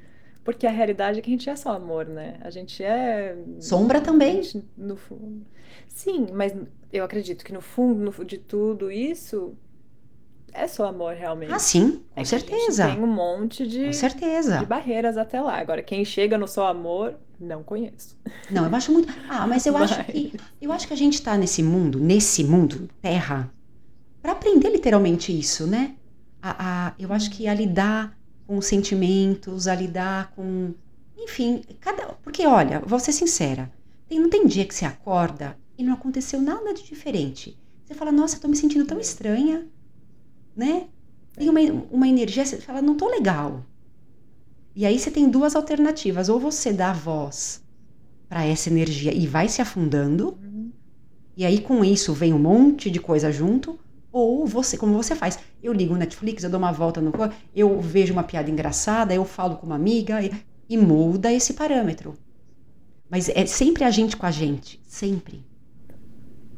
Porque 0.45 0.67
a 0.67 0.71
realidade 0.71 1.19
é 1.21 1.23
que 1.23 1.31
a 1.31 1.33
gente 1.35 1.51
é 1.51 1.57
só 1.57 1.73
amor, 1.73 2.07
né? 2.07 2.39
A 2.43 2.51
gente 2.51 2.83
é 2.85 3.37
Sombra 3.59 4.01
também. 4.01 4.43
gente, 4.43 4.65
no 4.77 4.97
fundo. 4.97 5.47
Sim, 5.89 6.27
mas 6.33 6.55
eu 6.93 7.05
acredito 7.05 7.45
que 7.45 7.53
no 7.53 7.61
fundo 7.61 8.25
de 8.25 8.39
tudo 8.39 8.91
isso 8.91 9.57
é 10.53 10.67
só 10.69 10.87
amor 10.87 11.15
realmente. 11.15 11.53
Ah, 11.55 11.59
sim, 11.59 12.05
com 12.15 12.21
É 12.21 12.25
certeza. 12.25 12.89
tem 12.89 13.01
um 13.03 13.07
monte 13.07 13.67
de, 13.67 13.79
Com 13.85 13.93
de 14.57 14.67
certeza. 14.67 14.67
barreiras 14.67 15.17
até 15.17 15.41
lá. 15.41 15.57
Agora, 15.59 15.83
quem 15.83 16.05
chega 16.05 16.39
no 16.39 16.49
só 16.49 16.67
amor, 16.69 17.19
não 17.41 17.63
conheço. 17.65 18.19
Não, 18.49 18.67
eu 18.67 18.75
acho 18.75 18.93
muito. 18.93 19.09
Ah, 19.27 19.47
mas 19.47 19.67
eu 19.67 19.77
acho 19.77 20.05
que 20.05 20.33
eu 20.61 20.73
acho 20.73 20.87
que 20.87 20.93
a 20.93 20.97
gente 20.97 21.23
tá 21.23 21.37
nesse 21.37 21.63
mundo, 21.63 21.99
nesse 21.99 22.45
mundo, 22.45 22.89
terra, 23.01 23.55
para 24.23 24.33
aprender 24.33 24.71
literalmente 24.71 25.37
isso, 25.39 25.67
né? 25.67 25.97
A, 26.43 26.89
a- 26.91 26.97
eu 26.99 27.13
acho 27.13 27.31
que 27.31 27.49
a 27.49 27.55
lidar 27.55 28.19
com 28.47 28.59
os 28.59 28.67
sentimentos, 28.67 29.69
a 29.69 29.75
lidar 29.75 30.33
com, 30.33 30.75
enfim, 31.17 31.63
cada, 31.81 32.15
porque 32.23 32.47
olha, 32.47 32.81
vou 32.81 33.01
ser 33.01 33.13
sincera, 33.13 33.73
tem, 34.09 34.21
não 34.21 34.31
tem 34.31 34.47
dia 34.47 34.67
que 34.67 34.75
você 34.75 34.85
acorda 34.87 35.59
e 35.79 35.85
não 35.85 35.95
aconteceu 35.95 36.41
nada 36.43 36.75
de 36.75 36.85
diferente. 36.85 37.61
Você 37.85 37.95
fala, 37.95 38.13
nossa, 38.13 38.37
eu 38.37 38.41
tô 38.41 38.49
me 38.49 38.57
sentindo 38.57 38.87
tão 38.87 39.01
estranha, 39.01 39.69
né? 40.57 40.87
Tem 41.35 41.49
uma, 41.49 41.61
uma 41.91 42.09
energia, 42.09 42.45
você 42.45 42.59
fala, 42.59 42.83
não 42.83 42.97
tô 42.97 43.09
legal. 43.09 43.65
E 44.75 44.87
aí 44.87 44.99
você 44.99 45.11
tem 45.11 45.29
duas 45.29 45.55
alternativas, 45.55 46.29
ou 46.29 46.39
você 46.39 46.73
dá 46.73 46.93
voz 46.93 47.63
para 48.29 48.45
essa 48.45 48.71
energia 48.71 49.13
e 49.15 49.27
vai 49.27 49.49
se 49.49 49.61
afundando, 49.61 50.39
e 51.37 51.45
aí 51.45 51.61
com 51.61 51.85
isso 51.85 52.13
vem 52.13 52.33
um 52.33 52.39
monte 52.39 52.91
de 52.91 52.99
coisa 52.99 53.31
junto, 53.31 53.79
ou 54.11 54.47
você, 54.47 54.77
como 54.77 54.95
você 54.95 55.15
faz, 55.15 55.39
eu 55.63 55.73
ligo 55.73 55.95
o 55.95 55.97
Netflix, 55.97 56.45
eu 56.45 56.51
dou 56.51 56.59
uma 56.59 56.73
volta 56.73 57.01
no 57.01 57.13
corpo, 57.13 57.35
eu 57.55 57.81
vejo 57.81 58.13
uma 58.13 58.23
piada 58.23 58.51
engraçada, 58.51 59.15
eu 59.15 59.25
falo 59.25 59.57
com 59.57 59.67
uma 59.67 59.75
amiga 59.75 60.23
e, 60.23 60.31
e 60.69 60.77
muda 60.77 61.33
esse 61.33 61.55
parâmetro. 61.55 62.15
Mas 63.09 63.29
é 63.29 63.45
sempre 63.47 63.85
a 63.85 63.91
gente 63.91 64.17
com 64.17 64.27
a 64.27 64.31
gente, 64.31 64.81
sempre. 64.87 65.45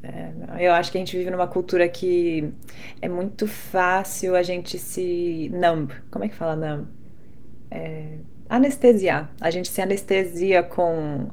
É, 0.05 0.67
eu 0.67 0.73
acho 0.73 0.93
que 0.93 0.99
a 0.99 1.01
gente 1.01 1.17
vive 1.17 1.31
numa 1.31 1.47
cultura 1.47 1.89
que 1.89 2.53
é 3.01 3.09
muito 3.09 3.47
fácil 3.47 4.37
a 4.37 4.43
gente 4.43 4.79
se 4.79 5.51
numb. 5.55 5.91
Como 6.11 6.25
é 6.25 6.29
que 6.29 6.35
fala 6.35 6.55
numb? 6.55 6.87
É, 7.71 8.19
anestesiar. 8.49 9.31
A 9.41 9.51
gente 9.51 9.69
se 9.69 9.81
anestesia 9.81 10.63
com 10.63 11.29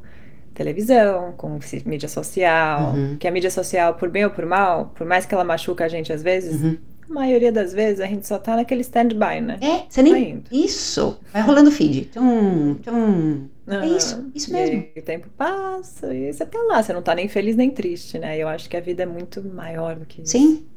televisão, 0.54 1.34
com 1.38 1.60
mídia 1.86 2.08
social. 2.10 2.94
Uhum. 2.94 3.18
Que 3.18 3.28
a 3.28 3.32
mídia 3.32 3.52
social, 3.52 3.96
por 3.96 4.10
bem 4.10 4.24
ou 4.26 4.32
por 4.32 4.46
mal, 4.46 4.92
por 4.96 5.06
mais 5.06 5.26
que 5.26 5.34
ela 5.34 5.44
machuca 5.44 5.86
a 5.86 5.88
gente 5.88 6.12
às 6.14 6.24
vezes, 6.24 6.62
Uhum. 6.62 6.78
a 7.10 7.14
maioria 7.14 7.52
das 7.52 7.74
vezes 7.74 8.00
a 8.00 8.06
gente 8.06 8.26
só 8.28 8.38
tá 8.38 8.56
naquele 8.56 8.82
stand-by, 8.82 9.42
né? 9.42 9.60
É, 9.62 9.84
você 9.90 10.02
nem. 10.02 10.32
Indo. 10.32 10.44
Isso! 10.52 11.20
Vai 11.34 11.42
rolando 11.42 11.70
o 11.70 11.74
feed. 11.74 12.06
Tchum, 12.06 12.76
É 13.80 13.88
isso, 13.88 14.24
Aham. 14.24 14.32
isso 14.34 14.50
E 14.50 14.54
mesmo. 14.54 14.88
aí 14.88 14.94
o 14.98 15.02
tempo 15.04 15.30
passa 15.32 16.14
e 16.14 16.32
você 16.34 16.46
tá 16.46 16.58
lá, 16.64 16.82
você 16.84 16.94
não 16.94 17.02
tá 17.04 17.16
nem 17.16 17.30
feliz 17.30 17.56
nem 17.56 17.72
triste, 17.72 18.18
né? 18.20 18.38
Eu 18.38 18.48
acho 18.48 18.70
que 18.70 18.76
a 18.78 18.82
vida 18.82 19.04
é 19.04 19.06
muito 19.06 19.44
maior 19.44 19.96
do 19.98 20.06
que 20.06 20.22
isso. 20.22 20.34
Sim, 20.34 20.72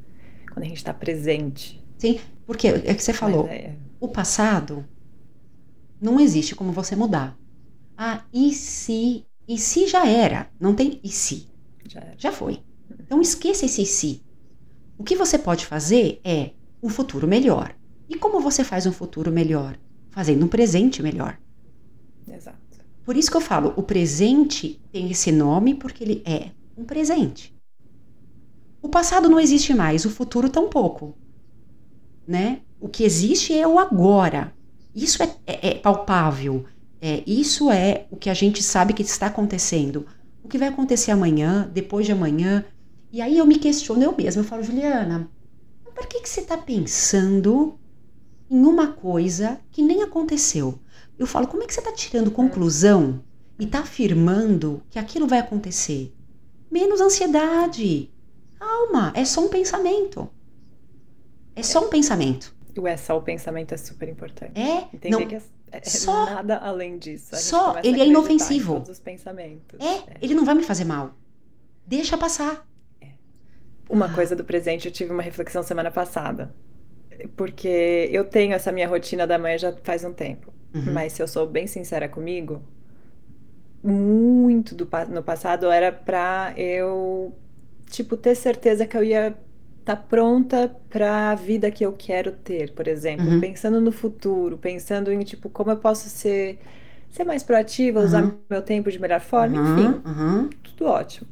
Quando 0.53 0.65
a 0.67 0.69
gente 0.69 0.85
tá 0.85 0.95
presente. 0.95 1.83
sim. 1.99 2.21
Porque 2.47 2.69
é 2.69 2.95
que 2.95 3.03
você 3.03 3.13
falou, 3.13 3.59
é- 3.63 3.77
o 4.01 4.09
passado 4.09 4.89
não 6.01 6.21
existe 6.21 6.55
como 6.55 6.73
você 6.73 6.95
mudar. 6.97 7.39
Ah, 7.97 8.27
e 8.33 8.53
se? 8.55 9.27
E 9.49 9.59
se 9.59 9.87
já 9.89 10.07
era? 10.09 10.53
Não 10.61 10.75
tem 10.75 11.01
e 11.05 11.11
se. 11.11 11.53
já 11.89 12.01
era. 12.01 12.19
Já 12.19 12.33
foi. 12.33 12.65
Então 13.07 13.21
esqueça 13.23 13.67
esse 13.67 13.83
e 13.83 13.87
se. 13.87 14.27
O 14.99 15.05
que 15.05 15.17
você 15.17 15.39
pode 15.39 15.67
fazer 15.67 16.21
é 16.25 16.53
um 16.83 16.89
futuro 16.91 17.29
melhor. 17.29 17.77
E 18.09 18.17
como 18.19 18.41
você 18.41 18.65
faz 18.65 18.87
um 18.87 18.93
futuro 18.93 19.33
melhor? 19.33 19.79
Fazendo 20.11 20.47
um 20.47 20.49
presente 20.51 21.03
melhor. 21.03 21.39
Exato. 22.27 22.64
Por 23.05 23.17
isso 23.17 23.31
que 23.31 23.37
eu 23.37 23.41
falo, 23.41 23.73
o 23.77 23.83
presente 23.83 24.81
tem 24.91 25.11
esse 25.11 25.31
nome 25.31 25.75
porque 25.75 26.03
ele 26.05 26.23
é 26.25 26.51
um 26.77 26.85
presente. 26.85 27.55
O 28.81 28.89
passado 28.89 29.29
não 29.29 29.41
existe 29.41 29.75
mais, 29.75 30.05
o 30.05 30.11
futuro 30.11 30.49
tampouco. 30.49 31.17
Né? 32.27 32.61
O 32.81 32.89
que 32.89 33.05
existe 33.05 33.53
é 33.53 33.67
o 33.67 33.79
agora. 33.79 34.53
Isso 34.95 35.23
é, 35.23 35.37
é- 35.47 35.69
é 35.71 35.75
palpável. 35.75 36.65
É, 37.01 37.23
isso 37.27 37.71
é 37.71 38.07
o 38.11 38.17
que 38.17 38.31
a 38.31 38.35
gente 38.35 38.63
sabe 38.63 38.95
que 38.95 39.03
está 39.03 39.27
acontecendo. 39.27 40.07
O 40.43 40.49
que 40.49 40.59
vai 40.59 40.69
acontecer 40.69 41.11
amanhã, 41.11 41.69
depois 41.73 42.07
de 42.07 42.13
amanhã. 42.13 42.65
E 43.13 43.21
aí 43.21 43.39
eu 43.39 43.47
me 43.47 43.59
questiono 43.59 44.03
eu 44.03 44.15
mesma. 44.17 44.41
Eu 44.43 44.47
falo, 44.47 44.63
Juliana, 44.63 45.29
por 45.95 46.07
que, 46.09 46.21
que 46.21 46.29
você 46.29 46.41
está 46.41 46.57
pensando 46.59 47.79
em 48.51 48.65
uma 48.65 48.93
coisa 48.93 49.61
que 49.71 49.83
nem 49.83 50.03
aconteceu? 50.03 50.79
Eu 51.19 51.27
falo, 51.27 51.47
como 51.47 51.63
é 51.63 51.67
que 51.67 51.73
você 51.75 51.81
está 51.81 51.93
tirando 51.93 52.31
conclusão 52.31 53.23
e 53.59 53.65
está 53.65 53.81
afirmando 53.81 54.83
que 54.91 54.99
aquilo 54.99 55.27
vai 55.27 55.39
acontecer? 55.39 56.13
Menos 56.71 57.01
ansiedade. 57.01 58.13
Calma, 58.59 59.13
é 59.15 59.25
só 59.25 59.45
um 59.45 59.49
pensamento. 59.49 60.29
É 61.55 61.63
só 61.63 61.87
um 61.87 61.89
pensamento. 61.89 62.55
O 62.77 62.89
é 62.89 62.97
só 62.97 63.17
o 63.17 63.23
pensamento 63.23 63.73
é 63.73 63.77
super 63.77 64.09
importante. 64.09 64.59
É, 64.61 64.79
Entender 64.93 65.11
não, 65.11 65.27
que 65.27 65.37
é, 65.37 65.43
é 65.71 65.85
só- 65.85 66.25
nada 66.27 66.57
além 66.57 66.99
disso. 66.99 67.37
Só 67.37 67.79
ele 67.85 68.01
é 68.01 68.07
inofensivo. 68.07 68.75
todos 68.75 68.91
os 68.91 68.99
pensamentos. 69.01 69.79
é, 69.79 70.17
ele 70.21 70.35
não 70.35 70.45
vai 70.45 70.55
me 70.57 70.65
fazer 70.65 70.85
mal. 70.85 71.15
Deixa 71.87 72.19
passar. 72.19 72.67
Uma 73.89 74.07
Ah. 74.07 74.15
coisa 74.15 74.35
do 74.35 74.43
presente, 74.45 74.87
eu 74.89 74.93
tive 74.93 75.13
uma 75.13 75.23
reflexão 75.23 75.63
semana 75.63 75.91
passada. 75.93 76.53
Porque 77.37 78.09
eu 78.11 78.25
tenho 78.25 78.55
essa 78.55 78.73
minha 78.73 78.89
rotina 78.89 79.25
da 79.27 79.39
manhã 79.39 79.57
já 79.59 79.73
faz 79.85 80.03
um 80.05 80.13
tempo. 80.13 80.53
Uhum. 80.75 80.95
Mas 80.95 81.13
se 81.15 81.23
eu 81.23 81.29
sou 81.29 81.47
bem 81.47 81.67
sincera 81.67 82.09
comigo, 82.09 82.63
muito 83.83 84.75
do, 84.75 84.89
no 85.11 85.23
passado 85.23 85.71
era 85.71 85.93
pra 85.93 86.55
eu, 86.57 87.33
tipo, 87.91 88.17
ter 88.17 88.35
certeza 88.35 88.87
que 88.87 88.97
eu 88.97 89.05
ia 89.05 89.37
estar 89.81 89.97
pronta 89.97 90.75
para 90.89 91.31
a 91.33 91.35
vida 91.35 91.71
que 91.71 91.85
eu 91.85 91.93
quero 91.93 92.33
ter, 92.33 92.73
por 92.73 92.89
exemplo, 92.89 93.31
Uhum. 93.31 93.41
pensando 93.41 93.81
no 93.81 93.93
futuro, 93.93 94.57
pensando 94.59 95.13
em, 95.13 95.21
tipo, 95.21 95.51
como 95.51 95.71
eu 95.71 95.77
posso 95.77 96.09
ser, 96.09 96.59
ser 97.11 97.25
mais 97.25 97.43
proativa, 97.43 98.01
usar 98.01 98.23
Uhum. 98.23 98.39
meu 98.49 98.63
tempo 98.63 98.91
de 98.91 98.99
melhor 98.99 99.21
forma, 99.21 99.57
Uhum, 99.57 99.59
enfim, 99.59 100.03
uhum. 100.07 100.51
tudo 100.63 100.87
ótimo. 100.87 101.29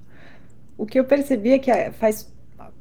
O 0.79 0.87
que 0.87 0.99
eu 1.01 1.05
percebi 1.05 1.53
é 1.53 1.59
que 1.61 1.71
ah, 1.71 1.93
faz 1.93 2.33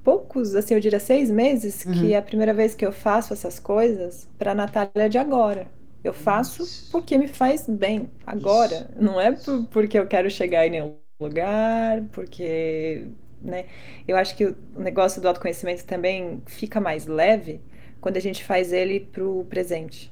poucos, 0.04 0.56
assim, 0.56 0.74
eu 0.76 0.80
diria 0.82 1.00
seis 1.00 1.30
meses, 1.32 1.84
que 1.86 2.13
é 2.13 2.17
a 2.17 2.21
primeira 2.21 2.54
vez 2.54 2.76
que 2.76 2.86
eu 2.86 2.91
faço 2.93 3.34
essas 3.34 3.60
coisas 3.60 4.28
para 4.39 4.52
a 4.54 4.56
Natália 4.56 5.10
de 5.10 5.17
agora. 5.19 5.67
Eu 6.03 6.13
faço 6.13 6.67
porque 6.89 7.17
me 7.17 7.27
faz 7.27 7.67
bem 7.67 8.09
agora. 8.25 8.89
Não 8.99 9.19
é 9.19 9.31
por- 9.31 9.65
porque 9.67 9.97
eu 9.99 10.07
quero 10.07 10.29
chegar 10.29 10.65
em 10.67 10.71
nenhum 10.71 10.95
lugar, 11.19 12.01
porque, 12.11 13.07
né? 13.41 13.65
Eu 14.07 14.17
acho 14.17 14.35
que 14.35 14.45
o 14.47 14.55
negócio 14.77 15.21
do 15.21 15.27
autoconhecimento 15.27 15.85
também 15.85 16.41
fica 16.47 16.81
mais 16.81 17.05
leve 17.05 17.61
quando 18.01 18.17
a 18.17 18.19
gente 18.19 18.43
faz 18.43 18.73
ele 18.73 18.99
pro 18.99 19.45
presente. 19.45 20.11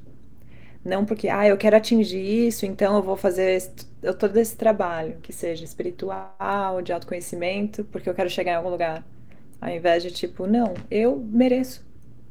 Não 0.83 1.05
porque, 1.05 1.27
ah, 1.27 1.47
eu 1.47 1.57
quero 1.57 1.75
atingir 1.75 2.47
isso, 2.47 2.65
então 2.65 2.95
eu 2.97 3.03
vou 3.03 3.17
fazer 3.17 3.51
esse- 3.55 3.71
eu 4.01 4.13
todo 4.17 4.37
esse 4.37 4.55
trabalho, 4.55 5.17
que 5.21 5.33
seja 5.33 5.63
espiritual, 5.65 6.81
de 6.81 6.93
autoconhecimento, 6.93 7.83
porque 7.85 8.09
eu 8.09 8.13
quero 8.13 8.29
chegar 8.29 8.53
em 8.53 8.55
algum 8.55 8.69
lugar. 8.69 9.05
Ao 9.61 9.69
invés 9.69 10.03
de 10.03 10.11
tipo, 10.11 10.47
não, 10.47 10.73
eu 10.89 11.17
mereço 11.17 11.85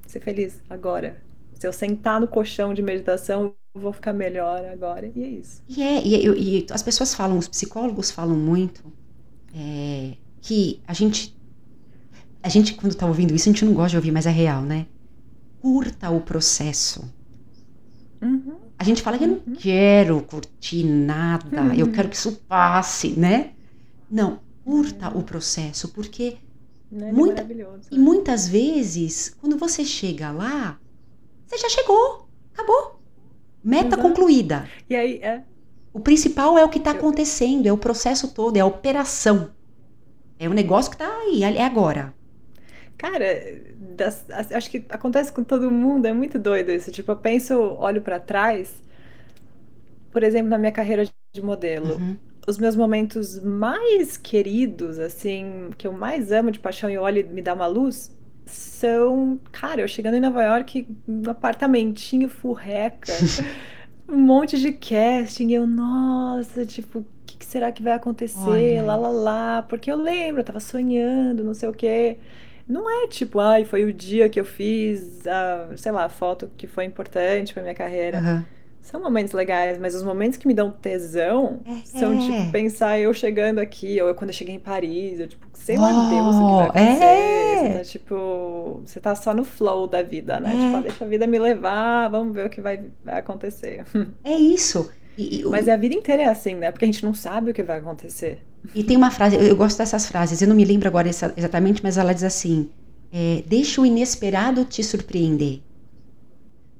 ser 0.06 0.20
feliz 0.20 0.62
agora. 0.70 1.22
Se 1.58 1.66
eu 1.66 1.72
sentar 1.72 2.20
no 2.20 2.28
colchão 2.28 2.72
de 2.72 2.82
meditação, 2.82 3.54
eu 3.74 3.80
vou 3.80 3.92
ficar 3.92 4.12
melhor 4.12 4.64
agora. 4.66 5.10
E 5.14 5.22
é 5.22 5.28
isso. 5.28 5.62
E 5.68 5.82
é, 5.82 6.02
e, 6.06 6.14
e- 6.26 6.58
e 6.60 6.66
as 6.70 6.82
pessoas 6.82 7.14
falam, 7.14 7.36
os 7.38 7.48
psicólogos 7.48 8.10
falam 8.10 8.36
muito 8.36 8.92
é, 9.54 10.14
que 10.40 10.80
a 10.86 10.92
gente, 10.94 11.36
a 12.42 12.48
gente 12.48 12.74
quando 12.74 12.94
tá 12.94 13.06
ouvindo 13.06 13.34
isso, 13.34 13.48
a 13.48 13.52
gente 13.52 13.64
não 13.64 13.74
gosta 13.74 13.90
de 13.90 13.96
ouvir, 13.96 14.12
mas 14.12 14.26
é 14.26 14.30
real, 14.30 14.62
né? 14.62 14.86
Curta 15.60 16.10
o 16.10 16.20
processo. 16.20 17.04
Uhum. 18.22 18.56
A 18.78 18.84
gente 18.84 19.02
fala 19.02 19.18
que 19.18 19.24
eu 19.24 19.28
não 19.28 19.40
quero 19.56 20.22
curtir 20.22 20.84
nada, 20.84 21.74
eu 21.76 21.90
quero 21.90 22.08
que 22.08 22.16
isso 22.16 22.32
passe, 22.48 23.10
né? 23.18 23.52
Não, 24.10 24.40
curta 24.64 25.08
o 25.16 25.22
processo, 25.22 25.88
porque 25.88 26.36
Não 26.90 27.08
é 27.08 27.12
Muita- 27.12 27.42
maravilhoso. 27.42 27.88
e 27.90 27.98
muitas 27.98 28.48
vezes, 28.48 29.34
quando 29.40 29.58
você 29.58 29.84
chega 29.84 30.30
lá, 30.30 30.78
você 31.48 31.58
já 31.58 31.68
chegou, 31.68 32.28
acabou. 32.54 33.00
Meta 33.64 33.96
Exato. 33.96 34.02
concluída. 34.02 34.68
E 34.88 34.96
aí, 34.96 35.18
é. 35.22 35.42
O 35.92 36.00
principal 36.00 36.58
é 36.58 36.64
o 36.64 36.68
que 36.68 36.78
está 36.78 36.92
acontecendo, 36.92 37.66
é 37.66 37.72
o 37.72 37.78
processo 37.78 38.32
todo, 38.34 38.56
é 38.56 38.60
a 38.60 38.66
operação. 38.66 39.50
É 40.38 40.48
o 40.48 40.54
negócio 40.54 40.90
que 40.90 40.96
está 40.96 41.08
aí, 41.22 41.42
é 41.44 41.64
agora. 41.64 42.14
Cara, 42.96 43.24
das- 43.96 44.28
as- 44.30 44.52
acho 44.52 44.70
que 44.70 44.84
acontece 44.88 45.32
com 45.32 45.44
todo 45.44 45.70
mundo, 45.70 46.06
é 46.06 46.12
muito 46.12 46.38
doido 46.38 46.70
isso. 46.72 46.90
Tipo, 46.90 47.12
eu 47.12 47.16
penso, 47.16 47.54
olho 47.78 48.02
pra 48.02 48.18
trás, 48.18 48.74
por 50.10 50.22
exemplo, 50.22 50.48
na 50.48 50.58
minha 50.58 50.72
carreira 50.72 51.04
de 51.32 51.42
modelo. 51.42 51.96
Uhum. 51.96 52.16
Os 52.46 52.58
meus 52.58 52.74
momentos 52.74 53.38
mais 53.40 54.16
queridos, 54.16 54.98
assim, 54.98 55.70
que 55.76 55.86
eu 55.86 55.92
mais 55.92 56.32
amo 56.32 56.50
de 56.50 56.58
paixão 56.58 56.88
e 56.88 56.96
olho 56.96 57.20
e 57.20 57.24
me 57.24 57.42
dá 57.42 57.52
uma 57.54 57.66
luz, 57.66 58.10
são, 58.48 59.40
cara, 59.52 59.80
eu 59.82 59.88
chegando 59.88 60.14
em 60.16 60.20
Nova 60.20 60.42
York, 60.42 60.86
um 61.06 61.28
apartamentinho 61.30 62.28
furreca, 62.28 63.28
um 64.08 64.18
monte 64.18 64.58
de 64.60 64.72
casting, 64.72 65.48
e 65.50 65.54
eu, 65.54 65.66
nossa, 65.66 66.66
tipo, 66.66 67.00
o 67.00 67.06
que 67.26 67.38
que 67.38 67.44
será 67.46 67.72
que 67.72 67.82
vai 67.82 67.92
acontecer? 67.94 68.80
Olha 68.80 68.82
Lá, 68.82 68.96
lá, 68.96 69.08
lá, 69.08 69.62
porque 69.62 69.90
eu 69.90 69.96
lembro, 69.96 70.40
eu 70.40 70.44
tava 70.44 70.60
sonhando, 70.60 71.44
não 71.44 71.54
sei 71.54 71.68
o 71.68 71.72
quê. 71.74 72.18
Não 72.66 72.88
é 73.04 73.08
tipo, 73.08 73.40
ai, 73.40 73.64
foi 73.64 73.84
o 73.84 73.92
dia 73.92 74.28
que 74.28 74.38
eu 74.40 74.44
fiz 74.44 75.26
a, 75.26 75.76
sei 75.76 75.92
lá, 75.92 76.04
a 76.04 76.08
foto 76.08 76.50
que 76.56 76.66
foi 76.66 76.84
importante 76.84 77.54
pra 77.54 77.62
minha 77.62 77.74
carreira. 77.74 78.18
Aham. 78.18 78.44
São 78.80 79.02
momentos 79.02 79.32
legais, 79.34 79.78
mas 79.78 79.94
os 79.94 80.02
momentos 80.02 80.38
que 80.38 80.46
me 80.48 80.54
dão 80.54 80.70
tesão 80.70 81.60
É. 81.66 81.82
são 81.84 82.16
tipo 82.16 82.46
pensar 82.46 82.98
eu 82.98 83.12
chegando 83.12 83.58
aqui, 83.58 84.00
ou 84.00 84.08
eu 84.08 84.14
quando 84.14 84.30
eu 84.30 84.34
cheguei 84.34 84.54
em 84.54 84.58
Paris, 84.60 85.20
eu 85.20 85.28
tipo, 85.28 85.46
sei 85.52 85.76
lá 85.76 85.92
Deus 85.92 86.40
o 86.40 86.46
que 86.46 86.54
vai 86.54 86.66
Oh, 86.66 86.70
acontecer. 86.70 87.04
é. 87.04 87.56
Você 87.58 87.68
tá 87.78 87.84
tipo, 87.84 88.82
você 88.86 89.00
tá 89.00 89.14
só 89.14 89.34
no 89.34 89.44
flow 89.44 89.86
da 89.86 90.02
vida, 90.02 90.40
né? 90.40 90.56
É. 90.56 90.58
Tipo, 90.58 90.76
ah, 90.76 90.80
deixa 90.80 91.04
a 91.04 91.08
vida 91.08 91.26
me 91.26 91.38
levar, 91.38 92.08
vamos 92.08 92.32
ver 92.34 92.46
o 92.46 92.50
que 92.50 92.60
vai, 92.60 92.84
vai 93.04 93.18
acontecer. 93.18 93.84
É 94.24 94.34
isso. 94.36 94.90
E, 95.16 95.40
e 95.40 95.46
o- 95.46 95.50
Mas 95.50 95.68
a 95.68 95.76
vida 95.76 95.94
inteira 95.94 96.22
é 96.22 96.26
assim, 96.26 96.54
né? 96.54 96.70
Porque 96.72 96.84
a 96.84 96.88
gente 96.88 97.04
não 97.04 97.12
sabe 97.14 97.50
o 97.50 97.54
que 97.54 97.62
vai 97.62 97.78
acontecer. 97.78 98.38
E 98.74 98.82
tem 98.84 98.96
uma 98.96 99.10
frase, 99.10 99.36
eu, 99.36 99.42
eu 99.42 99.56
gosto 99.56 99.78
dessas 99.78 100.06
frases, 100.06 100.40
eu 100.42 100.48
não 100.48 100.56
me 100.56 100.64
lembro 100.64 100.88
agora 100.88 101.08
exatamente, 101.08 101.82
mas 101.82 101.96
ela 101.96 102.12
diz 102.12 102.24
assim: 102.24 102.70
é, 103.12 103.42
deixa 103.46 103.80
o 103.80 103.86
inesperado 103.86 104.64
te 104.64 104.82
surpreender. 104.82 105.60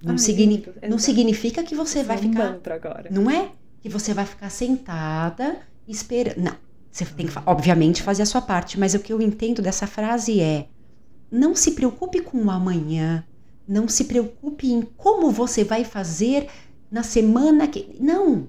Não, 0.02 0.12
Ai, 0.12 0.18
signi- 0.18 0.56
lindo, 0.56 0.74
não 0.88 0.98
significa 0.98 1.62
que 1.62 1.74
você 1.74 2.02
vai 2.02 2.16
é 2.16 2.20
ficar. 2.20 2.61
agora. 2.72 3.11
Não 3.11 3.30
é 3.30 3.52
que 3.80 3.88
você 3.88 4.14
vai 4.14 4.24
ficar 4.24 4.50
sentada 4.50 5.61
esperando. 5.87 6.38
Não. 6.38 6.56
Você 6.90 7.04
tem 7.04 7.26
que, 7.26 7.32
obviamente, 7.46 8.02
fazer 8.02 8.22
a 8.22 8.26
sua 8.26 8.40
parte, 8.42 8.78
mas 8.78 8.94
o 8.94 8.98
que 9.00 9.12
eu 9.12 9.20
entendo 9.20 9.61
dessa 9.62 9.87
frase 9.87 10.40
é: 10.40 10.68
não 11.30 11.54
se 11.54 11.72
preocupe 11.72 12.20
com 12.20 12.38
o 12.44 12.50
amanhã, 12.50 13.24
não 13.66 13.88
se 13.88 14.04
preocupe 14.04 14.70
em 14.70 14.82
como 14.82 15.30
você 15.30 15.64
vai 15.64 15.84
fazer 15.84 16.48
na 16.90 17.02
semana 17.02 17.68
que. 17.68 17.96
Não! 18.00 18.48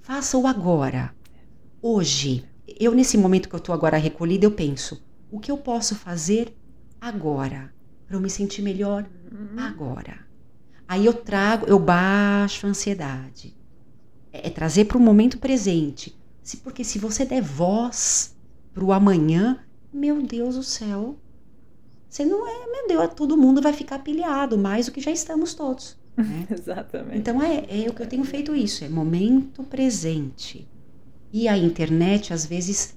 Faça 0.00 0.38
o 0.38 0.46
agora. 0.46 1.14
Hoje. 1.82 2.44
Eu, 2.80 2.94
nesse 2.94 3.16
momento 3.16 3.48
que 3.48 3.54
eu 3.54 3.58
estou 3.58 3.74
agora 3.74 3.96
recolhida, 3.96 4.46
eu 4.46 4.50
penso: 4.52 5.02
o 5.30 5.38
que 5.40 5.50
eu 5.50 5.58
posso 5.58 5.94
fazer 5.94 6.56
agora 7.00 7.72
para 8.06 8.16
eu 8.16 8.20
me 8.20 8.30
sentir 8.30 8.62
melhor 8.62 9.08
Uhum. 9.32 9.58
agora. 9.58 10.25
Aí 10.88 11.06
eu 11.06 11.12
trago, 11.12 11.66
eu 11.66 11.78
baixo 11.78 12.66
a 12.66 12.70
ansiedade. 12.70 13.56
É, 14.32 14.46
é 14.48 14.50
trazer 14.50 14.84
para 14.84 14.98
o 14.98 15.00
momento 15.00 15.38
presente. 15.38 16.16
Se, 16.42 16.58
porque 16.58 16.84
se 16.84 16.98
você 16.98 17.24
der 17.24 17.42
voz 17.42 18.36
para 18.72 18.84
o 18.84 18.92
amanhã, 18.92 19.58
meu 19.92 20.22
Deus 20.22 20.54
do 20.54 20.62
céu, 20.62 21.18
você 22.08 22.24
não 22.24 22.46
é, 22.46 22.66
meu 22.70 22.88
Deus, 22.88 23.14
todo 23.14 23.36
mundo 23.36 23.60
vai 23.60 23.72
ficar 23.72 23.98
pilhado, 23.98 24.56
mais 24.56 24.86
do 24.86 24.92
que 24.92 25.00
já 25.00 25.10
estamos 25.10 25.54
todos. 25.54 25.96
né? 26.16 26.46
Exatamente. 26.50 27.18
Então 27.18 27.42
é, 27.42 27.64
é 27.68 27.88
o 27.88 27.92
que 27.92 28.02
eu 28.02 28.06
tenho 28.06 28.24
feito 28.24 28.54
isso, 28.54 28.84
é 28.84 28.88
momento 28.88 29.62
presente. 29.64 30.68
E 31.32 31.48
a 31.48 31.58
internet, 31.58 32.32
às 32.32 32.46
vezes, 32.46 32.96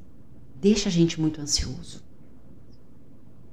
deixa 0.55 0.89
a 0.89 0.91
gente 0.91 1.19
muito 1.19 1.41
ansioso. 1.41 2.03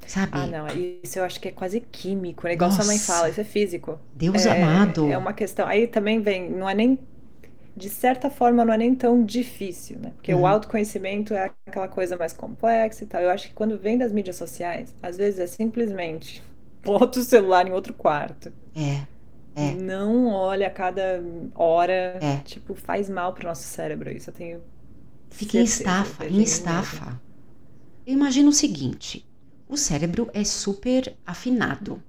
Sabe? 0.07 0.39
Ah, 0.39 0.47
não, 0.47 0.67
isso 1.03 1.19
eu 1.19 1.25
acho 1.25 1.41
que 1.41 1.49
é 1.49 1.53
quase 1.53 1.81
químico, 1.81 2.47
né? 2.47 2.55
Igual 2.55 2.71
sua 2.71 2.85
mãe 2.85 2.99
Nossa. 2.99 3.07
fala, 3.07 3.29
isso 3.31 3.41
é 3.41 3.45
físico. 3.45 3.99
Deus 4.15 4.47
É, 4.47 4.51
amado. 4.65 5.11
é 5.13 5.17
uma 5.19 5.33
questão. 5.33 5.67
Aí 5.67 5.87
também 5.87 6.21
vem, 6.21 6.51
não 6.51 6.69
é 6.69 6.75
nem, 6.75 6.99
de 7.77 7.91
certa 7.91 8.31
forma, 8.31 8.65
não 8.65 8.75
é 8.75 8.79
nem 8.79 8.95
tão 8.95 9.25
difícil, 9.25 9.99
né? 10.01 10.13
Porque 10.17 10.33
Uhum. 10.33 10.43
o 10.43 10.47
autoconhecimento 10.47 11.35
é 11.35 11.53
aquela 11.67 11.89
coisa 11.89 12.17
mais 12.17 12.33
complexa 12.33 13.05
e 13.05 13.07
tal. 13.07 13.23
Eu 13.23 13.31
acho 13.31 13.49
que 13.49 13.55
quando 13.55 13.79
vem 13.79 13.99
das 13.99 14.13
mídias 14.13 14.37
sociais, 14.37 14.95
às 15.03 15.17
vezes 15.17 15.41
é 15.41 15.47
simplesmente 15.47 16.43
bota 16.85 17.21
o 17.21 17.25
celular 17.25 17.67
em 17.69 17.73
outro 17.73 17.95
quarto. 17.95 18.53
É, 18.75 19.07
É. 19.55 19.75
Não 19.75 20.27
olha 20.29 20.67
a 20.69 20.71
cada 20.71 21.23
hora. 21.55 22.21
É. 22.21 22.37
Tipo, 22.45 22.75
faz 22.75 23.09
mal 23.11 23.33
pro 23.35 23.47
nosso 23.49 23.65
cérebro 23.65 24.11
isso. 24.11 24.31
Eu 24.31 24.35
tenho 24.35 24.63
fica 25.31 25.57
em 25.59 25.63
estafa, 25.65 26.27
em 26.27 26.43
estafa. 26.43 27.21
Eu 28.07 28.15
imagino 28.15 28.49
o 28.51 28.53
seguinte: 28.53 29.29
o 29.69 29.77
cérebro 29.77 30.31
é 30.33 30.45
super 30.45 31.17
afinado, 31.25 32.03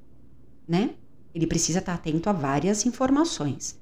né? 0.67 0.95
Ele 1.33 1.47
precisa 1.47 1.79
estar 1.79 1.95
atento 1.95 2.29
a 2.29 2.33
várias 2.33 2.85
informações. 2.85 3.79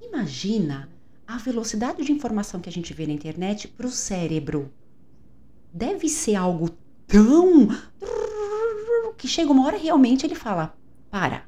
Imagina 0.00 0.90
a 1.26 1.38
velocidade 1.38 2.04
de 2.04 2.12
informação 2.12 2.60
que 2.60 2.68
a 2.68 2.72
gente 2.72 2.94
vê 2.94 3.06
na 3.06 3.14
internet 3.14 3.68
para 3.68 3.86
o 3.86 3.90
cérebro. 3.90 4.72
Deve 5.72 6.08
ser 6.08 6.36
algo 6.36 6.70
tão 7.06 7.68
que 9.18 9.28
chega 9.28 9.52
uma 9.52 9.64
hora 9.66 9.76
realmente 9.76 10.24
ele 10.26 10.34
fala: 10.34 10.76
para, 11.10 11.46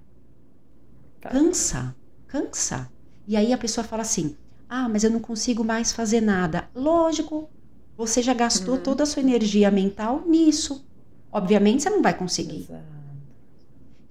Tá. 1.21 1.31
cansa, 1.31 1.97
cansa. 2.27 2.91
E 3.27 3.37
aí 3.37 3.53
a 3.53 3.59
pessoa 3.59 3.85
fala 3.85 4.03
assim: 4.03 4.37
ah, 4.69 4.89
mas 4.89 5.05
eu 5.05 5.11
não 5.11 5.21
consigo 5.21 5.65
mais 5.65 5.93
fazer 5.93 6.21
nada. 6.21 6.71
Lógico, 6.75 7.51
você 7.97 8.23
já 8.23 8.35
gastou 8.35 8.77
Uhum. 8.77 8.83
toda 8.83 9.03
a 9.03 9.07
sua 9.07 9.21
energia 9.23 9.71
mental 9.71 10.27
nisso. 10.27 10.87
Obviamente 11.35 11.83
você 11.83 11.91
não 11.91 12.01
vai 12.01 12.17
conseguir. 12.17 12.61
Exato. 12.61 12.85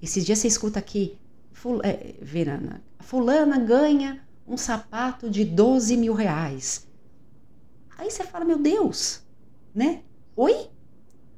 Esses 0.02 0.26
dias 0.26 0.40
você 0.40 0.48
escuta 0.50 0.78
aqui, 0.78 1.18
ful 1.54 1.80
é, 1.82 2.16
Verana, 2.22 2.84
fulana 3.00 3.58
ganha 3.58 4.22
um 4.46 4.58
sapato 4.58 5.30
de 5.30 5.46
12 5.46 5.96
mil 5.96 6.14
reais. 6.14 6.86
Aí 7.98 8.12
você 8.12 8.26
fala, 8.26 8.44
meu 8.44 8.58
Deus, 8.60 9.22
né? 9.74 10.02
Oi? 10.36 10.68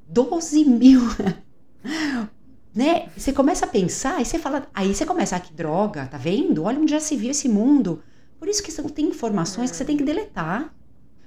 12 0.08 0.64
mil. 0.64 1.00
né? 2.74 3.08
Você 3.16 3.32
começa 3.32 3.64
a 3.64 3.68
pensar, 3.68 4.16
aí 4.16 4.24
você 4.24 4.40
fala, 4.40 4.66
aí 4.74 4.92
você 4.92 5.06
começa, 5.06 5.36
ah, 5.36 5.40
que 5.40 5.52
droga, 5.54 6.06
tá 6.08 6.18
vendo? 6.18 6.64
Olha 6.64 6.80
onde 6.80 6.90
já 6.90 6.98
se 6.98 7.16
viu 7.16 7.30
esse 7.30 7.48
mundo. 7.48 8.02
Por 8.40 8.48
isso 8.48 8.60
que 8.62 8.72
são- 8.72 8.88
tem 8.88 9.06
informações 9.06 9.70
que 9.70 9.76
você 9.76 9.84
tem 9.84 9.96
que 9.96 10.02
deletar. 10.04 10.74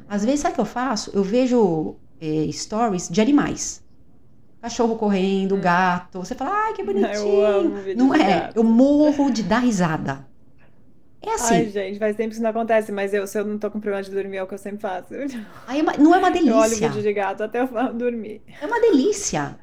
Às 0.08 0.26
vezes, 0.26 0.42
sabe 0.42 0.52
o 0.54 0.56
que 0.56 0.62
eu 0.62 0.66
faço? 0.66 1.12
Eu 1.14 1.24
vejo 1.24 1.96
eh, 2.20 2.50
stories 2.52 3.08
de 3.08 3.22
animais. 3.22 3.82
Cachorro 4.62 4.98
correndo, 4.98 5.56
Hum. 5.56 5.62
gato. 5.62 6.20
Você 6.20 6.36
fala, 6.36 6.52
ai, 6.54 6.74
que 6.74 6.84
bonitinho. 6.84 7.96
Não 7.96 8.14
é? 8.14 8.52
Eu 8.56 8.64
morro 8.64 9.32
de 9.32 9.44
dar 9.44 9.60
risada. 9.60 10.28
É 11.22 11.34
assim. 11.34 11.54
Ai, 11.56 11.70
gente, 11.70 12.00
faz 12.00 12.16
tempo 12.16 12.30
que 12.30 12.36
isso 12.36 12.44
não 12.44 12.50
acontece, 12.50 12.92
mas 12.92 13.14
eu, 13.14 13.28
se 13.28 13.38
eu 13.38 13.46
não 13.46 13.58
tô 13.58 13.70
com 13.70 13.80
problema 13.80 14.04
de 14.04 14.10
dormir, 14.12 14.38
é 14.38 14.44
o 14.44 14.48
que 14.48 14.54
eu 14.54 14.58
sempre 14.58 14.80
faço. 14.82 15.14
Aí 15.68 15.80
é 15.80 15.82
uma- 15.84 15.94
não 15.98 16.16
é 16.16 16.18
uma 16.18 16.30
Eu 16.46 16.56
olho 16.56 16.70
delícia. 16.72 16.90
vídeo 16.90 17.02
de 17.02 17.14
gato 17.14 17.44
até 17.44 17.62
eu 17.62 17.68
dormir. 17.94 18.42
É 18.62 18.66
uma 18.66 18.80
delícia. 18.80 19.58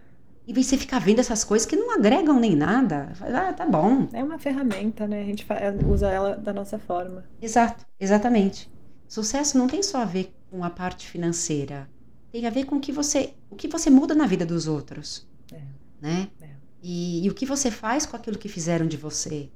De 0.46 0.62
você 0.62 0.76
ficar 0.76 1.00
vendo 1.00 1.18
essas 1.18 1.42
coisas 1.42 1.66
que 1.66 1.74
não 1.74 1.92
agregam 1.94 2.38
nem 2.38 2.54
nada. 2.54 3.12
Ah, 3.20 3.52
tá 3.52 3.66
bom. 3.66 4.06
É 4.12 4.22
uma 4.22 4.38
ferramenta, 4.38 5.06
né? 5.06 5.22
A 5.22 5.24
gente 5.24 5.44
usa 5.88 6.08
ela 6.08 6.36
da 6.36 6.52
nossa 6.52 6.78
forma. 6.78 7.24
Exato, 7.42 7.84
exatamente. 7.98 8.70
Sucesso 9.08 9.58
não 9.58 9.66
tem 9.66 9.82
só 9.82 9.98
a 9.98 10.04
ver 10.04 10.32
com 10.50 10.62
a 10.62 10.70
parte 10.70 11.08
financeira. 11.08 11.88
Tem 12.36 12.46
a 12.46 12.50
ver 12.50 12.66
com 12.66 12.76
o 12.76 12.80
que 12.80 12.92
você, 12.92 13.32
o 13.48 13.56
que 13.56 13.66
você 13.66 13.88
muda 13.88 14.14
na 14.14 14.26
vida 14.26 14.44
dos 14.44 14.68
outros. 14.68 15.26
É. 15.50 15.58
Né? 15.98 16.28
É. 16.42 16.48
E, 16.82 17.24
e, 17.24 17.30
o 17.30 17.34
que 17.34 17.46
você 17.46 17.70
faz 17.70 18.04
com 18.04 18.14
aquilo 18.14 18.36
que 18.36 18.46
fizeram 18.46 18.86
de 18.86 18.98
você. 18.98 19.48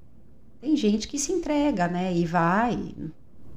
Tem 0.62 0.74
gente 0.74 1.06
que 1.06 1.18
se 1.18 1.30
entrega, 1.30 1.88
né? 1.88 2.10
E 2.16 2.24
vai. 2.24 2.94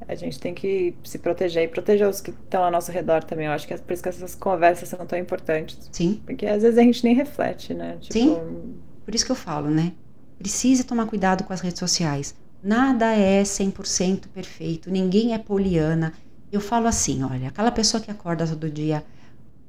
A 0.05 0.13
gente 0.13 0.37
tem 0.37 0.53
que 0.53 0.93
se 1.05 1.19
proteger 1.19 1.63
e 1.63 1.69
proteger 1.69 2.05
os 2.05 2.19
que 2.19 2.31
estão 2.31 2.65
ao 2.65 2.69
nosso 2.69 2.91
redor 2.91 3.23
também. 3.23 3.45
Eu 3.45 3.53
acho 3.53 3.65
que 3.65 3.73
é 3.73 3.77
por 3.77 3.93
isso 3.93 4.03
que 4.03 4.09
essas 4.09 4.35
conversas 4.35 4.89
são 4.89 5.05
tão 5.05 5.17
importantes. 5.17 5.89
Sim. 5.89 6.21
Porque 6.25 6.45
às 6.45 6.61
vezes 6.61 6.77
a 6.77 6.83
gente 6.83 7.01
nem 7.05 7.15
reflete, 7.15 7.73
né? 7.73 7.95
Tipo... 8.01 8.13
Sim. 8.13 8.75
Por 9.05 9.15
isso 9.15 9.25
que 9.25 9.31
eu 9.31 9.37
falo, 9.37 9.69
né? 9.69 9.93
Precisa 10.37 10.83
tomar 10.83 11.05
cuidado 11.05 11.45
com 11.45 11.53
as 11.53 11.61
redes 11.61 11.79
sociais. 11.79 12.35
Nada 12.61 13.15
é 13.15 13.41
100% 13.41 14.27
perfeito. 14.33 14.91
Ninguém 14.91 15.33
é 15.33 15.37
poliana. 15.37 16.11
Eu 16.51 16.59
falo 16.59 16.87
assim, 16.87 17.23
olha, 17.23 17.47
aquela 17.47 17.71
pessoa 17.71 18.03
que 18.03 18.11
acorda 18.11 18.45
todo 18.45 18.69
dia. 18.69 19.01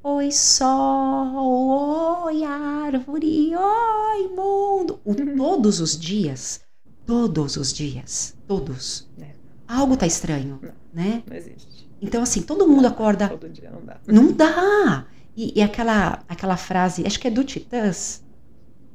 Oi, 0.07 0.31
sol, 0.31 2.25
oi, 2.25 2.43
árvore, 2.43 3.55
oi, 3.55 4.27
mundo. 4.27 4.99
O, 5.03 5.15
todos 5.35 5.79
os 5.79 5.99
dias, 5.99 6.61
todos 7.07 7.57
os 7.57 7.73
dias, 7.73 8.37
todos. 8.47 9.09
É 9.19 9.31
algo 9.67 9.97
tá 9.97 10.05
estranho, 10.05 10.59
não, 10.61 10.71
né? 10.93 11.23
Não 11.27 11.35
existe. 11.35 11.89
Então, 11.99 12.21
assim, 12.21 12.43
todo 12.43 12.67
mundo 12.67 12.85
acorda. 12.85 13.29
Todo 13.29 13.49
dia 13.49 13.71
não 13.71 13.83
dá. 13.83 13.97
Não 14.05 14.31
dá! 14.31 15.07
E, 15.35 15.59
e, 15.59 15.63
aquela, 15.63 16.23
aquela 16.29 16.55
frase, 16.55 17.03
acho 17.03 17.19
que 17.19 17.27
é 17.27 17.31
do 17.31 17.43
Titãs, 17.43 18.23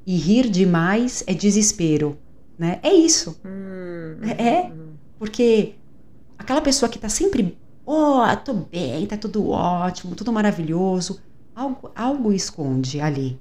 e 0.07 0.17
rir 0.17 0.49
demais 0.49 1.25
é 1.27 1.35
desespero, 1.35 2.17
né? 2.57 2.79
É 2.85 2.95
isso. 2.95 3.37
Hum, 3.45 4.21
é, 4.39 4.71
hum. 4.71 4.93
porque 5.19 5.75
aquela 6.39 6.61
pessoa 6.61 6.89
que 6.89 7.01
tá 7.01 7.09
sempre, 7.09 7.59
oh, 7.85 8.37
tô 8.45 8.55
bem, 8.55 9.07
tá 9.07 9.17
tudo 9.17 9.51
ótimo, 9.51 10.15
tudo 10.15 10.33
maravilhoso, 10.33 11.21
algo, 11.55 11.91
algo 11.95 12.33
esconde 12.33 13.01
ali, 13.01 13.39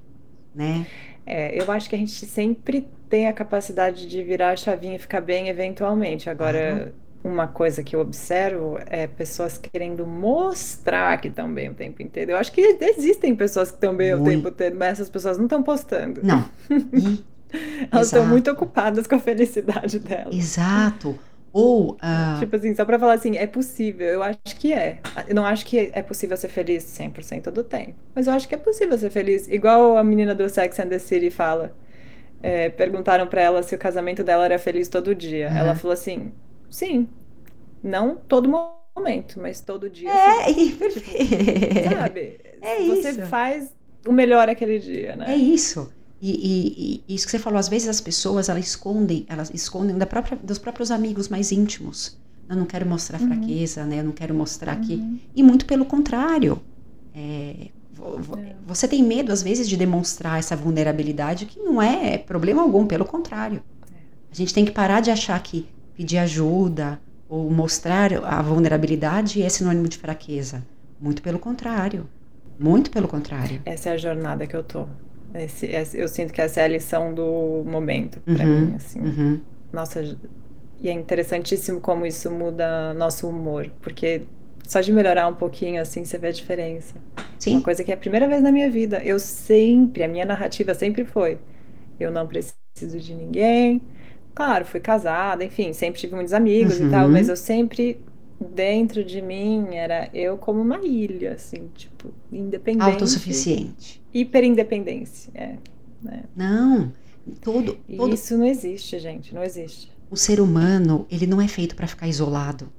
né? 0.54 0.86
É, 1.26 1.60
eu 1.60 1.70
acho 1.70 1.88
que 1.88 1.94
a 1.94 1.98
gente 1.98 2.26
sempre 2.26 2.88
tem 3.08 3.28
a 3.28 3.32
capacidade 3.32 4.08
de 4.08 4.22
virar 4.22 4.50
a 4.50 4.56
chavinha 4.56 4.96
e 4.96 4.98
ficar 4.98 5.20
bem 5.20 5.48
eventualmente. 5.48 6.28
Agora, 6.28 6.92
uma 7.22 7.46
coisa 7.46 7.82
que 7.82 7.94
eu 7.94 8.00
observo 8.00 8.78
é 8.86 9.06
pessoas 9.06 9.58
querendo 9.58 10.06
mostrar 10.06 11.20
que 11.20 11.28
estão 11.28 11.52
bem 11.52 11.68
o 11.68 11.74
tempo 11.74 12.02
inteiro. 12.02 12.32
Eu 12.32 12.36
acho 12.36 12.50
que 12.50 12.60
existem 12.80 13.34
pessoas 13.36 13.70
que 13.70 13.76
estão 13.76 13.94
bem 13.94 14.14
muito. 14.14 14.22
o 14.22 14.30
tempo 14.30 14.48
inteiro, 14.48 14.76
mas 14.76 14.92
essas 14.92 15.10
pessoas 15.10 15.36
não 15.36 15.44
estão 15.44 15.62
postando. 15.62 16.20
Não. 16.22 16.44
Elas 17.90 18.06
estão 18.06 18.26
muito 18.26 18.50
ocupadas 18.50 19.06
com 19.06 19.16
a 19.16 19.18
felicidade 19.18 19.98
delas. 19.98 20.34
Exato. 20.34 21.18
Ou. 21.52 21.92
Uh... 21.94 22.38
Tipo 22.38 22.56
assim, 22.56 22.74
só 22.74 22.84
pra 22.84 22.98
falar 22.98 23.14
assim, 23.14 23.36
é 23.36 23.46
possível. 23.46 24.06
Eu 24.06 24.22
acho 24.22 24.38
que 24.58 24.72
é. 24.72 25.00
Eu 25.28 25.34
não 25.34 25.44
acho 25.44 25.66
que 25.66 25.90
é 25.92 26.02
possível 26.02 26.36
ser 26.36 26.48
feliz 26.48 26.84
100% 26.84 27.50
do 27.50 27.64
tempo. 27.64 27.94
Mas 28.14 28.26
eu 28.26 28.32
acho 28.32 28.48
que 28.48 28.54
é 28.54 28.58
possível 28.58 28.96
ser 28.96 29.10
feliz. 29.10 29.48
Igual 29.48 29.96
a 29.96 30.04
menina 30.04 30.34
do 30.34 30.48
Sex 30.48 30.78
and 30.78 30.88
the 30.88 30.98
City 30.98 31.30
fala. 31.30 31.74
É, 32.42 32.70
perguntaram 32.70 33.26
para 33.26 33.42
ela 33.42 33.62
se 33.62 33.74
o 33.74 33.78
casamento 33.78 34.24
dela 34.24 34.46
era 34.46 34.58
feliz 34.58 34.88
todo 34.88 35.14
dia. 35.14 35.48
Uhum. 35.48 35.56
Ela 35.56 35.74
falou 35.74 35.92
assim: 35.92 36.32
Sim. 36.70 37.08
Não 37.82 38.16
todo 38.16 38.48
momento, 38.48 39.40
mas 39.40 39.60
todo 39.60 39.90
dia. 39.90 40.10
É, 40.10 40.44
assim. 40.44 40.70
tipo, 40.76 41.90
sabe? 41.90 42.40
É 42.62 42.76
Você 42.84 43.10
isso. 43.10 43.22
faz 43.26 43.74
o 44.06 44.12
melhor 44.12 44.48
aquele 44.48 44.78
dia, 44.78 45.16
né? 45.16 45.32
É 45.32 45.36
isso. 45.36 45.92
E, 46.20 46.30
e, 46.30 47.04
e, 47.08 47.14
isso 47.14 47.24
que 47.24 47.30
você 47.30 47.38
falou, 47.38 47.58
às 47.58 47.68
vezes 47.68 47.88
as 47.88 48.00
pessoas 48.00 48.48
elas 48.48 48.66
escondem, 48.66 49.24
elas 49.28 49.50
escondem 49.54 49.96
da 49.96 50.06
própria, 50.06 50.38
dos 50.42 50.58
próprios 50.58 50.90
amigos 50.90 51.28
mais 51.28 51.50
íntimos. 51.50 52.18
Eu 52.48 52.56
não 52.56 52.66
quero 52.66 52.86
mostrar 52.86 53.20
uhum. 53.20 53.28
fraqueza, 53.28 53.84
né? 53.84 54.00
Eu 54.00 54.04
não 54.04 54.12
quero 54.12 54.34
mostrar 54.34 54.76
uhum. 54.76 54.82
que. 54.82 55.22
E 55.34 55.42
muito 55.42 55.64
pelo 55.64 55.84
contrário. 55.84 56.60
É, 57.14 57.68
é. 57.68 58.56
você 58.66 58.86
tem 58.88 59.02
medo, 59.02 59.32
às 59.32 59.42
vezes, 59.42 59.68
de 59.68 59.76
demonstrar 59.76 60.38
essa 60.38 60.56
vulnerabilidade, 60.56 61.46
que 61.46 61.58
não 61.58 61.80
é 61.80 62.18
problema 62.18 62.60
algum, 62.60 62.86
pelo 62.86 63.04
contrário. 63.04 63.62
A 64.30 64.34
gente 64.34 64.52
tem 64.52 64.64
que 64.64 64.72
parar 64.72 65.00
de 65.00 65.10
achar 65.10 65.40
que 65.42 65.66
pedir 65.96 66.18
ajuda 66.18 67.00
ou 67.28 67.50
mostrar 67.50 68.12
a 68.24 68.42
vulnerabilidade 68.42 69.42
é 69.42 69.48
sinônimo 69.48 69.88
de 69.88 69.98
fraqueza. 69.98 70.66
Muito 71.00 71.22
pelo 71.22 71.38
contrário. 71.38 72.08
Muito 72.58 72.90
pelo 72.90 73.08
contrário. 73.08 73.62
Essa 73.64 73.90
é 73.90 73.92
a 73.92 73.96
jornada 73.96 74.46
que 74.46 74.54
eu 74.54 74.62
tô. 74.62 74.86
Esse, 75.34 75.66
esse, 75.66 75.98
eu 75.98 76.08
sinto 76.08 76.32
que 76.32 76.40
essa 76.40 76.60
é 76.60 76.64
a 76.64 76.68
lição 76.68 77.14
do 77.14 77.62
momento 77.64 78.20
para 78.20 78.44
uhum, 78.44 78.60
mim, 78.66 78.74
assim. 78.76 79.00
Uhum. 79.00 79.40
Nossa, 79.72 80.02
e 80.80 80.88
é 80.88 80.92
interessantíssimo 80.92 81.80
como 81.80 82.04
isso 82.04 82.30
muda 82.30 82.94
nosso 82.94 83.28
humor, 83.28 83.70
porque 83.80 84.22
só 84.66 84.80
de 84.80 84.92
melhorar 84.92 85.28
um 85.28 85.34
pouquinho 85.34 85.80
assim 85.80 86.04
você 86.04 86.18
vê 86.18 86.28
a 86.28 86.32
diferença. 86.32 86.94
Sim. 87.38 87.56
Uma 87.56 87.62
coisa 87.62 87.84
que 87.84 87.90
é 87.90 87.94
a 87.94 87.98
primeira 87.98 88.26
vez 88.28 88.42
na 88.42 88.50
minha 88.50 88.70
vida, 88.70 89.02
eu 89.04 89.18
sempre, 89.18 90.02
a 90.02 90.08
minha 90.08 90.24
narrativa 90.24 90.74
sempre 90.74 91.04
foi, 91.04 91.38
eu 91.98 92.10
não 92.10 92.26
preciso 92.26 92.98
de 92.98 93.14
ninguém, 93.14 93.80
Claro, 94.34 94.64
fui 94.64 94.80
casada, 94.80 95.44
enfim, 95.44 95.72
sempre 95.72 96.00
tive 96.00 96.14
muitos 96.14 96.32
amigos 96.32 96.78
uhum. 96.78 96.88
e 96.88 96.90
tal, 96.90 97.08
mas 97.08 97.28
eu 97.28 97.36
sempre 97.36 98.00
dentro 98.40 99.04
de 99.04 99.20
mim 99.20 99.74
era 99.74 100.08
eu 100.14 100.38
como 100.38 100.60
uma 100.60 100.78
ilha, 100.78 101.34
assim, 101.34 101.68
tipo, 101.74 102.12
independente. 102.32 102.84
Autossuficiente. 102.84 104.02
Hiperindependência, 104.12 105.30
é. 105.34 105.56
Né? 106.02 106.24
Não, 106.34 106.92
todo, 107.42 107.78
todo... 107.96 108.14
Isso 108.14 108.36
não 108.36 108.46
existe, 108.46 108.98
gente, 108.98 109.34
não 109.34 109.42
existe. 109.42 109.92
O 110.10 110.16
ser 110.16 110.40
humano, 110.40 111.06
ele 111.10 111.26
não 111.26 111.40
é 111.40 111.46
feito 111.46 111.76
para 111.76 111.86
ficar 111.86 112.08
isolado. 112.08 112.72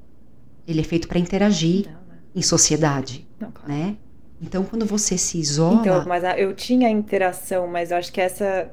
Ele 0.68 0.82
é 0.82 0.84
feito 0.84 1.08
para 1.08 1.20
interagir 1.20 1.86
não, 1.86 1.94
não. 1.94 2.00
em 2.36 2.42
sociedade, 2.42 3.28
não, 3.40 3.52
claro. 3.52 3.72
né? 3.72 3.98
Então, 4.42 4.64
quando 4.64 4.86
você 4.86 5.18
se 5.18 5.38
isola... 5.38 5.82
Então, 5.82 6.04
mas 6.08 6.24
eu 6.40 6.54
tinha 6.56 6.90
interação, 6.90 7.68
mas 7.68 7.92
eu 7.92 7.98
acho 7.98 8.12
que 8.12 8.20
essa 8.20 8.72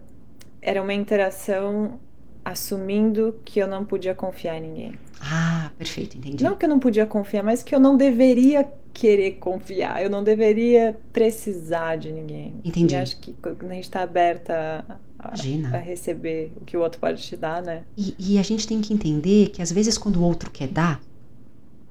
era 0.62 0.83
uma 0.83 0.94
interação 0.94 2.01
assumindo 2.42 3.38
que 3.44 3.61
eu 3.61 3.66
não 3.66 3.85
podia 3.85 4.14
confiar 4.14 4.57
em 4.57 4.62
ninguém. 4.62 4.94
Ah, 5.21 5.71
perfeito, 5.77 6.17
entendi. 6.17 6.43
Não 6.43 6.57
que 6.57 6.65
eu 6.65 6.69
não 6.69 6.79
podia 6.79 7.07
confiar, 7.07 7.43
mas 7.43 7.63
que 7.63 7.75
eu 7.75 7.81
não 7.81 7.97
deveria 7.97 8.69
querer 8.93 9.33
confiar, 9.33 10.03
eu 10.03 10.11
não 10.11 10.25
deveria 10.25 10.99
precisar 11.13 11.97
de 11.97 12.11
ninguém. 12.13 12.55
Entendi. 12.65 12.95
E 12.95 12.97
acho 12.97 13.19
que 13.21 13.33
quando 13.35 13.71
a 13.71 13.75
gente 13.75 13.85
está 13.85 14.03
aberta 14.03 14.85
a, 15.19 15.33
a, 15.33 15.79
receber 15.79 16.53
o 16.61 16.65
que 16.65 16.77
o 16.77 16.81
outro 16.81 17.01
pode 17.01 17.23
te 17.23 17.37
dar, 17.37 17.63
né? 17.63 17.83
E, 17.97 18.15
e 18.19 18.39
a 18.39 18.43
gente 18.43 18.67
tem 18.67 18.81
que 18.81 18.93
entender 18.93 19.51
que 19.51 19.63
às 19.63 19.71
vezes 19.71 19.99
quando 19.99 20.17
o 20.17 20.23
outro 20.23 20.51
quer 20.51 20.69
dar 20.69 21.01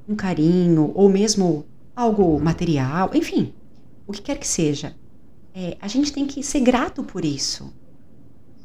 um 0.07 0.15
carinho 0.15 0.91
ou 0.95 1.09
mesmo 1.09 1.65
algo 1.95 2.39
material, 2.39 3.11
enfim, 3.13 3.53
o 4.05 4.11
que 4.11 4.21
quer 4.21 4.37
que 4.37 4.47
seja, 4.47 4.95
é, 5.53 5.75
a 5.81 5.87
gente 5.87 6.13
tem 6.13 6.25
que 6.25 6.43
ser 6.43 6.61
grato 6.61 7.03
por 7.03 7.25
isso. 7.25 7.73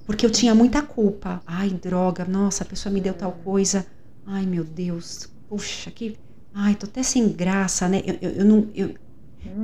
Porque 0.04 0.26
eu 0.26 0.30
tinha 0.30 0.54
muita 0.54 0.82
culpa. 0.82 1.40
Ai, 1.46 1.70
droga, 1.70 2.24
nossa, 2.24 2.64
a 2.64 2.66
pessoa 2.66 2.92
me 2.92 3.00
deu 3.00 3.14
tal 3.14 3.32
coisa. 3.32 3.86
Ai, 4.24 4.46
meu 4.46 4.64
Deus, 4.64 5.28
puxa, 5.48 5.90
que. 5.90 6.18
Ai, 6.54 6.74
tô 6.74 6.86
até 6.86 7.02
sem 7.02 7.32
graça, 7.32 7.88
né? 7.88 8.02
Eu, 8.04 8.18
eu, 8.20 8.30
eu, 8.38 8.44
não, 8.44 8.70
eu, 8.74 8.94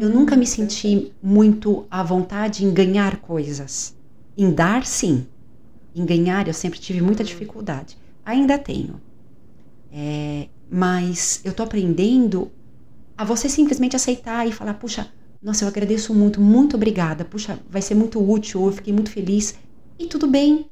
eu 0.00 0.10
nunca 0.10 0.36
me 0.36 0.46
senti 0.46 1.14
muito 1.22 1.86
à 1.90 2.02
vontade 2.02 2.64
em 2.64 2.72
ganhar 2.72 3.20
coisas. 3.20 3.96
Em 4.36 4.52
dar, 4.52 4.86
sim. 4.86 5.28
Em 5.94 6.06
ganhar, 6.06 6.48
eu 6.48 6.54
sempre 6.54 6.78
tive 6.80 7.00
muita 7.02 7.24
dificuldade. 7.24 7.98
Ainda 8.24 8.58
tenho. 8.58 9.02
É, 9.90 10.48
mas 10.70 11.40
eu 11.44 11.52
tô 11.54 11.62
aprendendo 11.62 12.52
a 13.16 13.24
você 13.24 13.48
simplesmente 13.48 13.96
aceitar 13.96 14.46
e 14.46 14.52
falar: 14.52 14.74
puxa, 14.74 15.12
nossa, 15.42 15.64
eu 15.64 15.68
agradeço 15.68 16.14
muito, 16.14 16.40
muito 16.40 16.76
obrigada. 16.76 17.24
Puxa, 17.24 17.60
vai 17.68 17.82
ser 17.82 17.94
muito 17.94 18.20
útil, 18.22 18.66
eu 18.66 18.72
fiquei 18.72 18.92
muito 18.92 19.10
feliz. 19.10 19.56
E 19.98 20.06
tudo 20.06 20.26
bem. 20.28 20.70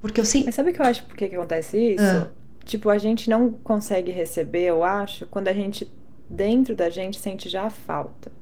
Porque 0.00 0.20
eu 0.20 0.24
sei. 0.24 0.44
Mas 0.44 0.54
sabe 0.54 0.70
o 0.70 0.74
que 0.74 0.80
eu 0.80 0.86
acho 0.86 1.04
por 1.06 1.16
que, 1.16 1.28
que 1.28 1.34
acontece 1.36 1.78
isso? 1.78 2.02
Ah. 2.02 2.30
Tipo, 2.64 2.90
a 2.90 2.98
gente 2.98 3.28
não 3.28 3.52
consegue 3.52 4.10
receber, 4.12 4.64
eu 4.64 4.84
acho, 4.84 5.26
quando 5.26 5.48
a 5.48 5.52
gente, 5.52 5.90
dentro 6.28 6.76
da 6.76 6.90
gente, 6.90 7.18
sente 7.18 7.48
já 7.48 7.64
a 7.64 7.70
falta. 7.70 8.32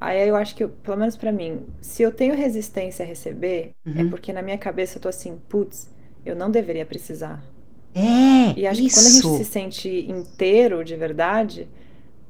Aí 0.00 0.28
eu 0.28 0.36
acho 0.36 0.54
que, 0.54 0.66
pelo 0.66 0.96
menos 0.96 1.16
para 1.16 1.32
mim, 1.32 1.66
se 1.80 2.02
eu 2.02 2.12
tenho 2.12 2.34
resistência 2.34 3.04
a 3.04 3.08
receber, 3.08 3.72
é 3.86 3.90
uhum. 3.90 4.00
é 4.02 4.04
porque 4.04 4.32
na 4.32 4.42
minha 4.42 4.58
cabeça 4.58 4.98
eu 4.98 5.02
tô 5.02 5.08
assim, 5.08 5.38
putz, 5.48 5.90
eu 6.24 6.36
não 6.36 6.50
deveria 6.50 6.84
precisar. 6.86 7.42
É, 7.94 8.56
E 8.56 8.66
acho 8.66 8.82
isso. 8.82 8.88
que 8.88 8.90
quando 8.90 9.06
a 9.06 9.10
gente 9.10 9.30
se 9.30 9.44
sente 9.44 9.88
inteiro 10.10 10.84
de 10.84 10.96
verdade, 10.96 11.68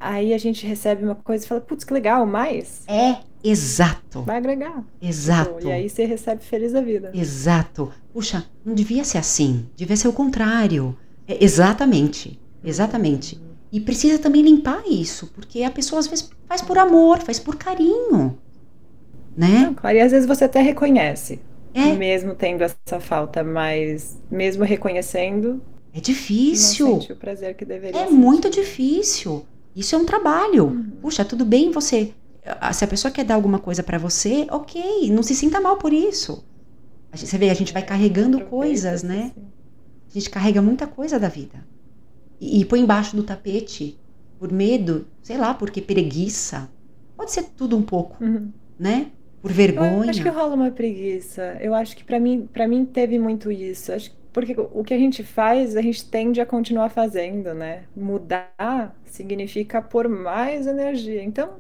aí 0.01 0.35
a 0.35 0.39
gente 0.39 0.67
recebe 0.67 1.05
uma 1.05 1.15
coisa 1.17 1.45
e 1.45 1.49
fala, 1.49 1.61
putz, 1.61 1.85
que 1.85 1.93
legal, 1.95 2.27
mais. 2.27 2.89
É, 2.89 3.19
exato. 3.49 4.23
Vai 4.23 4.37
agregar. 4.39 4.85
Exato. 5.01 5.55
Tipo, 5.57 5.69
e 5.69 5.73
aí 5.73 5.89
você 5.89 6.05
recebe 6.05 6.43
feliz 6.45 6.73
da 6.73 6.81
vida. 6.81 7.11
Exato. 7.15 7.93
Puxa, 8.13 8.47
não 8.65 8.75
devia 8.75 9.05
ser 9.05 9.19
assim. 9.19 9.67
Devia 9.77 9.97
ser 9.97 10.09
o 10.09 10.13
contrário. 10.13 10.97
É, 11.29 11.43
exatamente. 11.45 12.39
Exatamente. 12.65 13.41
E 13.73 13.81
precisa 13.81 14.19
também 14.19 14.43
limpar 14.43 14.83
isso, 14.89 15.27
porque 15.35 15.63
a 15.63 15.71
pessoa 15.71 15.99
às 16.01 16.07
vezes 16.07 16.31
faz 16.49 16.63
por 16.63 16.79
amor, 16.79 17.19
faz 17.21 17.39
por 17.39 17.57
carinho. 17.57 18.39
né? 19.37 19.67
Não, 19.67 19.75
claro, 19.75 19.97
e 19.97 20.01
às 20.01 20.13
vezes 20.13 20.27
você 20.27 20.45
até 20.45 20.61
reconhece, 20.63 21.41
É, 21.75 21.93
mesmo 21.93 22.35
tendo 22.35 22.63
essa 22.65 22.99
falta, 23.01 23.45
mas 23.45 24.17
mesmo 24.31 24.65
reconhecendo, 24.65 25.61
é 25.93 25.97
não 25.97 26.03
difícil. 26.03 26.87
sente 27.01 27.13
o 27.13 27.17
prazer 27.17 27.55
que 27.55 27.65
deveria 27.67 28.01
É 28.01 28.09
muito 28.11 28.45
sentir. 28.47 28.61
difícil. 28.63 29.45
Isso 29.75 29.95
é 29.95 29.99
um 29.99 30.07
trabalho. 30.07 30.67
Uhum. 30.69 30.91
Puxa, 31.03 31.23
tudo 31.25 31.45
bem 31.45 31.71
você. 31.71 32.15
Ah, 32.61 32.73
Se 32.73 32.85
a 32.85 32.89
pessoa 32.89 33.11
quer 33.13 33.25
dar 33.25 33.35
alguma 33.35 33.59
coisa 33.59 33.83
pra 33.83 33.99
você, 33.99 34.47
ok, 34.51 35.11
não 35.11 35.23
se 35.23 35.35
sinta 35.35 35.61
mal 35.61 35.77
por 35.77 35.93
isso. 35.93 36.45
A 37.13 37.17
gente- 37.17 37.29
Você 37.31 37.39
vê, 37.39 37.51
a 37.51 37.55
gente 37.55 37.73
vai 37.73 37.83
carregando 37.85 38.41
coisas, 38.47 39.03
né? 39.03 39.33
A 40.09 40.13
gente 40.19 40.31
carrega 40.31 40.61
muita 40.63 40.87
coisa 40.87 41.19
da 41.19 41.29
vida. 41.29 41.67
E, 42.41 42.61
e 42.61 42.65
põe 42.65 42.81
embaixo 42.81 43.17
do 43.17 43.23
tapete 43.23 43.99
por 44.39 44.53
medo, 44.53 45.07
sei 45.23 45.39
lá, 45.39 45.55
porque 45.55 45.81
preguiça. 45.81 46.69
Pode 47.17 47.33
ser 47.33 47.45
tudo 47.57 47.77
um 47.77 47.83
pouco, 47.83 48.23
Uhum. 48.23 48.51
né? 48.79 49.11
Por 49.41 49.51
Eu 49.51 49.55
vergonha. 49.57 50.11
acho 50.11 50.23
que 50.23 50.29
rola 50.29 50.55
uma 50.55 50.71
preguiça. 50.71 51.57
Eu 51.61 51.75
acho 51.75 51.97
que 51.97 52.05
pra 52.05 52.21
mim, 52.21 52.47
para 52.53 52.67
mim 52.69 52.85
teve 52.85 53.19
muito 53.19 53.51
isso. 53.51 53.93
Acho 53.93 54.11
que- 54.11 54.17
porque 54.33 54.55
o 54.59 54.85
que 54.85 54.93
a 54.93 54.99
gente 54.99 55.23
faz, 55.23 55.77
a 55.77 55.81
gente 55.83 56.05
tende 56.11 56.41
a 56.43 56.45
continuar 56.47 56.91
fazendo, 56.91 57.55
né? 57.55 57.85
Mudar 57.97 58.95
significa 59.07 59.81
pôr 59.81 60.09
mais 60.11 60.67
energia. 60.67 61.23
Então, 61.23 61.53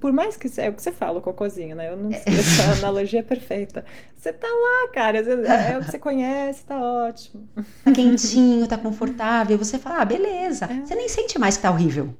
por 0.00 0.12
mais 0.12 0.36
que 0.36 0.48
é 0.60 0.68
o 0.68 0.72
que 0.74 0.82
você 0.82 0.92
fala, 0.92 1.18
o 1.18 1.22
cocôzinho, 1.22 1.74
né? 1.76 1.90
Eu 1.92 1.96
não 1.96 2.10
sei, 2.10 2.22
essa 2.38 2.72
analogia 2.84 3.20
é 3.20 3.22
perfeita. 3.22 3.84
Você 4.16 4.32
tá 4.32 4.46
lá, 4.46 4.92
cara, 4.92 5.22
vezes 5.22 5.44
é 5.44 5.78
o 5.78 5.80
que 5.84 5.90
você 5.90 5.98
conhece, 5.98 6.64
tá 6.64 6.80
ótimo. 6.80 7.48
Tá 7.84 7.92
quentinho, 7.92 8.66
tá 8.66 8.76
confortável. 8.78 9.56
Você 9.58 9.78
fala, 9.78 10.02
ah, 10.02 10.04
beleza. 10.04 10.66
É. 10.66 10.84
Você 10.84 10.94
nem 10.94 11.08
sente 11.08 11.38
mais 11.38 11.56
que 11.56 11.62
tá 11.62 11.70
horrível. 11.70 12.14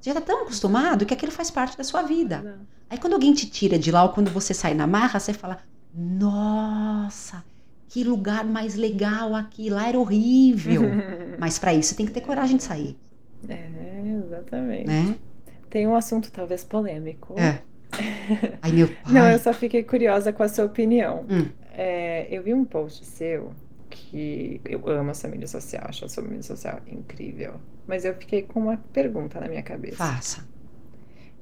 Você 0.00 0.10
já 0.10 0.14
tá 0.14 0.20
tão 0.22 0.42
acostumado 0.42 1.04
que 1.04 1.12
aquilo 1.14 1.32
faz 1.32 1.50
parte 1.50 1.76
da 1.76 1.84
sua 1.84 2.02
vida. 2.02 2.60
Aí 2.88 2.98
quando 2.98 3.12
alguém 3.14 3.32
te 3.34 3.48
tira 3.48 3.78
de 3.78 3.90
lá 3.92 4.02
ou 4.02 4.08
quando 4.10 4.30
você 4.30 4.54
sai 4.54 4.72
na 4.74 4.86
marra, 4.86 5.20
você 5.20 5.32
fala: 5.32 5.58
Nossa, 5.94 7.44
que 7.88 8.02
lugar 8.04 8.44
mais 8.44 8.74
legal 8.74 9.34
aqui, 9.34 9.68
lá 9.70 9.88
era 9.88 9.98
horrível. 9.98 10.82
Mas 11.38 11.58
pra 11.58 11.74
isso 11.74 11.90
você 11.90 11.94
tem 11.96 12.06
que 12.06 12.12
ter 12.12 12.20
coragem 12.22 12.56
de 12.56 12.62
sair, 12.62 12.96
É, 13.48 13.68
exatamente. 14.24 14.86
né? 14.86 15.16
Tem 15.70 15.86
um 15.86 15.94
assunto 15.94 16.30
talvez 16.32 16.64
polêmico. 16.64 17.34
É. 17.38 17.60
Ai, 18.62 18.72
meu 18.72 18.88
Não, 19.06 19.22
pai. 19.22 19.34
eu 19.34 19.38
só 19.38 19.52
fiquei 19.52 19.82
curiosa 19.82 20.32
com 20.32 20.42
a 20.42 20.48
sua 20.48 20.64
opinião. 20.64 21.24
Hum. 21.30 21.48
É, 21.72 22.26
eu 22.30 22.42
vi 22.42 22.52
um 22.52 22.64
post 22.64 23.04
seu 23.06 23.52
que 23.88 24.60
eu 24.64 24.86
amo 24.88 25.10
essa 25.10 25.26
mídia 25.28 25.48
social, 25.48 25.84
acho 25.88 26.04
a 26.04 26.08
sua 26.08 26.22
mídia 26.22 26.42
social 26.42 26.80
incrível. 26.86 27.54
Mas 27.86 28.04
eu 28.04 28.14
fiquei 28.14 28.42
com 28.42 28.60
uma 28.60 28.76
pergunta 28.92 29.40
na 29.40 29.48
minha 29.48 29.62
cabeça. 29.62 29.96
Faça. 29.96 30.46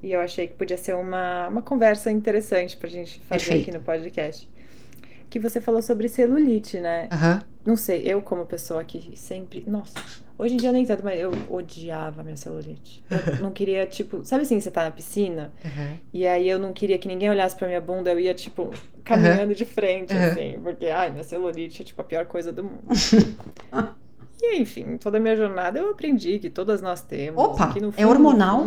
E 0.02 0.12
eu 0.12 0.20
achei 0.20 0.46
que 0.46 0.54
podia 0.54 0.76
ser 0.78 0.94
uma, 0.94 1.48
uma 1.48 1.60
conversa 1.62 2.10
interessante 2.10 2.76
pra 2.76 2.88
gente 2.88 3.20
fazer 3.20 3.44
Perfeito. 3.46 3.62
aqui 3.62 3.72
no 3.78 3.82
podcast. 3.82 4.48
Que 5.28 5.38
você 5.38 5.60
falou 5.60 5.82
sobre 5.82 6.08
celulite, 6.08 6.78
né? 6.80 7.08
Aham. 7.12 7.42
Não 7.66 7.76
sei, 7.76 8.02
eu 8.06 8.22
como 8.22 8.46
pessoa 8.46 8.82
que 8.84 9.14
sempre. 9.16 9.64
Nossa, 9.66 9.98
hoje 10.38 10.54
em 10.54 10.56
dia 10.56 10.72
nem 10.72 10.86
tanto, 10.86 11.04
mas 11.04 11.20
eu 11.20 11.30
odiava 11.50 12.22
minha 12.22 12.36
celulite. 12.36 13.04
Eu 13.10 13.18
não 13.42 13.50
queria, 13.50 13.86
tipo. 13.86 14.24
Sabe 14.24 14.42
assim, 14.42 14.60
você 14.60 14.70
tá 14.70 14.84
na 14.84 14.90
piscina? 14.90 15.52
aham. 15.64 15.98
E 16.12 16.26
aí 16.26 16.48
eu 16.48 16.58
não 16.58 16.72
queria 16.72 16.98
que 16.98 17.08
ninguém 17.08 17.28
olhasse 17.28 17.56
pra 17.56 17.66
minha 17.68 17.80
bunda, 17.80 18.10
eu 18.12 18.20
ia, 18.20 18.34
tipo, 18.34 18.70
caminhando 19.04 19.54
de 19.54 19.64
frente, 19.64 20.12
Aham. 20.12 20.30
assim, 20.30 20.60
porque, 20.62 20.86
ai, 20.86 21.10
minha 21.10 21.24
celulite 21.24 21.82
é, 21.82 21.84
tipo, 21.84 22.00
a 22.00 22.04
pior 22.04 22.26
coisa 22.26 22.52
do 22.52 22.64
mundo. 22.64 22.88
E, 24.40 24.60
enfim, 24.60 24.96
toda 24.98 25.18
a 25.18 25.20
minha 25.20 25.34
jornada 25.36 25.78
eu 25.80 25.90
aprendi 25.90 26.38
que 26.38 26.48
todas 26.48 26.80
nós 26.80 27.02
temos. 27.02 27.42
Opa, 27.42 27.72
que 27.72 27.80
no 27.80 27.88
é 27.88 27.90
fundo, 27.90 28.02
no 28.04 28.08
hormonal? 28.10 28.64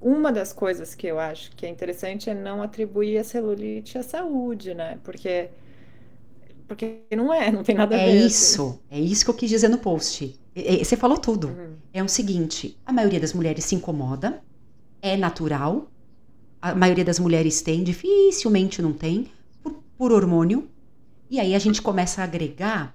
uma 0.00 0.30
das 0.30 0.52
coisas 0.52 0.94
que 0.94 1.06
eu 1.06 1.18
acho 1.18 1.50
que 1.56 1.66
é 1.66 1.68
interessante 1.68 2.30
é 2.30 2.34
não 2.34 2.62
atribuir 2.62 3.18
a 3.18 3.24
celulite 3.24 3.98
à 3.98 4.02
saúde, 4.02 4.74
né? 4.74 4.98
Porque, 5.02 5.48
porque 6.66 7.02
não 7.16 7.32
é, 7.32 7.50
não 7.50 7.62
tem 7.62 7.74
nada 7.76 7.96
a 7.96 7.98
É 7.98 8.06
ver. 8.06 8.18
assim. 8.18 8.26
isso. 8.26 8.80
É 8.90 9.00
isso 9.00 9.24
que 9.24 9.30
eu 9.30 9.34
quis 9.34 9.50
dizer 9.50 9.68
no 9.68 9.78
post. 9.78 10.38
Você 10.54 10.96
falou 10.96 11.18
tudo. 11.18 11.48
Uhum. 11.48 11.76
É 11.92 12.02
o 12.02 12.08
seguinte: 12.08 12.78
a 12.84 12.92
maioria 12.92 13.20
das 13.20 13.32
mulheres 13.32 13.64
se 13.64 13.74
incomoda, 13.74 14.42
é 15.02 15.16
natural. 15.16 15.90
A 16.60 16.74
maioria 16.74 17.04
das 17.04 17.18
mulheres 17.18 17.60
tem, 17.62 17.84
dificilmente 17.84 18.82
não 18.82 18.92
tem, 18.92 19.30
por, 19.62 19.74
por 19.96 20.12
hormônio. 20.12 20.68
E 21.30 21.38
aí 21.40 21.54
a 21.54 21.58
gente 21.58 21.82
começa 21.82 22.20
a 22.20 22.24
agregar. 22.24 22.94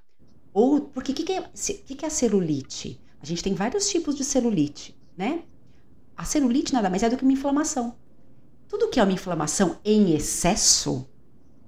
Ou, 0.54 0.82
porque 0.82 1.12
o 1.12 1.16
que, 1.16 1.24
que, 1.24 1.34
é, 1.34 1.44
que, 1.86 1.96
que 1.96 2.06
é 2.06 2.08
a 2.08 2.12
celulite? 2.12 3.00
A 3.22 3.26
gente 3.26 3.44
tem 3.44 3.54
vários 3.54 3.90
tipos 3.90 4.16
de 4.16 4.26
celulite, 4.26 4.96
né? 5.18 5.44
A 6.18 6.26
celulite 6.26 6.74
nada 6.74 6.90
mais 6.90 7.04
é 7.04 7.10
do 7.10 7.16
que 7.18 7.24
uma 7.24 7.32
inflamação. 7.34 7.96
Tudo 8.68 8.90
que 8.90 9.00
é 9.00 9.04
uma 9.04 9.14
inflamação 9.14 9.78
em 9.86 10.14
excesso 10.16 11.08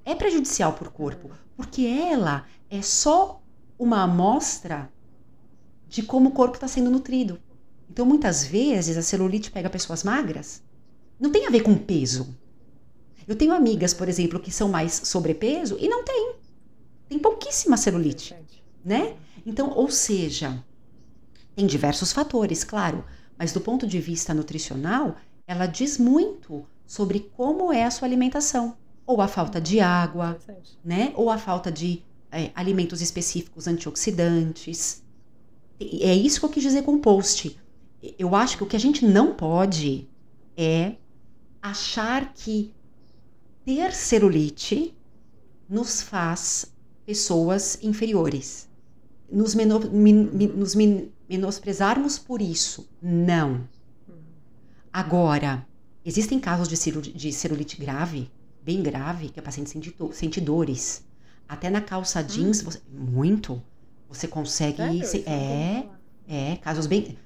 é 0.06 0.16
prejudicial 0.16 0.74
para 0.74 0.88
o 0.88 0.92
corpo, 0.92 1.30
porque 1.56 1.86
ela 1.86 2.46
é 2.70 2.82
só 2.82 3.42
uma 3.78 4.04
amostra 4.04 4.92
de 5.88 6.04
como 6.04 6.30
o 6.30 6.34
corpo 6.34 6.56
está 6.56 6.68
sendo 6.68 6.90
nutrido. 6.90 7.40
Então, 7.90 8.06
muitas 8.06 8.46
vezes, 8.46 8.98
a 8.98 9.02
celulite 9.02 9.52
pega 9.52 9.70
pessoas 9.70 10.04
magras. 10.04 10.64
Não 11.20 11.32
tem 11.32 11.46
a 11.46 11.50
ver 11.50 11.62
com 11.62 11.78
peso. 11.78 12.36
Eu 13.28 13.36
tenho 13.36 13.54
amigas, 13.54 13.94
por 13.94 14.10
exemplo, 14.10 14.40
que 14.40 14.52
são 14.52 14.68
mais 14.68 14.94
sobrepeso 15.06 15.78
e 15.80 15.88
não 15.88 16.04
tem. 16.04 16.36
Tem 17.08 17.20
pouquíssima 17.20 17.78
celulite, 17.78 18.36
né? 18.84 19.16
Então, 19.46 19.70
ou 19.70 19.90
seja, 19.90 20.64
tem 21.56 21.68
diversos 21.68 22.12
fatores, 22.12 22.64
claro, 22.64 23.06
mas 23.38 23.54
do 23.54 23.62
ponto 23.62 23.86
de 23.86 24.00
vista 24.00 24.34
nutricional, 24.34 25.16
ela 25.46 25.66
diz 25.66 25.98
muito 25.98 26.66
sobre 26.86 27.32
como 27.36 27.72
é 27.72 27.84
a 27.84 27.92
sua 27.92 28.08
alimentação, 28.08 28.76
ou 29.06 29.22
a 29.22 29.28
falta 29.28 29.60
de 29.60 29.80
água, 29.80 30.38
né? 30.84 31.12
Ou 31.16 31.30
a 31.30 31.38
falta 31.38 31.72
de 31.72 32.02
é, 32.32 32.52
alimentos 32.56 33.02
específicos 33.02 33.68
antioxidantes. 33.68 35.04
E 35.80 36.04
É 36.04 36.14
isso 36.16 36.40
que 36.40 36.46
eu 36.46 36.50
quis 36.50 36.64
dizer 36.64 36.84
com 36.84 36.96
o 36.96 37.00
post. 37.00 37.60
Eu 38.18 38.36
acho 38.36 38.58
que 38.58 38.64
o 38.64 38.68
que 38.68 38.76
a 38.76 38.80
gente 38.80 39.06
não 39.06 39.34
pode 39.34 40.08
é 40.58 40.96
achar 41.62 42.34
que 42.34 42.74
ter 43.66 43.94
celulite 43.94 44.94
nos 45.70 46.02
faz 46.02 46.74
pessoas 47.06 47.80
inferiores. 47.82 48.70
Nos, 49.32 49.56
meno- 49.56 49.90
min- 49.92 50.30
min- 50.34 50.48
nos 50.48 50.76
min- 50.76 51.12
menosprezarmos 51.30 52.20
por 52.20 52.42
isso. 52.42 52.88
Não. 53.02 53.68
Uhum. 54.08 54.16
Agora, 54.92 55.66
existem 56.06 56.40
casos 56.40 56.68
de 56.68 57.32
celulite 57.32 57.78
grave, 57.78 58.30
bem 58.64 58.82
grave, 58.82 59.30
que 59.30 59.40
a 59.40 59.44
paciente 59.44 59.70
sente, 59.70 59.92
do- 59.92 60.12
sente 60.14 60.40
dores. 60.42 61.04
Até 61.48 61.70
na 61.70 61.82
calça 61.82 62.22
jeans, 62.24 62.62
você- 62.62 62.82
muito. 62.92 63.62
Você 64.10 64.28
consegue. 64.28 64.78
Sério? 64.78 65.06
se- 65.06 65.24
é, 65.28 65.86
é, 66.28 66.56
casos 66.58 66.88
bem. 66.88 67.18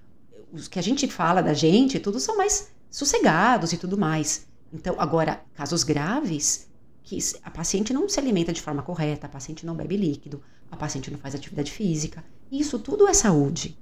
Os 0.51 0.67
que 0.67 0.79
a 0.79 0.81
gente 0.81 1.07
fala 1.07 1.41
da 1.41 1.53
gente, 1.53 1.99
todos 1.99 2.23
são 2.23 2.38
mais 2.38 2.71
sossegados 2.89 3.73
e 3.73 3.77
tudo 3.77 3.97
mais. 3.97 4.47
Então, 4.73 4.95
agora, 4.97 5.41
casos 5.53 5.83
graves, 5.83 6.67
que 7.03 7.17
a 7.43 7.51
paciente 7.51 7.93
não 7.93 8.07
se 8.09 8.19
alimenta 8.19 8.51
de 8.51 8.61
forma 8.61 8.81
correta, 8.81 9.27
a 9.27 9.29
paciente 9.29 9.65
não 9.65 9.75
bebe 9.75 9.95
líquido, 9.95 10.41
a 10.71 10.75
paciente 10.75 11.11
não 11.11 11.17
faz 11.19 11.35
atividade 11.35 11.71
física. 11.71 12.23
Isso 12.51 12.79
tudo 12.79 13.07
é 13.07 13.13
saúde, 13.13 13.77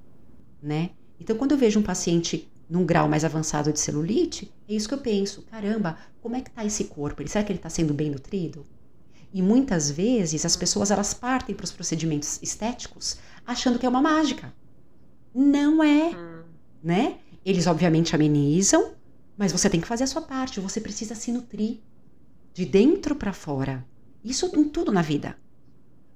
né? 0.62 0.90
Então, 1.18 1.36
quando 1.36 1.52
eu 1.52 1.58
vejo 1.58 1.80
um 1.80 1.82
paciente 1.82 2.48
num 2.68 2.84
grau 2.84 3.08
mais 3.08 3.24
avançado 3.24 3.72
de 3.72 3.78
celulite, 3.78 4.52
é 4.68 4.74
isso 4.74 4.88
que 4.88 4.94
eu 4.94 4.98
penso. 4.98 5.42
Caramba, 5.42 5.98
como 6.20 6.36
é 6.36 6.40
que 6.40 6.50
tá 6.50 6.64
esse 6.64 6.84
corpo? 6.84 7.26
Será 7.28 7.44
que 7.44 7.52
ele 7.52 7.58
está 7.58 7.70
sendo 7.70 7.94
bem 7.94 8.10
nutrido? 8.10 8.66
E 9.32 9.40
muitas 9.42 9.90
vezes 9.90 10.44
as 10.44 10.56
pessoas 10.56 10.90
elas 10.90 11.14
partem 11.14 11.54
para 11.54 11.64
os 11.64 11.72
procedimentos 11.72 12.40
estéticos 12.42 13.18
achando 13.46 13.78
que 13.78 13.86
é 13.86 13.88
uma 13.88 14.02
mágica. 14.02 14.52
Não 15.34 15.82
é 15.82 16.10
Hum. 16.16 16.42
né? 16.82 17.18
Eles 17.44 17.66
obviamente 17.66 18.14
amenizam, 18.14 18.94
mas 19.36 19.52
você 19.52 19.70
tem 19.70 19.80
que 19.80 19.86
fazer 19.86 20.04
a 20.04 20.06
sua 20.08 20.22
parte. 20.22 20.58
Você 20.60 20.80
precisa 20.80 21.14
se 21.14 21.30
nutrir 21.30 21.78
de 22.52 22.64
dentro 22.64 23.14
para 23.14 23.32
fora. 23.32 23.84
Isso 24.24 24.50
em 24.56 24.64
tudo 24.68 24.90
na 24.90 25.02
vida. 25.02 25.36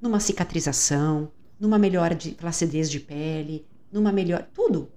Numa 0.01 0.19
cicatrização, 0.19 1.31
numa 1.59 1.79
melhora 1.79 2.15
de 2.15 2.33
placidez 2.33 2.91
de 2.91 2.99
pele, 2.99 3.67
numa 3.93 4.11
melhor, 4.11 4.49
tudo 4.53 4.91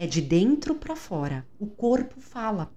é 0.00 0.06
de 0.06 0.22
dentro 0.22 0.74
para 0.74 0.96
fora. 0.96 1.46
O 1.60 1.66
corpo 1.66 2.20
fala. 2.20 2.72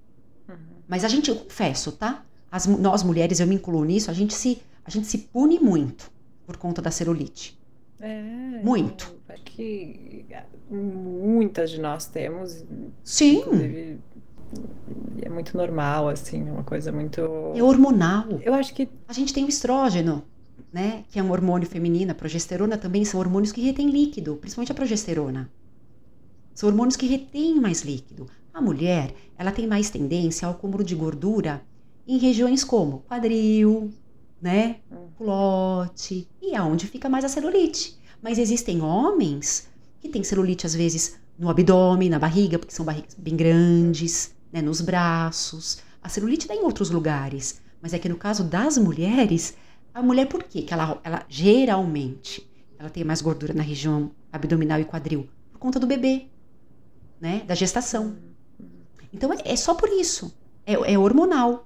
Uhum. 0.48 0.56
Mas 0.88 1.06
a 1.06 1.08
gente, 1.08 1.30
eu 1.30 1.38
confesso, 1.38 1.94
tá? 1.94 2.26
As 2.52 2.68
nós 2.68 3.02
mulheres, 3.02 3.40
eu 3.40 3.48
me 3.48 3.56
incluo 3.56 3.86
nisso, 3.86 4.12
a 4.12 4.14
gente 4.14 4.34
se 4.34 4.62
a 4.86 4.90
gente 4.92 5.08
se 5.08 5.18
pune 5.18 5.58
muito 5.58 6.12
por 6.46 6.58
conta 6.58 6.82
da 6.82 6.92
celulite. 6.92 7.58
É, 8.02 8.62
Muito. 8.62 9.16
acho 9.30 9.44
que 9.46 10.26
muitas 10.70 11.72
de 11.72 11.80
nós 11.80 12.06
temos, 12.06 12.66
Sim, 13.02 13.38
inclusive, 13.38 14.00
é 15.22 15.30
muito 15.30 15.56
normal, 15.56 16.10
assim, 16.10 16.46
é 16.50 16.52
uma 16.52 16.66
coisa 16.66 16.92
muito. 16.92 17.22
é 17.56 17.64
hormonal. 17.64 18.42
Eu 18.42 18.54
acho 18.54 18.74
que 18.74 18.90
A 19.08 19.14
gente 19.14 19.34
tem 19.34 19.46
o 19.46 19.50
estrógeno, 19.50 20.22
né? 20.74 21.06
Que 21.10 21.18
é 21.18 21.24
um 21.24 21.32
hormônio 21.32 21.66
feminino. 21.66 22.12
A 22.12 22.16
progesterona 22.16 22.78
também 22.78 23.06
são 23.06 23.22
hormônios 23.22 23.54
que 23.54 23.62
retêm 23.62 23.90
líquido, 23.90 24.36
principalmente 24.36 24.74
a 24.74 24.76
progesterona. 24.76 25.50
São 26.54 26.70
hormônios 26.70 26.96
que 26.96 27.08
retêm 27.08 27.60
mais 27.60 27.82
líquido. 27.82 28.28
A 28.54 28.62
mulher, 28.62 29.16
ela 29.38 29.52
tem 29.52 29.68
mais 29.68 29.90
tendência 29.90 30.48
ao 30.48 30.54
acúmulo 30.54 30.84
de 30.84 30.96
gordura 30.96 31.64
em 32.08 32.18
regiões 32.18 32.64
como 32.64 33.00
quadril, 33.08 33.92
né? 34.42 34.78
Hum. 34.92 35.08
Culote, 35.18 36.28
e 36.42 36.56
aonde 36.56 36.88
fica 36.88 37.10
mais 37.10 37.26
a 37.26 37.30
celulite. 37.30 37.98
Mas 38.22 38.38
existem 38.38 38.82
homens 38.82 39.68
que 40.00 40.10
têm 40.10 40.24
celulite 40.24 40.66
às 40.66 40.76
vezes 40.76 41.18
no 41.38 41.50
abdômen, 41.50 42.10
na 42.10 42.20
barriga, 42.20 42.60
porque 42.60 42.74
são 42.74 42.86
barrigas 42.86 43.16
bem 43.18 43.36
grandes, 43.36 44.36
né? 44.52 44.62
Nos 44.62 44.82
braços. 44.82 45.80
A 46.02 46.10
celulite 46.10 46.48
dá 46.48 46.54
em 46.54 46.64
outros 46.64 46.90
lugares. 46.90 47.62
Mas 47.82 47.94
é 47.94 48.00
que 48.00 48.08
no 48.08 48.16
caso 48.16 48.44
das 48.44 48.78
mulheres, 48.78 49.56
a 49.94 50.02
mulher 50.02 50.28
por 50.28 50.44
quê? 50.44 50.62
Que 50.62 50.74
ela, 50.74 51.00
ela 51.04 51.26
geralmente 51.28 52.48
ela 52.78 52.90
tem 52.90 53.04
mais 53.04 53.22
gordura 53.22 53.54
na 53.54 53.64
região 53.64 54.12
abdominal 54.32 54.80
e 54.80 54.86
quadril? 54.86 55.28
Por 55.52 55.60
conta 55.60 55.80
do 55.80 55.88
bebê, 55.88 56.28
né? 57.24 57.42
Da 57.48 57.56
gestação. 57.56 58.18
Então 59.14 59.32
é, 59.32 59.38
é 59.46 59.56
só 59.56 59.74
por 59.74 59.88
isso. 59.88 60.38
É, 60.66 60.74
é 60.74 61.00
hormonal. 61.00 61.66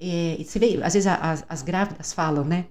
É, 0.00 0.42
você 0.44 0.58
vê, 0.58 0.80
às 0.82 0.94
vezes 0.94 1.06
as, 1.06 1.44
as 1.48 1.62
grávidas 1.62 2.12
falam, 2.12 2.44
né? 2.44 2.66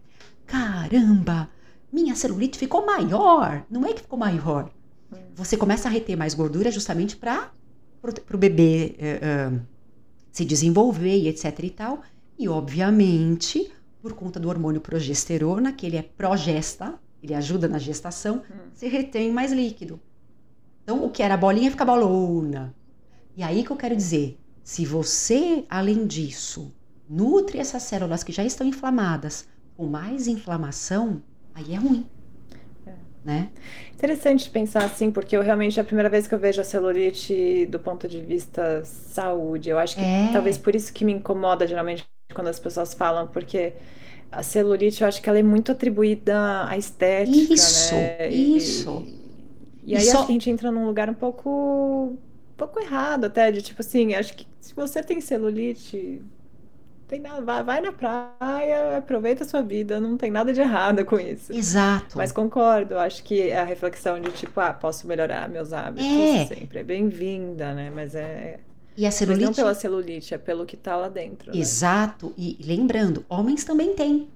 Caramba, 0.45 1.49
minha 1.91 2.13
celulite 2.15 2.59
ficou 2.59 2.86
maior. 2.86 3.65
Não 3.69 3.86
é 3.86 3.93
que 3.93 4.01
ficou 4.01 4.19
maior. 4.19 4.69
Você 5.36 5.55
começa 5.55 5.88
a 5.88 5.91
reter 5.91 6.17
mais 6.17 6.34
gordura 6.34 6.69
justamente 6.69 7.15
para 7.15 7.49
o 8.34 8.38
bebê 8.38 8.97
uh, 8.99 9.55
uh, 9.55 9.61
se 10.30 10.43
desenvolver 10.43 11.17
e 11.17 11.30
etc 11.30 11.57
e 11.63 11.69
tal. 11.69 12.01
E 12.38 12.49
obviamente, 12.49 13.71
por 14.01 14.11
conta 14.13 14.38
do 14.38 14.49
hormônio 14.49 14.82
progesterona, 14.82 15.71
que 15.71 15.86
ele 15.86 15.95
é 15.95 16.01
progesta, 16.01 16.95
ele 17.23 17.34
ajuda 17.34 17.69
na 17.69 17.80
gestação, 17.80 18.43
Hum. 18.51 18.69
se 18.73 18.88
retém 18.89 19.32
mais 19.32 19.53
líquido. 19.53 19.97
Então, 20.88 21.04
o 21.04 21.10
que 21.10 21.22
era 21.22 21.36
bolinha 21.36 21.70
fica 21.70 21.84
bolona. 21.84 22.74
E 23.36 23.44
aí 23.44 23.62
que 23.62 23.72
eu 23.72 23.76
quero 23.76 23.94
dizer, 23.94 24.40
se 24.64 24.86
você, 24.86 25.66
além 25.70 26.08
disso, 26.08 26.74
nutre 27.10 27.60
essas 27.60 27.84
células 27.84 28.24
que 28.24 28.32
já 28.32 28.46
estão 28.46 28.66
inflamadas 28.66 29.50
com 29.76 29.86
mais 29.86 30.28
inflamação, 30.30 31.22
aí 31.54 31.74
é 31.74 31.78
ruim. 31.78 32.06
É. 32.86 32.94
Né? 33.26 33.50
Interessante 33.94 34.50
pensar 34.50 34.86
assim, 34.86 35.12
porque 35.12 35.36
eu 35.36 35.42
realmente 35.42 35.78
é 35.78 35.82
a 35.82 35.86
primeira 35.86 36.10
vez 36.10 36.26
que 36.26 36.34
eu 36.34 36.40
vejo 36.40 36.62
a 36.62 36.64
celulite 36.64 37.66
do 37.66 37.80
ponto 37.80 38.08
de 38.08 38.22
vista 38.22 38.84
saúde. 38.86 39.70
Eu 39.70 39.78
acho 39.78 39.98
que 39.98 40.02
É. 40.06 40.30
talvez 40.32 40.58
por 40.58 40.74
isso 40.74 40.94
que 40.94 41.04
me 41.04 41.12
incomoda 41.14 41.68
geralmente 41.68 42.06
quando 42.34 42.48
as 42.48 42.60
pessoas 42.60 42.94
falam, 42.94 43.28
porque 43.28 43.74
a 44.32 44.44
celulite 44.44 45.02
eu 45.02 45.08
acho 45.08 45.22
que 45.22 45.30
ela 45.30 45.40
é 45.40 45.44
muito 45.44 45.72
atribuída 45.72 46.68
à 46.70 46.78
estética, 46.78 47.54
Isso, 47.54 47.96
né? 47.96 48.30
Isso. 48.30 49.04
E, 49.06 49.26
E 49.88 49.96
aí 49.96 50.06
só- 50.06 50.18
acho 50.20 50.26
que 50.28 50.32
a 50.32 50.36
gente 50.36 50.50
entra 50.50 50.72
num 50.72 50.86
lugar 50.86 51.10
um 51.10 51.14
pouco, 51.14 51.50
um 52.14 52.18
pouco 52.58 52.80
errado 52.80 53.26
até, 53.26 53.52
de 53.52 53.62
tipo 53.62 53.82
assim, 53.82 54.14
acho 54.16 54.36
que 54.36 54.46
se 54.60 54.74
você 54.76 55.02
tem 55.02 55.22
celulite, 55.22 56.22
tem 57.08 57.22
nada, 57.22 57.42
vai, 57.42 57.64
vai 57.64 57.82
na 57.82 57.94
praia, 57.94 58.98
aproveita 58.98 59.44
a 59.44 59.48
sua 59.48 59.62
vida, 59.62 60.00
não 60.00 60.18
tem 60.18 60.30
nada 60.30 60.52
de 60.54 60.60
errado 60.60 61.06
com 61.06 61.18
isso. 61.20 61.54
Exato. 61.54 62.18
Mas 62.18 62.32
concordo, 62.34 62.98
acho 62.98 63.24
que 63.24 63.52
a 63.54 63.64
reflexão 63.64 64.20
de 64.20 64.32
tipo, 64.32 64.60
ah, 64.60 64.74
posso 64.74 65.08
melhorar 65.08 65.48
meus 65.50 65.72
hábitos 65.72 66.06
É. 66.06 66.46
sempre 66.48 66.80
é 66.80 66.84
bem-vinda, 66.84 67.74
né? 67.74 67.90
Mas 67.94 68.14
é. 68.14 68.60
E 68.98 69.06
a 69.06 69.10
Mas 69.10 69.20
não 69.22 69.28
celulite. 69.28 69.56
pela 69.56 69.74
celulite, 69.76 70.34
é 70.34 70.38
pelo 70.38 70.66
que 70.66 70.76
tá 70.76 70.98
lá 70.98 71.08
dentro, 71.08 71.54
né? 71.54 71.58
Exato. 71.60 72.34
E 72.38 72.58
lembrando, 72.62 73.24
homens 73.30 73.64
também 73.64 73.94
têm. 73.96 74.28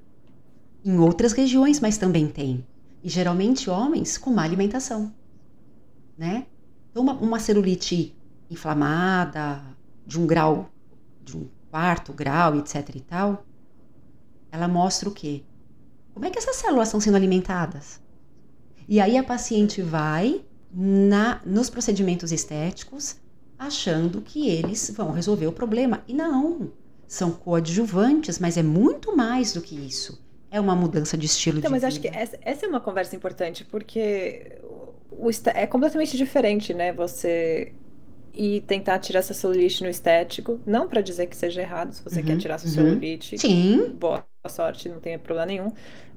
Em 0.86 0.98
outras 1.00 1.34
regiões, 1.34 1.80
mas 1.80 1.98
também 1.98 2.28
tem. 2.28 2.66
E 3.04 3.10
geralmente 3.10 3.70
homens 3.70 4.18
com 4.18 4.30
má 4.32 4.44
alimentação. 4.44 5.12
Né? 6.22 6.46
Então, 6.92 7.02
uma, 7.02 7.14
uma 7.14 7.40
celulite 7.40 8.16
inflamada, 8.48 9.64
de 10.06 10.20
um 10.20 10.28
grau, 10.28 10.70
de 11.24 11.36
um 11.36 11.50
quarto 11.72 12.14
grau, 12.14 12.56
etc 12.58 12.96
e 12.96 13.02
tal, 13.02 13.44
ela 14.52 14.68
mostra 14.68 15.10
o 15.10 15.14
quê? 15.14 15.44
Como 16.14 16.26
é 16.26 16.30
que 16.30 16.38
essas 16.38 16.58
células 16.58 16.90
estão 16.90 17.00
sendo 17.02 17.16
alimentadas? 17.18 18.00
E 18.88 19.00
aí 19.02 19.18
a 19.18 19.24
paciente 19.24 19.82
vai 19.82 20.46
na, 20.72 21.42
nos 21.46 21.70
procedimentos 21.72 22.32
estéticos 22.32 23.16
achando 23.58 24.22
que 24.22 24.48
eles 24.50 24.92
vão 24.96 25.12
resolver 25.12 25.48
o 25.48 25.54
problema. 25.54 26.04
E 26.08 26.14
não, 26.14 26.72
são 27.08 27.32
coadjuvantes, 27.32 28.38
mas 28.40 28.58
é 28.58 28.64
muito 28.64 29.16
mais 29.18 29.54
do 29.54 29.62
que 29.62 29.76
isso. 29.76 30.24
É 30.52 30.60
uma 30.60 30.76
mudança 30.76 31.18
de 31.18 31.26
estilo 31.26 31.60
Então, 31.60 31.70
de 31.70 31.72
mas 31.72 31.84
acho 31.84 32.00
que 32.02 32.10
vida. 32.10 32.20
essa, 32.20 32.38
essa 32.42 32.66
é 32.66 32.70
uma 32.70 32.82
conversa 32.82 33.16
importante, 33.16 33.64
porque 33.66 34.61
o, 35.28 35.30
é 35.56 35.68
completamente 35.68 36.18
diferente, 36.18 36.74
né? 36.74 36.94
Você 36.94 37.74
ir 38.34 38.62
tentar 38.64 39.00
tirar 39.00 39.20
essa 39.20 39.34
celulite 39.34 39.84
no 39.84 39.90
estético, 39.90 40.60
não 40.66 40.88
para 40.90 41.02
dizer 41.02 41.28
que 41.28 41.36
seja 41.38 41.62
errado, 41.62 41.94
se 41.94 42.04
você 42.04 42.22
Uhum, 42.22 42.24
quer 42.24 42.38
tirar 42.38 42.58
sua 42.60 42.70
uhum. 42.70 42.70
celulite, 42.70 43.40
Sim, 43.40 44.00
boa 44.00 44.26
sorte, 44.50 44.90
não 44.90 45.00
tem 45.00 45.20
problema 45.20 45.48
nenhum. 45.48 45.74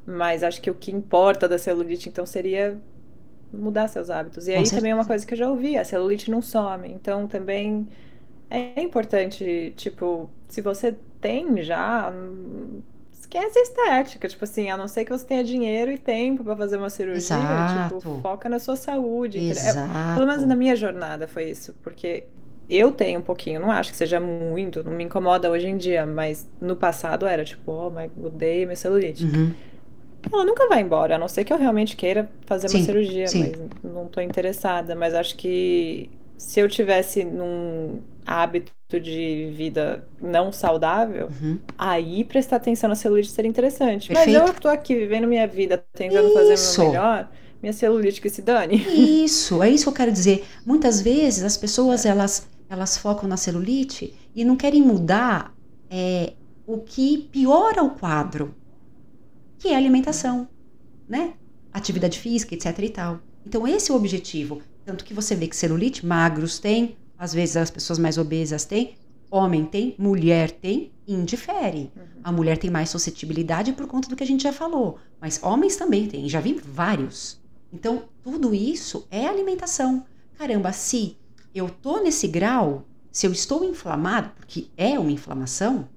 Mas 0.06 0.42
acho 0.44 0.60
que 0.62 0.70
o 0.70 0.74
que 0.74 0.92
importa 0.92 1.48
da 1.48 1.58
celulite, 1.58 2.08
então, 2.08 2.26
seria 2.26 2.80
mudar 3.52 3.88
seus 3.88 4.10
hábitos. 4.10 4.48
E 4.48 4.54
Com 4.54 4.64
aí 4.64 4.70
também 4.70 4.92
é 4.92 4.94
uma 4.94 5.04
certeza. 5.04 5.06
coisa 5.06 5.26
que 5.26 5.34
eu 5.34 5.38
já 5.38 5.50
ouvi, 5.50 5.76
a 5.78 5.84
celulite 5.84 6.30
não 6.30 6.42
some. 6.42 6.88
Então 6.90 7.28
também 7.28 7.88
é 8.50 8.82
importante, 8.82 9.72
tipo, 9.76 10.30
se 10.48 10.60
você 10.62 10.96
tem 11.20 11.62
já, 11.62 12.12
hum, 13.34 13.46
esquece 13.46 13.58
a 13.58 13.62
estética. 13.62 14.28
Tipo 14.28 14.44
assim, 14.44 14.70
a 14.70 14.76
não 14.76 14.88
ser 14.88 15.04
que 15.04 15.10
você 15.10 15.24
tenha 15.24 15.44
dinheiro 15.44 15.90
e 15.90 15.98
tempo 15.98 16.44
pra 16.44 16.56
fazer 16.56 16.76
uma 16.76 16.90
cirurgia, 16.90 17.36
tipo, 17.36 17.96
Exato. 17.96 18.20
foca 18.22 18.48
na 18.48 18.58
sua 18.58 18.76
saúde. 18.76 19.38
É, 19.38 19.72
pelo 20.14 20.26
menos 20.26 20.36
exato. 20.36 20.46
na 20.46 20.56
minha 20.56 20.76
jornada 20.76 21.26
foi 21.26 21.50
isso, 21.50 21.74
porque 21.82 22.24
eu 22.68 22.92
tenho 22.92 23.20
um 23.20 23.22
pouquinho, 23.22 23.60
não 23.60 23.70
acho 23.70 23.90
que 23.90 23.96
seja 23.96 24.18
muito, 24.18 24.82
não 24.82 24.92
me 24.92 25.04
incomoda 25.04 25.50
hoje 25.50 25.66
em 25.66 25.76
dia, 25.76 26.06
mas 26.06 26.48
no 26.60 26.74
passado 26.74 27.26
era 27.26 27.44
tipo, 27.44 27.70
oh, 27.70 27.90
mas 27.90 28.10
odeio 28.16 28.66
minha 28.66 28.76
celulite. 28.76 29.24
Uhum. 29.24 29.52
Ela 30.32 30.44
nunca 30.44 30.66
vai 30.68 30.80
embora, 30.80 31.16
a 31.16 31.18
não 31.18 31.28
ser 31.28 31.44
que 31.44 31.52
eu 31.52 31.58
realmente 31.58 31.96
queira 31.96 32.30
fazer 32.46 32.66
uma 32.68 32.78
Sim, 32.78 32.84
cirurgia, 32.84 33.26
sim. 33.28 33.52
mas 33.82 33.92
não 33.92 34.06
tô 34.06 34.22
interessada. 34.22 34.94
Mas 34.94 35.12
acho 35.12 35.36
que 35.36 36.10
se 36.38 36.60
eu 36.60 36.68
tivesse 36.68 37.24
num 37.24 38.00
hábito 38.26 38.72
de 39.00 39.50
vida 39.56 40.08
não 40.20 40.52
saudável, 40.52 41.34
Uhum. 41.40 41.60
aí 41.76 42.24
prestar 42.24 42.56
atenção 42.56 42.88
na 42.88 42.94
celulite 42.94 43.30
seria 43.30 43.48
interessante. 43.50 44.12
Mas 44.12 44.32
eu 44.32 44.44
Perfeito. 44.44 44.60
tô 44.60 44.68
aqui 44.68 44.94
vivendo 44.94 45.26
minha 45.28 45.46
vida, 45.46 45.84
tentando 45.94 46.30
fazer 46.30 46.54
o 46.54 46.54
Isso. 46.54 46.80
meu 46.80 46.82
melhor, 46.82 47.30
minha 47.62 47.72
celulite 47.72 48.20
que 48.20 48.30
se 48.30 48.42
dane. 48.42 48.76
Isso, 49.24 49.62
é 49.62 49.70
isso 49.70 49.84
que 49.84 49.88
eu 49.90 49.94
quero 49.94 50.12
dizer. 50.12 50.46
Muitas 50.64 51.00
vezes 51.00 51.42
as 51.44 51.56
pessoas 51.56 52.04
elas, 52.06 52.48
elas 52.68 52.96
focam 52.96 53.28
na 53.28 53.36
celulite 53.36 54.14
e 54.34 54.44
não 54.44 54.56
querem 54.56 54.82
mudar 54.82 55.54
é, 55.90 56.34
o 56.66 56.80
que 56.82 57.18
piora 57.30 57.82
o 57.82 57.94
quadro, 57.94 58.54
que 59.58 59.68
é 59.68 59.74
a 59.74 59.78
alimentação, 59.78 60.48
né? 61.08 61.34
Atividade 61.72 62.18
física, 62.20 62.54
etc 62.54 62.78
e 62.80 62.90
tal. 62.90 63.20
Então 63.46 63.66
esse 63.68 63.90
é 63.90 63.94
o 63.94 63.96
objetivo. 63.96 64.62
Tanto 64.84 65.04
que 65.04 65.14
você 65.14 65.34
vê 65.36 65.48
que 65.48 65.56
celulite, 65.56 66.06
magros 66.06 66.58
tem, 66.58 66.96
às 67.18 67.32
vezes 67.32 67.56
as 67.56 67.70
pessoas 67.70 67.98
mais 67.98 68.18
obesas 68.18 68.64
têm, 68.64 68.96
homem 69.30 69.64
tem, 69.64 69.94
mulher 69.98 70.50
tem, 70.50 70.92
indifere. 71.06 71.92
A 72.22 72.30
mulher 72.30 72.58
tem 72.58 72.70
mais 72.70 72.90
suscetibilidade 72.90 73.72
por 73.72 73.86
conta 73.86 74.08
do 74.08 74.16
que 74.16 74.22
a 74.22 74.26
gente 74.26 74.42
já 74.42 74.52
falou, 74.52 74.98
mas 75.20 75.42
homens 75.42 75.76
também 75.76 76.06
têm, 76.06 76.28
já 76.28 76.40
vi 76.40 76.54
vários. 76.54 77.40
Então, 77.72 78.04
tudo 78.22 78.54
isso 78.54 79.06
é 79.10 79.26
alimentação. 79.26 80.04
Caramba, 80.38 80.72
se 80.72 81.16
eu 81.54 81.68
tô 81.68 82.00
nesse 82.00 82.28
grau, 82.28 82.84
se 83.10 83.26
eu 83.26 83.32
estou 83.32 83.64
inflamado, 83.64 84.30
porque 84.36 84.68
é 84.76 84.98
uma 84.98 85.10
inflamação, 85.10 85.88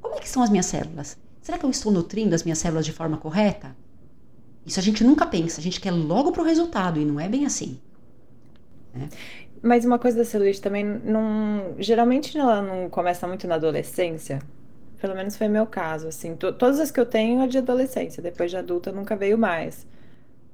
como 0.00 0.14
é 0.14 0.18
que 0.18 0.26
estão 0.26 0.42
as 0.42 0.50
minhas 0.50 0.66
células? 0.66 1.16
Será 1.40 1.58
que 1.58 1.64
eu 1.64 1.70
estou 1.70 1.90
nutrindo 1.90 2.34
as 2.34 2.42
minhas 2.42 2.58
células 2.58 2.84
de 2.84 2.92
forma 2.92 3.16
correta? 3.16 3.76
Isso 4.64 4.78
a 4.78 4.82
gente 4.82 5.02
nunca 5.02 5.26
pensa, 5.26 5.60
a 5.60 5.62
gente 5.62 5.80
quer 5.80 5.90
logo 5.90 6.30
pro 6.30 6.42
resultado 6.42 7.00
e 7.00 7.04
não 7.04 7.18
é 7.18 7.28
bem 7.28 7.46
assim. 7.46 7.80
Mas 9.62 9.84
uma 9.84 9.98
coisa 9.98 10.18
da 10.18 10.24
celulite 10.24 10.60
também 10.60 10.84
não. 10.84 11.74
Geralmente 11.78 12.36
ela 12.38 12.62
não 12.62 12.88
começa 12.88 13.26
muito 13.26 13.46
na 13.46 13.56
adolescência. 13.56 14.40
Pelo 15.00 15.14
menos 15.14 15.36
foi 15.36 15.48
meu 15.48 15.66
caso, 15.66 16.08
assim. 16.08 16.34
To- 16.36 16.52
todas 16.52 16.80
as 16.80 16.90
que 16.90 16.98
eu 17.00 17.06
tenho 17.06 17.40
é 17.42 17.46
de 17.46 17.58
adolescência. 17.58 18.22
Depois 18.22 18.50
de 18.50 18.56
adulta 18.56 18.90
nunca 18.92 19.16
veio 19.16 19.38
mais. 19.38 19.86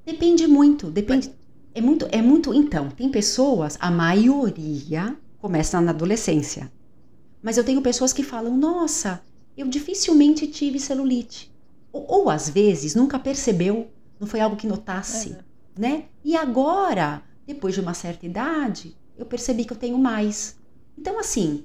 Depende 0.04 0.46
muito, 0.46 0.90
depende. 0.90 1.30
É 1.74 1.80
muito, 1.80 2.06
é 2.12 2.20
muito. 2.22 2.52
Então, 2.54 2.88
tem 2.90 3.08
pessoas, 3.10 3.76
a 3.80 3.90
maioria 3.90 5.16
começa 5.38 5.80
na 5.80 5.90
adolescência. 5.90 6.70
Mas 7.42 7.56
eu 7.56 7.64
tenho 7.64 7.82
pessoas 7.82 8.12
que 8.12 8.22
falam: 8.22 8.56
nossa, 8.56 9.22
eu 9.56 9.66
dificilmente 9.68 10.46
tive 10.46 10.78
celulite. 10.78 11.52
Ou, 11.92 12.04
ou 12.08 12.30
às 12.30 12.48
vezes 12.48 12.94
nunca 12.94 13.18
percebeu, 13.18 13.88
não 14.20 14.26
foi 14.26 14.40
algo 14.40 14.56
que 14.56 14.66
notasse, 14.66 15.32
É. 15.32 15.80
né? 15.80 16.04
E 16.24 16.36
agora, 16.36 17.22
depois 17.46 17.74
de 17.74 17.80
uma 17.80 17.94
certa 17.94 18.26
idade, 18.26 18.96
eu 19.16 19.26
percebi 19.26 19.64
que 19.64 19.72
eu 19.72 19.76
tenho 19.76 19.98
mais. 19.98 20.58
Então, 20.96 21.18
assim, 21.18 21.64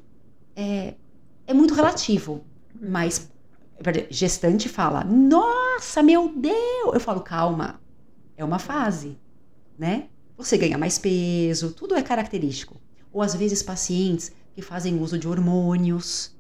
é, 0.56 0.96
é 1.48 1.54
muito 1.54 1.74
relativo. 1.74 2.44
Mas 2.80 3.30
gestante 4.10 4.70
fala: 4.70 5.04
nossa, 5.04 6.04
meu 6.04 6.34
Deus! 6.36 6.94
Eu 6.94 7.00
falo: 7.00 7.22
calma, 7.22 7.82
é 8.38 8.44
uma 8.44 8.60
fase, 8.60 9.18
né? 9.78 10.08
Você 10.38 10.58
ganha 10.58 10.78
mais 10.78 10.98
peso, 10.98 11.72
tudo 11.72 11.96
é 11.96 12.02
característico. 12.02 12.80
Ou 13.12 13.22
às 13.22 13.36
vezes 13.36 13.64
pacientes 13.64 14.32
que 14.54 14.62
fazem 14.62 15.02
uso 15.02 15.18
de 15.18 15.28
hormônios, 15.28 16.36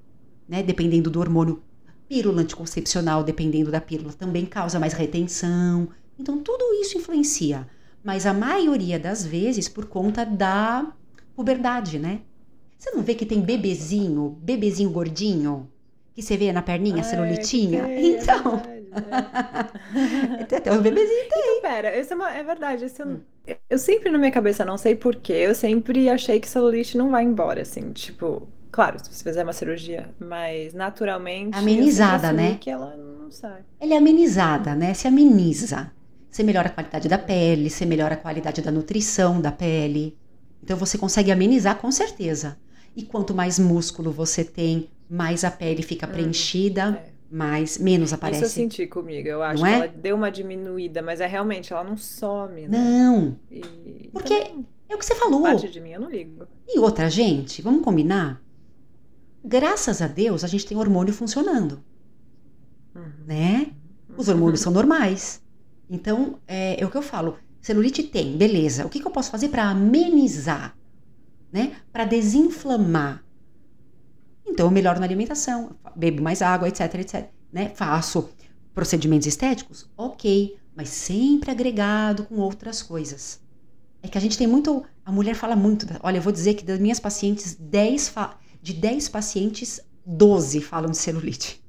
né? 0.48 0.64
Dependendo 0.64 1.10
do 1.10 1.20
hormônio. 1.20 1.64
Pílula 2.08 2.42
anticoncepcional, 2.42 3.24
dependendo 3.24 3.70
da 3.70 3.80
pílula, 3.80 4.12
também 4.12 4.44
causa 4.44 4.80
mais 4.80 4.94
retenção. 4.94 5.90
Então, 6.18 6.42
tudo 6.42 6.74
isso 6.82 6.98
influencia. 6.98 7.68
Mas 8.04 8.26
a 8.26 8.34
maioria 8.34 9.00
das 9.00 9.26
vezes 9.26 9.68
por 9.70 9.86
conta 9.88 10.26
da 10.26 10.93
puberdade, 11.36 12.00
né? 12.00 12.22
Você 12.78 12.91
não 12.91 13.04
vê 13.04 13.16
que 13.16 13.26
tem 13.26 13.41
bebezinho, 13.41 14.38
bebezinho 14.41 14.89
gordinho? 14.91 15.70
Que 16.16 16.22
você 16.22 16.38
vê 16.38 16.52
na 16.52 16.62
perninha, 16.62 17.02
Ah, 17.02 17.04
celulitinha? 17.04 17.88
é, 17.88 17.95
é 17.95 18.02
então. 18.02 18.62
verdade, 18.62 18.89
é. 20.39 20.43
tem 20.45 20.58
até 20.58 20.72
os 20.72 20.82
bebezinhos 20.82 21.28
tem. 21.30 21.39
Então, 21.58 21.62
pera, 21.62 21.97
isso 22.00 22.14
é, 22.14 22.16
uma- 22.16 22.32
é 22.32 22.43
verdade. 22.43 22.86
Isso 22.86 23.02
eu, 23.02 23.08
Hum. 23.08 23.22
eu 23.70 23.78
sempre 23.80 24.10
na 24.12 24.18
minha 24.18 24.32
cabeça, 24.32 24.66
não 24.66 24.78
sei 24.78 24.95
por 24.95 25.16
quê, 25.16 25.34
eu 25.34 25.56
sempre 25.56 26.10
achei 26.10 26.39
que 26.39 26.47
celulite 26.47 26.97
não 26.97 27.10
vai 27.12 27.24
embora, 27.24 27.62
assim, 27.62 27.91
tipo, 27.93 28.47
claro, 28.72 29.00
se 29.00 29.12
você 29.14 29.24
fizer 29.24 29.43
uma 29.43 29.54
cirurgia, 29.54 30.10
mas 30.20 30.74
naturalmente. 30.74 31.58
Amenizada, 31.58 32.32
né? 32.32 32.58
Que 32.60 32.70
ela 32.70 32.95
não 32.97 33.32
sai. 33.32 33.64
Ela 33.80 33.93
é 33.93 33.97
amenizada, 33.97 34.76
né? 34.76 34.93
Se 34.93 35.08
ameniza. 35.08 35.91
Você 36.30 36.44
melhora 36.44 36.68
a 36.68 36.72
qualidade 36.72 37.08
da 37.10 37.18
pele, 37.18 37.70
você 37.70 37.86
melhora 37.86 38.14
a 38.14 38.18
qualidade 38.18 38.62
da 38.62 38.72
nutrição 38.72 39.42
da 39.42 39.52
pele. 39.52 40.18
Então 40.64 40.78
você 40.78 40.98
consegue 40.98 41.32
amenizar 41.32 41.78
com 41.78 41.92
certeza. 41.92 42.58
E 42.96 43.04
quanto 43.04 43.34
mais 43.34 43.58
músculo 43.58 44.12
você 44.12 44.44
tem, 44.44 44.90
mais 45.10 45.44
a 45.44 45.52
pele 45.52 45.82
fica 45.82 46.06
Uhum. 46.06 46.14
preenchida, 46.14 47.02
É. 47.06 47.12
mais 47.32 47.78
menos 47.78 48.10
Isso 48.10 48.14
eu 48.16 48.18
aparece. 48.18 48.50
senti 48.50 48.86
comigo. 48.88 49.28
Eu 49.28 49.42
acho 49.42 49.62
Não 49.64 49.70
que 49.70 49.76
é? 49.76 49.78
ela 49.80 49.88
deu 49.88 50.16
uma 50.16 50.30
diminuída, 50.30 51.02
mas 51.02 51.20
é 51.22 51.26
realmente, 51.28 51.74
ela 51.74 51.84
não 51.84 51.98
some, 51.98 52.68
né? 52.68 52.78
Não, 52.78 53.38
E, 53.50 54.10
Porque 54.12 54.34
então, 54.34 54.66
é 54.90 54.96
o 54.96 54.98
que 55.00 55.06
você 55.06 55.16
falou. 55.16 55.42
parte 55.42 55.70
de 55.70 55.80
mim 55.80 55.92
eu 55.92 56.02
não 56.02 56.10
ligo. 56.10 56.46
E 56.68 56.78
outra, 56.80 57.10
gente, 57.10 57.62
vamos 57.62 57.84
combinar? 57.84 58.42
Graças 59.44 60.02
a 60.02 60.08
Deus 60.08 60.44
a 60.44 60.48
gente 60.48 60.66
tem 60.66 60.78
hormônio 60.78 61.14
funcionando, 61.14 61.82
Uhum. 62.96 63.04
né? 63.26 63.72
Os 64.18 64.28
hormônios 64.28 64.60
são 64.62 64.72
normais. 64.72 65.42
Então, 65.90 66.40
é, 66.48 66.82
é 66.82 66.86
o 66.86 66.90
que 66.92 66.98
eu 66.98 67.02
falo. 67.02 67.38
Celulite 67.62 68.04
tem, 68.04 68.38
beleza. 68.38 68.86
O 68.86 68.90
que, 68.90 69.00
que 69.00 69.08
eu 69.08 69.12
posso 69.12 69.32
fazer 69.32 69.50
para 69.50 69.64
amenizar? 69.64 70.78
Né? 71.52 71.76
Para 71.92 72.06
desinflamar. 72.06 73.24
Então, 74.46 74.68
eu 74.68 74.72
melhoro 74.72 75.00
na 75.00 75.06
alimentação, 75.06 75.76
bebo 75.96 76.22
mais 76.22 76.42
água, 76.42 76.68
etc, 76.68 76.94
etc. 76.96 77.30
Né? 77.52 77.70
Faço 77.70 78.30
procedimentos 78.74 79.28
estéticos? 79.28 79.90
Ok. 79.98 80.58
Mas 80.76 80.90
sempre 80.90 81.52
agregado 81.52 82.24
com 82.26 82.36
outras 82.36 82.82
coisas. 82.82 83.42
É 84.02 84.08
que 84.08 84.18
a 84.18 84.22
gente 84.22 84.38
tem 84.38 84.48
muito. 84.48 84.84
A 85.04 85.12
mulher 85.12 85.36
fala 85.36 85.56
muito. 85.56 85.86
Olha, 86.02 86.18
eu 86.18 86.22
vou 86.22 86.32
dizer 86.32 86.54
que 86.54 86.64
das 86.64 86.80
minhas 86.80 87.00
pacientes, 87.00 87.56
10 87.56 88.08
fa- 88.10 88.38
de 88.62 88.74
10 88.74 89.10
pacientes, 89.10 89.82
12 90.06 90.62
falam 90.62 90.90
de 90.90 90.98
celulite. 90.98 91.62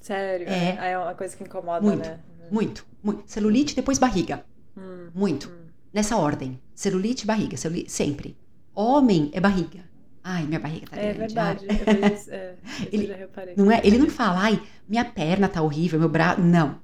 Sério, 0.00 0.48
É. 0.48 0.76
é, 0.80 0.92
é 0.92 0.98
uma 0.98 1.14
coisa 1.14 1.36
que 1.36 1.42
incomoda, 1.42 1.80
Muito. 1.84 2.08
né? 2.08 2.20
Muito, 2.50 2.84
muito. 3.02 3.22
Celulite, 3.26 3.74
depois 3.74 3.98
barriga. 3.98 4.44
Hum, 4.76 5.08
Muito. 5.14 5.48
hum. 5.48 5.62
Nessa 5.92 6.16
ordem. 6.16 6.58
Celulite, 6.74 7.26
barriga. 7.26 7.56
Celulite, 7.56 7.90
sempre. 7.92 8.36
Homem 8.74 9.30
é 9.34 9.40
barriga. 9.40 9.80
Ai, 10.24 10.46
minha 10.46 10.60
barriga 10.60 10.86
tá 10.88 10.96
É 10.96 11.12
grande. 11.12 11.18
verdade, 11.34 11.66
isso, 12.14 12.30
é, 12.30 12.54
Ele- 12.92 13.04
eu 13.04 13.08
já 13.08 13.16
reparei. 13.16 13.54
Não 13.56 13.70
é? 13.70 13.80
Ele 13.84 13.98
não 13.98 14.08
fala, 14.08 14.40
ai, 14.40 14.62
minha 14.88 15.04
perna 15.04 15.48
tá 15.48 15.60
horrível, 15.60 15.98
meu 15.98 16.08
braço. 16.08 16.40
Não. 16.40 16.76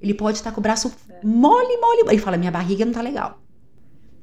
Ele 0.00 0.14
pode 0.14 0.36
estar 0.38 0.52
com 0.52 0.60
o 0.60 0.62
braço 0.62 0.92
É. 1.08 1.20
mole, 1.24 1.76
mole. 1.78 2.02
Ele 2.08 2.18
fala, 2.18 2.36
minha 2.36 2.50
barriga 2.50 2.84
não 2.84 2.92
tá 2.92 3.00
legal. 3.00 3.40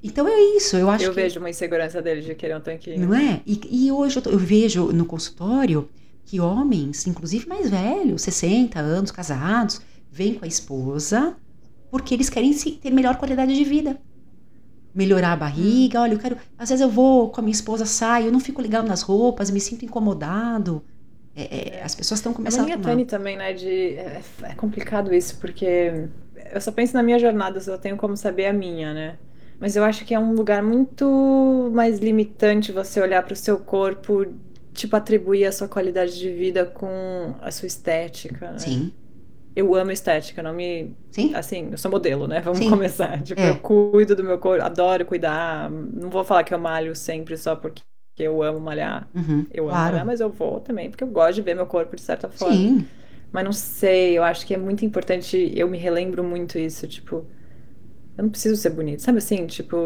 Então 0.04 0.28
é 0.28 0.40
isso. 0.56 0.78
Eu 0.78 0.90
acho 0.90 1.04
Eu 1.04 1.10
que. 1.14 1.16
vejo 1.22 1.40
uma 1.40 1.50
insegurança 1.50 2.02
dele 2.02 2.22
de 2.22 2.34
querer 2.36 2.56
um 2.56 2.62
tanquinho. 2.62 3.08
Não 3.08 3.14
é? 3.16 3.42
E, 3.46 3.60
e 3.88 3.92
hoje 3.92 4.18
eu, 4.18 4.22
tô- 4.22 4.30
eu 4.30 4.38
vejo 4.40 4.92
no 4.94 5.04
consultório 5.06 5.90
que 6.24 6.40
homens, 6.40 7.06
inclusive 7.08 7.48
mais 7.50 7.70
velhos, 7.70 8.22
60 8.22 8.80
anos, 8.80 9.10
casados, 9.12 9.82
vêm 10.12 10.36
com 10.36 10.46
a 10.46 10.48
esposa 10.48 11.38
porque 11.90 12.14
eles 12.14 12.30
querem 12.30 12.54
se- 12.54 12.74
ter 12.80 12.92
melhor 12.92 13.18
qualidade 13.18 13.56
de 13.56 13.64
vida. 13.64 14.02
Melhorar 14.94 15.34
a 15.34 15.36
barriga, 15.36 16.02
olha, 16.02 16.14
eu 16.14 16.20
quero. 16.20 16.38
Às 16.58 16.70
vezes 16.70 16.82
eu 16.82 16.90
vou 16.90 17.32
com 17.32 17.42
a 17.42 17.44
minha 17.44 17.54
esposa, 17.54 17.86
saio, 17.86 18.28
eu 18.28 18.32
não 18.32 18.40
fico 18.40 18.62
legal 18.62 18.84
nas 18.84 19.02
roupas, 19.04 19.52
me 19.52 19.62
sinto 19.62 19.86
incomodado. 19.86 20.86
É, 21.36 21.80
é, 21.80 21.84
as 21.84 21.96
pessoas 21.96 22.20
estão 22.20 22.34
É 22.34 22.38
começando 22.40 22.68
a 22.68 22.72
tomar. 22.72 22.78
tênue 22.78 23.06
também, 23.06 23.38
né? 23.38 23.54
De... 23.54 23.96
É, 23.96 24.22
é 24.44 24.56
complicado 24.56 25.14
isso, 25.14 25.40
porque 25.40 26.08
eu 26.52 26.62
só 26.62 26.72
penso 26.72 26.94
na 26.94 27.04
minha 27.04 27.20
jornada, 27.20 27.58
eu 27.58 27.62
só 27.62 27.78
tenho 27.78 27.98
como 27.98 28.16
saber 28.18 28.46
a 28.48 28.54
minha, 28.54 28.94
né? 28.94 29.20
Mas 29.60 29.76
eu 29.76 29.84
acho 29.84 30.06
que 30.06 30.14
é 30.14 30.20
um 30.20 30.34
lugar 30.34 30.64
muito 30.64 31.70
mais 31.74 32.00
limitante 32.00 32.72
você 32.72 33.02
olhar 33.02 33.22
para 33.24 33.34
o 33.34 33.36
seu 33.36 33.60
corpo, 33.60 34.26
tipo, 34.74 34.96
atribuir 34.96 35.46
a 35.46 35.52
sua 35.52 35.68
qualidade 35.68 36.18
de 36.18 36.32
vida 36.34 36.66
com 36.66 37.36
a 37.42 37.52
sua 37.52 37.68
estética, 37.68 38.52
né? 38.52 38.78
Sim, 38.78 38.96
Eu 39.56 39.74
amo 39.76 39.92
estética, 39.92 40.42
não 40.44 40.54
me. 40.54 40.96
sim. 41.12 41.34
Assim, 41.34 41.70
eu 41.72 41.78
sou 41.78 41.92
modelo, 41.92 42.28
né? 42.28 42.42
Vamos 42.42 42.60
Sim. 42.60 42.70
começar. 42.70 43.22
Tipo, 43.24 43.42
É. 43.42 43.50
eu 43.50 43.60
cuido 43.60 44.16
do 44.16 44.24
meu 44.24 44.40
corpo, 44.40 44.64
adoro 44.64 45.06
cuidar. 45.06 45.70
Não 45.70 46.10
vou 46.10 46.24
falar 46.24 46.44
que 46.44 46.54
eu 46.54 46.60
malho 46.60 46.96
sempre 46.96 47.38
só 47.38 47.56
porque 47.56 47.84
eu 48.18 48.42
amo 48.44 48.60
malhar. 48.60 49.08
Uhum, 49.14 49.46
Eu 49.52 49.70
amo 49.70 49.72
claro. 49.72 49.84
malhar, 49.84 50.06
mas 50.06 50.20
eu 50.22 50.30
vou 50.30 50.60
também, 50.60 50.90
porque 50.90 51.04
eu 51.04 51.08
gosto 51.08 51.36
de 51.36 51.42
ver 51.42 51.56
meu 51.56 51.66
corpo 51.68 51.96
de 51.96 52.02
certa 52.02 52.30
forma. 52.30 52.70
Sim, 52.70 52.90
Mas 53.32 53.44
não 53.46 53.54
sei, 53.54 54.18
eu 54.18 54.24
acho 54.24 54.46
que 54.48 54.54
é 54.56 54.58
muito 54.58 54.86
importante, 54.86 55.52
eu 55.56 55.68
me 55.70 55.78
relembro 55.78 56.24
muito 56.24 56.58
isso, 56.60 56.88
tipo, 56.88 57.28
eu 58.18 58.24
não 58.24 58.30
preciso 58.30 58.56
ser 58.58 58.72
bonita, 58.72 59.02
sabe 59.04 59.20
assim? 59.20 59.48
Tipo, 59.48 59.78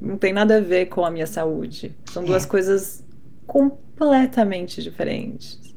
não 0.00 0.16
tem 0.18 0.32
nada 0.32 0.58
a 0.58 0.60
ver 0.60 0.86
com 0.86 1.04
a 1.04 1.10
minha 1.10 1.26
saúde. 1.26 1.96
São 2.06 2.24
duas 2.24 2.44
É. 2.44 2.46
coisas 2.46 3.04
completamente 3.46 4.82
diferentes. 4.82 5.69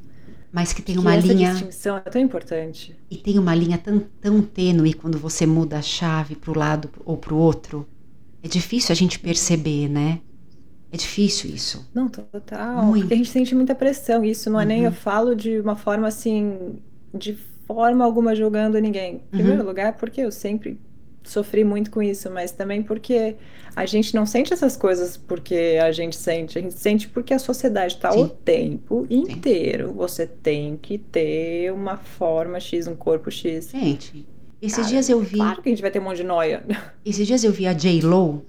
Mas 0.54 0.72
que 0.74 0.82
tem 0.84 0.98
uma 1.00 1.16
essa 1.16 1.34
linha. 1.34 1.52
distinção 1.54 1.98
é 1.98 2.02
tão 2.02 2.22
importante. 2.22 2.96
E 3.10 3.18
tem 3.18 3.40
uma 3.40 3.56
linha 3.56 3.78
tão, 3.78 4.00
tão 4.22 4.42
tênue 4.42 4.94
quando 4.94 5.18
você 5.20 5.46
muda 5.46 5.80
a 5.80 5.82
chave 5.82 6.36
para 6.36 6.52
o 6.52 6.58
lado 6.58 6.90
ou 7.06 7.18
para 7.18 7.34
o 7.34 7.38
outro. 7.38 7.88
É 8.44 8.48
difícil 8.48 8.94
a 8.94 8.96
gente 8.96 9.20
perceber, 9.20 9.90
né? 9.90 10.22
É 10.92 10.98
difícil 10.98 11.50
isso. 11.50 11.90
Não, 11.94 12.08
total. 12.10 12.86
Muito. 12.86 13.14
A 13.14 13.18
gente 13.18 13.30
sente 13.30 13.56
muita 13.56 13.76
pressão. 13.76 14.24
Isso 14.24 14.50
não 14.50 14.60
é 14.60 14.66
nem 14.66 14.82
Uhum. 14.82 14.86
eu 14.86 14.92
falo 14.92 15.36
de 15.36 15.60
uma 15.60 15.76
forma 15.76 16.08
assim, 16.08 16.80
de 17.14 17.34
forma 17.68 18.06
alguma 18.06 18.36
julgando 18.36 18.80
ninguém. 18.80 19.24
Em 19.34 19.38
Uhum. 19.40 19.46
primeiro 19.46 19.66
lugar, 19.66 19.94
porque 19.98 20.22
eu 20.22 20.32
sempre 20.32 20.80
sofri 21.24 21.64
muito 21.64 21.90
com 21.90 22.02
isso, 22.02 22.30
mas 22.30 22.52
também 22.52 22.84
porque 22.84 23.36
a 23.76 23.86
gente 23.86 24.14
não 24.14 24.26
sente 24.26 24.54
essas 24.54 24.78
coisas 24.78 25.18
porque 25.18 25.80
a 25.82 25.92
gente 25.92 26.16
sente, 26.16 26.58
a 26.58 26.62
gente 26.62 26.76
sente 26.76 27.08
porque 27.08 27.34
a 27.34 27.40
sociedade 27.40 27.96
está 27.96 28.12
o 28.14 28.28
Sim. 28.28 28.32
tempo 28.46 29.08
inteiro. 29.10 29.94
Você 29.94 30.28
tem 30.28 30.78
que 30.78 30.98
ter 30.98 31.72
uma 31.72 31.98
forma 31.98 32.60
X, 32.60 32.88
um 32.88 32.96
corpo 32.96 33.32
X. 33.32 33.70
Gente, 33.72 34.28
esses 34.62 34.78
Cara, 34.78 34.90
dias 34.90 35.10
eu 35.10 35.20
vi. 35.20 35.38
Claro 35.38 35.62
que 35.62 35.70
a 35.70 35.72
gente 35.72 35.82
vai 35.82 35.92
ter 35.92 36.00
um 36.00 36.04
monte 36.04 36.18
de 36.18 36.24
noia. 36.24 36.64
Esses 37.04 37.28
dias 37.28 37.44
eu 37.44 37.52
vi 37.52 37.68
a 37.68 37.74
J-Lo. 37.74 38.46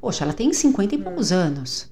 Poxa, 0.00 0.24
ela 0.24 0.32
tem 0.32 0.52
50 0.52 0.96
e 0.96 0.98
poucos 0.98 1.30
anos. 1.30 1.88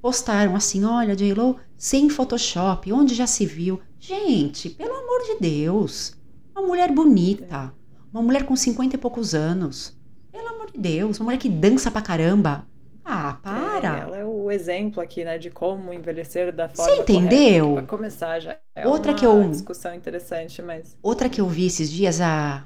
Postaram 0.00 0.54
assim: 0.54 0.84
olha, 0.84 1.16
J-Lo, 1.16 1.56
sem 1.76 2.08
Photoshop, 2.08 2.92
onde 2.92 3.14
já 3.14 3.26
se 3.26 3.46
viu? 3.46 3.80
Gente, 3.98 4.70
pelo 4.70 4.94
amor 4.94 5.22
de 5.24 5.40
Deus. 5.40 6.14
Uma 6.54 6.68
mulher 6.68 6.92
bonita. 6.92 7.74
Uma 8.14 8.22
mulher 8.22 8.44
com 8.46 8.54
50 8.54 8.94
e 8.94 8.98
poucos 8.98 9.34
anos. 9.34 9.94
Pelo 10.30 10.46
amor 10.48 10.70
de 10.70 10.78
Deus. 10.78 11.18
Uma 11.18 11.24
mulher 11.26 11.38
que 11.38 11.48
dança 11.48 11.90
pra 11.90 12.00
caramba. 12.00 12.64
Ah, 13.04 13.36
É, 13.38 13.42
para. 13.42 13.98
ela 13.98 14.16
é 14.16 14.24
o 14.24 14.50
exemplo 14.50 15.02
aqui, 15.02 15.24
né, 15.24 15.36
de 15.36 15.50
como 15.50 15.92
envelhecer 15.92 16.54
da 16.54 16.68
forma 16.68 16.94
Você 16.94 17.02
entendeu? 17.02 17.64
correta. 17.70 17.74
Vai 17.74 17.86
começar 17.86 18.40
já. 18.40 18.56
É 18.74 18.86
Outra 18.86 19.10
uma 19.12 19.18
que 19.18 19.26
eu- 19.26 19.50
discussão 19.50 19.92
interessante, 19.94 20.62
mas 20.62 20.96
Outra 21.02 21.28
que 21.28 21.40
eu 21.40 21.46
vi 21.48 21.66
esses 21.66 21.90
dias, 21.90 22.20
a 22.20 22.64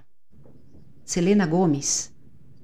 Selena 1.04 1.46
Gomes. 1.46 2.12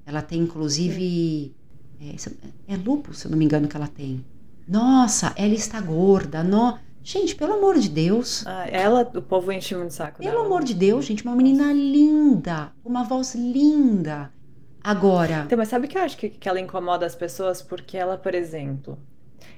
Ela 0.05 0.21
tem, 0.21 0.41
inclusive. 0.41 1.53
É, 1.99 2.73
é 2.73 2.77
lúpus, 2.77 3.19
se 3.19 3.25
eu 3.27 3.31
não 3.31 3.37
me 3.37 3.45
engano, 3.45 3.67
que 3.67 3.75
ela 3.75 3.87
tem. 3.87 4.23
Nossa, 4.67 5.33
ela 5.35 5.53
está 5.53 5.81
gorda. 5.81 6.43
No... 6.43 6.77
Gente, 7.05 7.35
pelo 7.35 7.53
amor 7.53 7.77
de 7.77 7.87
Deus. 7.87 8.43
ah, 8.47 8.67
ela, 8.67 9.01
o 9.13 9.21
povo 9.21 9.51
enche 9.51 9.75
muito 9.75 9.91
o 9.91 9.93
saco 9.93 10.17
Pelo 10.17 10.31
dela. 10.31 10.45
amor 10.45 10.63
de 10.63 10.73
Deus, 10.73 11.05
gente, 11.05 11.23
uma 11.23 11.35
menina 11.35 11.71
linda. 11.71 12.71
Uma 12.83 13.03
voz 13.03 13.35
linda. 13.35 14.31
Agora. 14.83 15.43
Então, 15.45 15.55
mas 15.55 15.67
sabe 15.69 15.87
que 15.87 15.97
eu 15.97 16.01
acho 16.01 16.17
que, 16.17 16.29
que 16.29 16.49
ela 16.49 16.59
incomoda 16.59 17.05
as 17.05 17.13
pessoas? 17.15 17.61
Porque 17.61 17.95
ela, 17.95 18.17
por 18.17 18.33
exemplo, 18.33 18.97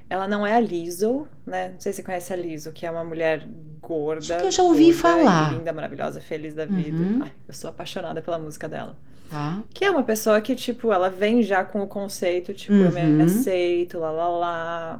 ela 0.10 0.28
não 0.28 0.46
é 0.46 0.56
a 0.56 0.60
Lizzo, 0.60 1.26
né? 1.46 1.70
Não 1.70 1.80
sei 1.80 1.94
se 1.94 1.98
você 1.98 2.04
conhece 2.04 2.34
a 2.34 2.36
Lizzo, 2.36 2.74
que 2.74 2.86
é 2.86 2.92
uma 2.92 3.06
mulher 3.06 3.48
gorda. 3.82 4.36
Acho 4.36 4.42
que 4.42 4.48
eu 4.48 4.52
já 4.52 4.64
ouvi 4.64 4.86
gorda, 4.92 5.00
falar. 5.00 5.54
Linda, 5.54 5.72
maravilhosa, 5.72 6.20
feliz 6.20 6.54
da 6.54 6.66
vida. 6.66 6.98
Uhum. 6.98 7.20
Ai, 7.24 7.32
eu 7.48 7.54
sou 7.54 7.70
apaixonada 7.70 8.22
pela 8.22 8.38
música 8.38 8.68
dela. 8.68 8.98
Tá? 9.30 9.62
Que 9.74 9.86
é 9.86 9.92
uma 9.92 10.04
pessoa 10.04 10.42
que, 10.42 10.54
tipo, 10.54 10.92
ela 10.92 11.10
vem 11.10 11.42
já 11.44 11.64
com 11.64 11.82
o 11.82 11.88
conceito, 11.88 12.54
tipo, 12.54 12.74
eu 12.74 12.92
me 12.92 13.02
Uhum. 13.02 13.24
aceito, 13.24 14.00
lá, 14.00 14.12
lá, 14.12 14.28
lá. 14.30 15.00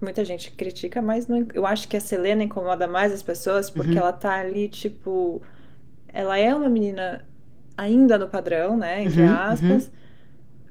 Muita 0.00 0.24
gente 0.24 0.50
critica, 0.52 1.02
mas 1.02 1.26
não- 1.28 1.46
eu 1.54 1.66
acho 1.66 1.86
que 1.88 1.96
a 1.96 2.00
Selena 2.00 2.42
incomoda 2.42 2.88
mais 2.88 3.12
as 3.12 3.22
pessoas 3.22 3.68
porque 3.70 3.98
Uhum. 3.98 3.98
ela 3.98 4.12
tá 4.12 4.34
ali, 4.40 4.68
tipo, 4.68 5.42
ela 6.08 6.38
é 6.38 6.54
uma 6.54 6.68
menina 6.70 7.26
ainda 7.76 8.18
no 8.18 8.28
padrão, 8.28 8.76
né, 8.78 9.02
entre 9.04 9.24
Uhum, 9.24 9.26
aspas, 9.26 9.90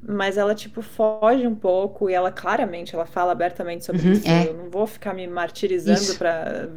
mas 0.01 0.37
ela, 0.37 0.55
tipo, 0.55 0.81
foge 0.81 1.47
um 1.47 1.55
pouco 1.55 2.09
e 2.09 2.13
ela 2.13 2.31
claramente, 2.31 2.95
ela 2.95 3.05
fala 3.05 3.31
abertamente 3.33 3.85
sobre 3.85 4.05
Uhum, 4.05 4.11
isso. 4.11 4.31
é. 4.31 4.49
Eu 4.49 4.53
não 4.55 4.69
vou 4.69 4.87
ficar 4.87 5.13
me 5.13 5.27
martirizando 5.27 6.15
pra 6.15 6.69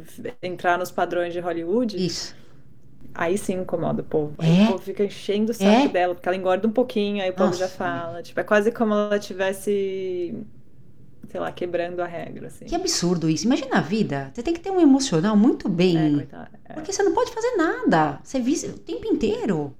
entrar 0.43 0.77
nos 0.79 0.91
padrões 0.91 1.33
de 1.33 1.39
Hollywood. 1.39 2.05
Isso. 2.05 2.35
Aí 3.13 3.37
sim 3.37 3.53
incomoda 3.61 4.01
o 4.01 4.05
povo. 4.05 4.35
Aí 4.41 4.51
É. 4.51 4.55
o 4.55 4.65
povo 4.65 4.83
fica 4.83 5.03
enchendo 5.03 5.51
o 5.51 5.53
saco 5.55 5.87
É. 5.87 5.89
dela, 5.89 6.15
porque 6.15 6.27
ela 6.27 6.35
engorda 6.37 6.67
um 6.67 6.71
pouquinho, 6.71 7.21
aí 7.23 7.29
o 7.29 7.33
povo 7.35 7.55
já 7.55 7.69
Nossa. 7.69 7.69
fala. 7.69 8.23
Tipo, 8.23 8.39
é 8.39 8.43
quase 8.43 8.71
como 8.71 8.93
ela 8.93 9.19
tivesse, 9.19 10.33
sei 11.33 11.39
lá, 11.41 11.51
quebrando 11.51 11.99
a 11.99 12.05
regra, 12.05 12.45
assim. 12.45 12.65
Que 12.65 12.75
absurdo 12.75 13.27
isso. 13.27 13.45
Imagina 13.47 13.77
a 13.79 13.81
vida. 13.81 14.29
Você 14.31 14.43
tem 14.43 14.53
que 14.53 14.59
ter 14.59 14.69
um 14.69 14.79
emocional 14.79 15.35
muito 15.35 15.67
É, 15.67 15.71
bem. 15.71 16.13
coitada. 16.13 16.51
É. 16.63 16.73
Porque 16.73 16.93
você 16.93 17.01
não 17.01 17.11
pode 17.11 17.31
fazer 17.31 17.55
nada. 17.57 18.19
Você 18.23 18.39
vive 18.39 18.67
o 18.67 18.77
tempo 18.77 19.07
inteiro. 19.07 19.75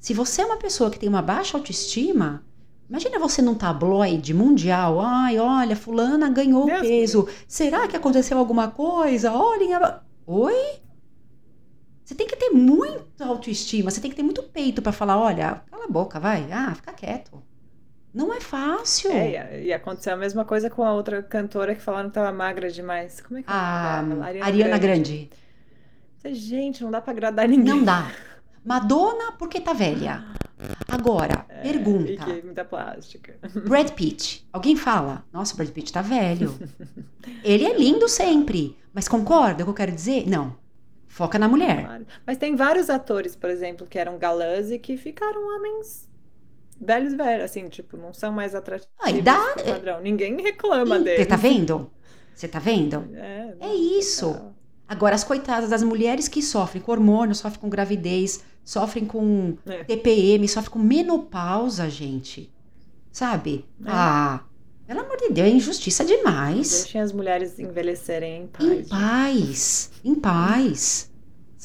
Se 0.00 0.12
você 0.12 0.42
é 0.42 0.46
uma 0.46 0.56
pessoa 0.56 0.90
que 0.90 0.98
tem 0.98 1.08
uma 1.08 1.22
baixa 1.22 1.56
autoestima, 1.56 2.44
imagina 2.90 3.16
você 3.20 3.40
num 3.40 3.54
tabloide 3.54 4.34
mundial. 4.34 5.00
Ai, 5.00 5.38
olha, 5.38 5.76
fulana 5.76 6.28
ganhou 6.30 6.66
Deus 6.66 6.80
peso. 6.80 7.28
Será 7.46 7.86
que 7.86 7.96
aconteceu 7.96 8.36
alguma 8.36 8.68
coisa? 8.68 9.32
Olhem. 9.32 9.74
a- 9.74 10.00
Oi? 10.26 10.80
Você 12.04 12.14
tem 12.16 12.26
que 12.26 12.34
ter 12.36 12.50
muita 12.50 13.24
autoestima. 13.24 13.90
Você 13.92 14.00
tem 14.00 14.10
que 14.10 14.16
ter 14.16 14.22
muito 14.24 14.42
peito 14.42 14.82
pra 14.82 14.90
falar, 14.90 15.16
olha, 15.16 15.62
cala 15.70 15.84
a 15.84 15.88
boca, 15.88 16.18
vai. 16.18 16.50
Ah, 16.50 16.74
fica 16.74 16.92
quieto. 16.92 17.40
Não 18.12 18.32
é 18.32 18.40
fácil. 18.40 19.10
É, 19.12 19.62
e- 19.62 19.72
aconteceu 19.72 20.14
a 20.14 20.16
mesma 20.16 20.44
coisa 20.44 20.68
com 20.70 20.82
a 20.84 20.92
outra 20.92 21.22
cantora 21.22 21.74
que 21.74 21.82
falaram 21.82 22.08
que 22.08 22.14
tava 22.14 22.32
magra 22.32 22.70
demais. 22.70 23.20
Como 23.20 23.38
é 23.38 23.42
que 23.42 23.50
é 23.50 23.52
A 23.52 24.02
nome 24.02 24.32
dela? 24.32 24.44
Ariana 24.46 24.78
Grande. 24.78 25.30
Falei, 26.18 26.34
Gente, 26.36 26.82
não 26.82 26.90
dá 26.90 27.00
pra 27.00 27.12
agradar 27.12 27.46
ninguém. 27.48 27.74
Não 27.74 27.84
dá. 27.84 28.10
Madonna, 28.64 29.32
porque 29.38 29.60
tá 29.60 29.72
velha. 29.72 30.24
Agora, 30.88 31.44
É, 31.48 31.62
pergunta. 31.62 32.10
E 32.10 32.16
que 32.16 32.42
muita 32.44 32.64
plástica. 32.64 33.36
Brad 33.66 33.90
Pitt. 33.92 34.46
Alguém 34.52 34.74
fala, 34.74 35.24
nossa, 35.32 35.54
o 35.54 35.56
Brad 35.56 35.70
Pitt 35.70 35.92
tá 35.92 36.02
velho. 36.02 36.58
Ele 37.44 37.64
é 37.64 37.76
lindo 37.78 38.08
sempre. 38.08 38.76
Mas 38.92 39.06
concorda 39.06 39.64
com 39.64 39.70
o 39.70 39.74
que 39.74 39.82
eu 39.82 39.86
quero 39.86 39.92
dizer? 39.94 40.28
Não. 40.28 40.56
Foca 41.06 41.38
na 41.38 41.48
mulher. 41.48 42.02
Mas 42.26 42.36
tem 42.36 42.56
vários 42.56 42.90
atores, 42.90 43.36
por 43.36 43.48
exemplo, 43.48 43.86
que 43.86 43.98
eram 43.98 44.18
galãs 44.18 44.70
e 44.70 44.78
que 44.78 44.96
ficaram 44.96 45.40
homens 45.56 46.07
velhos, 46.80 47.14
velhos, 47.14 47.44
assim, 47.44 47.68
tipo, 47.68 47.96
não 47.96 48.12
são 48.12 48.32
mais 48.32 48.54
atrativos 48.54 48.92
Ah, 49.00 49.10
e 49.10 49.20
dá- 49.22 49.54
padrão. 49.64 50.00
Ninguém 50.00 50.40
reclama 50.42 50.98
Você 50.98 51.04
deles. 51.04 51.26
tá 51.26 51.36
vendo? 51.36 51.90
Você 52.34 52.48
tá 52.48 52.58
vendo? 52.58 53.04
É, 53.16 53.54
É 53.60 53.74
isso. 53.74 54.32
total. 54.32 54.54
Agora, 54.88 55.14
as 55.14 55.22
coitadas 55.24 55.68
das 55.70 55.82
mulheres 55.82 56.28
que 56.28 56.40
sofrem 56.42 56.82
com 56.82 56.90
hormônio, 56.92 57.34
sofrem 57.34 57.60
com 57.60 57.68
gravidez, 57.68 58.42
sofrem 58.64 59.04
com 59.04 59.56
É. 59.66 59.84
TPM, 59.84 60.48
sofrem 60.48 60.70
com 60.72 60.78
menopausa, 60.78 61.90
gente. 61.90 62.50
Sabe? 63.12 63.66
É. 63.84 63.88
Ah, 63.88 64.44
pelo 64.86 65.00
amor 65.00 65.18
de 65.18 65.28
Deus, 65.28 65.46
é 65.46 65.50
injustiça 65.50 66.04
demais. 66.04 66.70
Deixem 66.70 67.00
as 67.02 67.12
mulheres 67.12 67.58
envelhecerem 67.58 68.44
em 68.44 68.46
paz. 68.46 68.64
Em 68.70 68.76
gente. 68.76 68.88
paz. 68.88 69.90
Em 70.04 70.14
paz. 70.14 71.07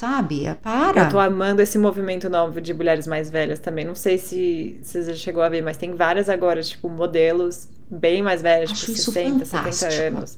Sabe? 0.04 0.46
Eu 0.46 0.56
Para. 0.56 1.06
tô 1.06 1.20
amando 1.20 1.62
esse 1.62 1.78
movimento 1.78 2.30
novo 2.30 2.62
de 2.62 2.74
mulheres 2.74 3.08
mais 3.08 3.30
velhas 3.30 3.60
também. 3.60 3.86
Não 3.86 3.96
sei 3.96 4.18
se, 4.18 4.80
se 4.84 5.04
você 5.04 5.14
já 5.14 5.20
chegou 5.20 5.42
a 5.44 5.50
ver, 5.50 5.62
mas 5.64 5.78
tem 5.78 5.96
várias 5.96 6.30
agora, 6.30 6.62
tipo, 6.62 6.90
modelos 6.90 7.70
bem 7.90 8.22
mais 8.22 8.42
velhas, 8.42 8.72
Acho 8.72 8.86
tipo 8.86 8.92
isso 8.92 9.12
60, 9.12 9.46
70 9.46 9.46
fantástico. 9.46 9.90
anos. 9.90 10.38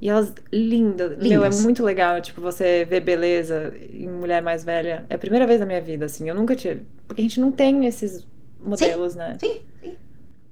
E 0.00 0.08
elas 0.08 0.34
lindas. 0.52 1.18
Meu, 1.18 1.44
é 1.44 1.50
Lindas. 1.50 1.60
muito 1.62 1.82
legal, 1.82 2.20
tipo, 2.20 2.40
você 2.40 2.84
ver 2.84 3.00
beleza 3.00 3.74
em 3.90 4.08
mulher 4.08 4.42
mais 4.42 4.64
velha. 4.64 5.06
É 5.08 5.14
a 5.14 5.18
primeira 5.18 5.46
vez 5.46 5.60
na 5.60 5.66
minha 5.66 5.80
vida, 5.80 6.04
assim. 6.06 6.28
Eu 6.28 6.34
nunca 6.34 6.54
tive. 6.56 6.82
Porque 7.06 7.20
a 7.22 7.24
gente 7.24 7.40
não 7.40 7.52
tem 7.52 7.86
esses 7.86 8.26
modelos, 8.60 9.14
né? 9.14 9.40
Sim, 9.40 9.60
sim. 9.80 9.98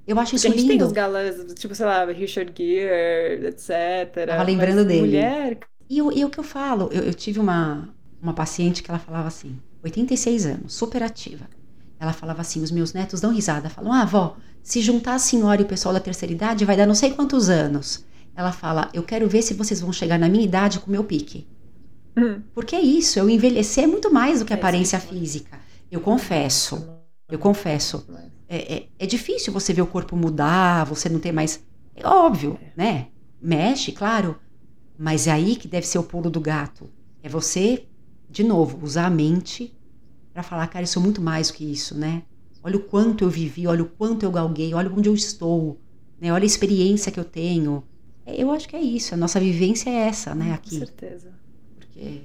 Eu 0.07 0.19
acho 0.19 0.35
Porque 0.35 0.37
isso 0.37 0.49
a 0.49 0.51
gente 0.51 0.67
tem 0.67 0.79
lindo. 0.79 0.85
os 0.85 0.93
galãs, 0.93 1.55
tipo, 1.55 1.75
sei 1.75 1.87
lá, 1.87 2.05
Richard 2.07 2.53
Gere, 2.57 3.47
etc. 3.49 4.27
Tava 4.27 4.43
lembrando 4.43 4.85
dele. 4.85 5.01
Mulher, 5.01 5.59
E, 5.89 6.03
o- 6.03 6.13
e 6.13 6.25
o 6.25 6.31
que 6.31 6.39
eu 6.41 6.45
falo, 6.45 6.89
eu, 6.93 7.05
eu 7.05 7.15
tive 7.15 7.39
uma, 7.41 7.95
uma 8.23 8.33
paciente 8.33 8.83
que 8.83 8.91
ela 8.91 9.01
falava 9.01 9.27
assim, 9.27 9.59
86 9.83 10.47
anos, 10.47 10.75
super 10.75 11.03
ativa. 11.03 11.45
Ela 11.99 12.13
falava 12.13 12.41
assim, 12.41 12.63
os 12.63 12.71
meus 12.71 12.93
netos 12.93 13.21
dão 13.21 13.33
risada, 13.33 13.69
falam, 13.69 13.93
ah, 13.93 14.03
avó, 14.03 14.37
se 14.63 14.81
juntar 14.81 15.15
a 15.15 15.19
senhora 15.19 15.61
e 15.61 15.65
o 15.65 15.69
pessoal 15.69 15.93
da 15.93 16.01
terceira 16.01 16.33
idade, 16.33 16.65
vai 16.65 16.77
dar 16.77 16.87
não 16.87 16.95
sei 16.95 17.11
quantos 17.11 17.49
anos. 17.49 18.05
Ela 18.35 18.53
fala, 18.53 18.89
eu 18.95 19.03
quero 19.03 19.29
ver 19.29 19.43
se 19.43 19.55
vocês 19.55 19.81
vão 19.81 19.93
chegar 19.93 20.19
na 20.19 20.29
minha 20.29 20.45
idade 20.45 20.79
com 20.79 20.87
o 20.87 20.91
meu 20.91 21.05
pique. 21.05 21.47
Hum. 22.17 22.41
Porque 22.55 22.77
é 22.77 22.81
isso, 22.81 23.19
eu 23.19 23.29
envelhecer 23.29 23.85
é 23.85 23.87
muito 23.87 24.13
mais 24.13 24.39
do 24.39 24.45
que 24.45 24.53
É, 24.53 24.57
aparência 24.57 25.01
física. 25.01 25.59
Eu 25.91 26.01
confesso, 26.01 26.89
eu 27.29 27.39
confesso. 27.39 28.07
É, 28.49 28.75
é, 28.75 28.89
é 28.99 29.07
difícil 29.07 29.53
você 29.53 29.73
ver 29.73 29.83
o 29.83 29.87
corpo 29.87 30.17
mudar, 30.17 30.85
você 30.85 31.09
não 31.09 31.19
ter 31.19 31.33
mais. 31.33 31.63
É 31.95 32.07
óbvio, 32.07 32.59
né? 32.77 33.09
Mexe, 33.41 33.93
claro. 33.93 34.39
Mas 34.99 35.27
é 35.27 35.33
aí 35.33 35.57
que 35.57 35.67
deve 35.67 35.87
ser 35.87 35.99
o 35.99 36.03
pulo 36.03 36.31
do 36.31 36.41
gato. 36.41 36.89
É 37.23 37.29
você, 37.29 37.87
de 38.33 38.45
novo, 38.45 38.79
usar 38.85 39.07
a 39.07 39.11
mente 39.11 39.73
para 40.33 40.43
falar, 40.43 40.67
cara, 40.69 40.85
eu 40.85 40.89
sou 40.89 41.03
muito 41.03 41.21
mais 41.21 41.49
do 41.49 41.55
que 41.55 41.65
isso, 41.71 41.97
né? 41.99 42.23
Olha 42.63 42.77
o 42.77 42.85
quanto 42.85 43.25
eu 43.25 43.31
vivi, 43.31 43.67
olha 43.67 43.83
o 43.83 43.89
quanto 43.89 44.25
eu 44.25 44.31
galguei, 44.33 44.75
olha 44.75 44.91
onde 44.91 45.09
eu 45.09 45.15
estou, 45.15 45.79
né? 46.21 46.33
Olha 46.33 46.45
a 46.45 46.47
experiência 46.47 47.13
que 47.13 47.21
eu 47.21 47.25
tenho. 47.25 47.85
É, 48.27 48.41
Eu 48.43 48.51
acho 48.53 48.69
que 48.69 48.77
é 48.77 48.81
isso, 48.81 49.15
a 49.15 49.17
nossa 49.17 49.41
vivência 49.41 49.91
é 49.91 49.95
essa, 50.09 50.35
né, 50.35 50.51
Com 50.51 50.55
aqui. 50.55 50.79
certeza. 50.79 51.33
Porque 51.79 52.23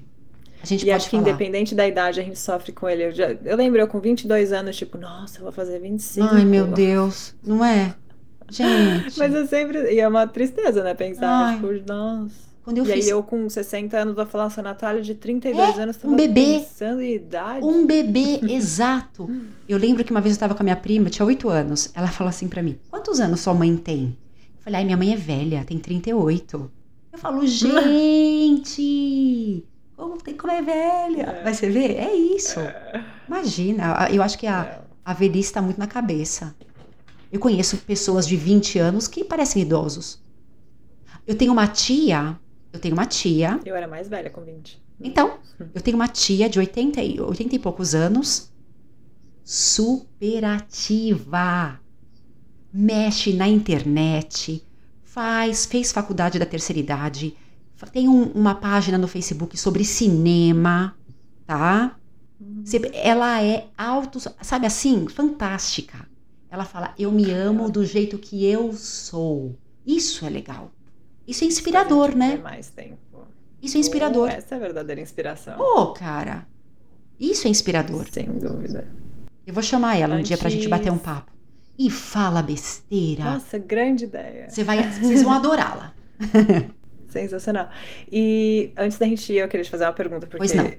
a 0.61 0.65
gente 0.65 0.85
E 0.85 0.91
acho 0.91 1.05
que 1.09 1.11
falar. 1.17 1.23
independente 1.23 1.75
da 1.75 1.87
idade 1.87 2.19
a 2.19 2.23
gente 2.23 2.39
sofre 2.39 2.71
com 2.71 2.87
ele. 2.87 3.05
Eu, 3.05 3.11
já- 3.11 3.31
eu 3.31 3.57
lembro 3.57 3.79
eu 3.81 3.87
com 3.87 3.99
22 3.99 4.51
anos, 4.53 4.75
tipo, 4.75 4.97
nossa, 4.97 5.39
eu 5.39 5.43
vou 5.43 5.51
fazer 5.51 5.79
25. 5.79 6.35
Ai, 6.35 6.45
meu 6.45 6.67
Deus, 6.67 7.35
não 7.43 7.63
é? 7.65 7.95
Gente, 8.49 9.19
Mas 9.19 9.33
eu 9.33 9.45
sempre. 9.47 9.93
E 9.93 9.99
é 9.99 10.07
uma 10.07 10.27
tristeza, 10.27 10.83
né? 10.83 10.93
Pensar, 10.93 11.27
Ai. 11.29 11.55
tipo, 11.55 11.67
nossa. 11.87 12.46
Quando 12.67 12.79
eu 12.79 12.83
e 12.85 12.91
fiz 12.91 13.05
aí 13.05 13.11
eu 13.11 13.23
com 13.23 13.49
60 13.49 13.97
anos 13.97 14.13
vou 14.13 14.25
falar, 14.25 14.43
nossa, 14.43 14.61
Natália 14.61 15.01
de 15.01 15.15
32 15.15 15.77
É, 15.77 15.81
anos 15.83 15.97
um 16.03 16.17
bebê. 16.17 16.59
pensando 16.59 17.01
em 17.01 17.13
idade. 17.15 17.65
Um 17.65 17.85
bebê, 17.85 18.41
exato. 18.51 19.29
Eu 19.69 19.77
lembro 19.77 20.03
que 20.03 20.11
uma 20.11 20.19
vez 20.19 20.33
eu 20.33 20.35
estava 20.35 20.53
com 20.53 20.61
a 20.61 20.65
minha 20.65 20.75
prima, 20.75 21.09
tinha 21.09 21.25
oito 21.25 21.47
anos. 21.47 21.89
Ela 21.93 22.07
falou 22.09 22.27
assim 22.29 22.49
pra 22.49 22.61
mim: 22.61 22.77
Quantos 22.89 23.21
anos 23.21 23.39
sua 23.39 23.53
mãe 23.53 23.75
tem? 23.77 24.17
Eu 24.57 24.63
falei: 24.63 24.79
Ai, 24.79 24.85
minha 24.85 24.97
mãe 24.97 25.13
é 25.13 25.15
velha, 25.15 25.63
tem 25.65 25.79
38. 25.79 26.69
Eu 27.13 27.17
falo: 27.19 27.47
Gente, 28.47 29.63
como, 29.95 30.17
tem- 30.17 30.35
como 30.35 30.51
é 30.51 30.61
velha? 30.61 31.21
É. 31.39 31.41
Mas 31.43 31.57
você 31.57 31.69
vê? 31.69 31.93
É 31.93 32.13
isso. 32.13 32.59
É. 32.59 33.03
Imagina, 33.27 34.07
eu 34.11 34.21
acho 34.21 34.37
que 34.37 34.45
a, 34.47 34.81
a 35.05 35.13
velhice 35.13 35.49
está 35.49 35.61
muito 35.61 35.77
na 35.79 35.87
cabeça. 35.87 36.55
Eu 37.31 37.39
conheço 37.39 37.77
pessoas 37.77 38.27
de 38.27 38.35
20 38.37 38.77
anos 38.79 39.07
que 39.07 39.23
parecem 39.23 39.61
idosos. 39.61 40.21
Eu 41.25 41.35
tenho 41.35 41.51
uma 41.51 41.67
tia, 41.67 42.37
eu 42.73 42.79
tenho 42.79 42.93
uma 42.93 43.05
tia 43.05 43.59
Eu 43.65 43.75
era 43.75 43.87
mais 43.87 44.07
velha 44.07 44.29
com 44.29 44.41
20. 44.41 44.81
então, 44.99 45.39
eu 45.73 45.81
tenho 45.81 45.95
uma 45.97 46.07
tia 46.07 46.49
de 46.49 46.59
80 46.59 47.01
e, 47.01 47.19
80 47.19 47.55
e 47.55 47.59
poucos 47.59 47.95
anos, 47.95 48.51
superativa. 49.43 51.79
Mexe 52.73 53.33
na 53.33 53.47
internet, 53.47 54.63
faz, 55.03 55.65
fez 55.65 55.91
faculdade 55.91 56.37
da 56.37 56.45
terceira 56.45 56.79
idade, 56.79 57.35
tem 57.91 58.07
um- 58.07 58.31
uma 58.33 58.53
página 58.55 58.97
no 58.97 59.07
Facebook 59.07 59.57
sobre 59.57 59.83
cinema, 59.85 60.95
tá? 61.45 61.97
Você- 62.63 62.91
Ela 62.93 63.41
é 63.41 63.67
auto, 63.77 64.19
sabe 64.41 64.65
assim, 64.67 65.07
fantástica. 65.07 66.07
Ela 66.49 66.65
fala: 66.65 66.93
"Eu 66.99 67.11
me 67.11 67.31
amo 67.31 67.69
do 67.71 67.85
jeito 67.85 68.17
que 68.17 68.45
eu 68.45 68.73
sou". 68.73 69.55
Isso 69.85 70.25
é 70.25 70.29
legal. 70.29 70.71
Isso 71.27 71.43
é 71.43 71.47
inspirador, 71.47 72.15
né? 72.15 72.37
mais 72.37 72.69
tempo. 72.69 72.97
Isso 73.61 73.75
é 73.77 73.79
inspirador. 73.79 74.29
Essa 74.29 74.55
é 74.55 74.57
a 74.57 74.61
verdadeira 74.61 75.01
inspiração. 75.01 75.57
Pô, 75.57 75.87
cara. 75.93 76.47
Isso 77.19 77.47
é 77.47 77.49
inspirador. 77.49 78.05
Sem 78.11 78.25
dúvida. 78.27 78.87
Eu 79.45 79.53
vou 79.53 79.63
chamar 79.63 79.97
ela 79.97 80.15
um 80.15 80.21
dia 80.21 80.37
pra 80.37 80.49
gente 80.49 80.67
bater 80.67 80.89
um 80.91 80.93
Antes- 80.93 81.05
papo. 81.05 81.31
E 81.79 81.89
fala 81.91 82.41
besteira. 82.41 83.23
Nossa, 83.23 83.57
grande 83.59 84.05
ideia. 84.05 84.49
Você 84.49 84.63
vai, 84.63 84.81
vocês 84.91 85.21
vão 85.23 85.31
adorá-la. 85.33 85.93
Sensacional. 87.09 87.69
E 88.11 88.71
antes 88.77 88.97
da 88.97 89.05
gente 89.05 89.31
ir, 89.31 89.37
eu 89.37 89.47
queria 89.47 89.63
te 89.63 89.69
fazer 89.69 89.85
uma 89.85 89.93
pergunta, 89.93 90.27
porque 90.27 90.37
Pois 90.37 90.53
não. 90.53 90.71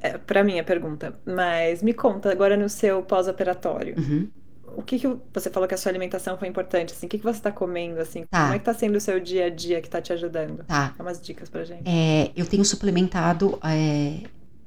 é 0.00 0.18
pra 0.18 0.44
mim 0.44 0.58
a 0.58 0.64
pergunta. 0.64 1.18
Mas 1.26 1.82
me 1.82 1.92
conta 1.92 2.30
agora 2.30 2.56
no 2.56 2.68
seu 2.68 3.02
pós-operatório. 3.02 3.94
Uhum. 3.98 4.28
O 4.76 4.82
que 4.82 4.98
que 4.98 5.08
você 5.32 5.50
falou 5.50 5.68
que 5.68 5.74
a 5.74 5.78
sua 5.78 5.90
alimentação 5.90 6.36
foi 6.36 6.48
importante, 6.48 6.92
assim? 6.92 7.06
O 7.06 7.08
que 7.08 7.18
que 7.18 7.24
você 7.24 7.40
tá 7.40 7.52
comendo, 7.52 8.00
assim? 8.00 8.24
Tá. 8.30 8.42
Como 8.42 8.54
é 8.54 8.58
que 8.58 8.64
tá 8.64 8.74
sendo 8.74 8.96
o 8.96 9.00
seu 9.00 9.20
dia 9.20 9.46
a 9.46 9.50
dia 9.50 9.80
que 9.80 9.88
tá 9.88 10.00
te 10.00 10.12
ajudando? 10.12 10.64
Tá. 10.64 10.94
Dá 10.96 11.04
umas 11.04 11.20
dicas 11.20 11.48
pra 11.48 11.64
gente. 11.64 11.82
É, 11.86 12.30
eu 12.36 12.46
tenho 12.46 12.64
suplementado 12.64 13.58
é, 13.62 14.20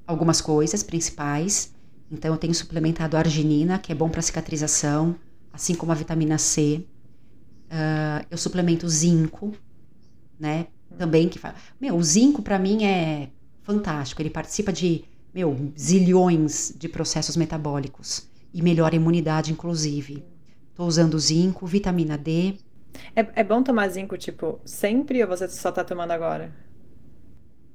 algumas 0.06 0.42
coisas 0.42 0.84
principais. 0.84 1.74
Então, 2.12 2.34
eu 2.34 2.38
tenho 2.38 2.54
suplementado 2.54 3.18
arginina, 3.18 3.78
que 3.78 3.92
é 3.92 3.96
bom 3.96 4.10
para 4.10 4.22
cicatrização, 4.22 5.16
assim 5.52 5.76
como 5.76 5.92
a 5.92 5.96
vitamina 5.96 6.38
C. 6.38 6.86
Ah, 7.70 8.26
eu 8.32 8.38
suplemento 8.38 8.88
zinco, 8.88 9.54
né? 10.40 10.68
Também 10.98 11.28
que 11.28 11.38
faz. 11.38 11.56
Meu, 11.80 11.96
o 11.96 12.04
zinco 12.04 12.42
para 12.42 12.58
mim 12.58 12.86
é 12.86 13.30
fantástico. 13.62 14.22
Ele 14.22 14.30
participa 14.30 14.72
de, 14.72 15.04
meu, 15.34 15.74
zilhões 15.78 16.74
de 16.78 16.88
processos 16.88 17.36
metabólicos 17.36 18.28
e 18.58 18.62
melhora 18.64 18.96
a 18.96 18.98
imunidade, 18.98 19.52
inclusive. 19.52 20.26
Tô 20.74 20.84
usando 20.84 21.20
zinco, 21.20 21.68
vitamina 21.68 22.18
D. 22.18 22.56
É, 23.16 23.42
é 23.42 23.44
bom 23.44 23.62
tomar 23.62 23.88
zinco, 23.90 24.18
tipo, 24.18 24.60
sempre 24.66 25.22
ou 25.22 25.30
você 25.30 25.48
só 25.48 25.72
tá 25.72 25.84
tomando 25.84 26.10
agora? 26.10 26.52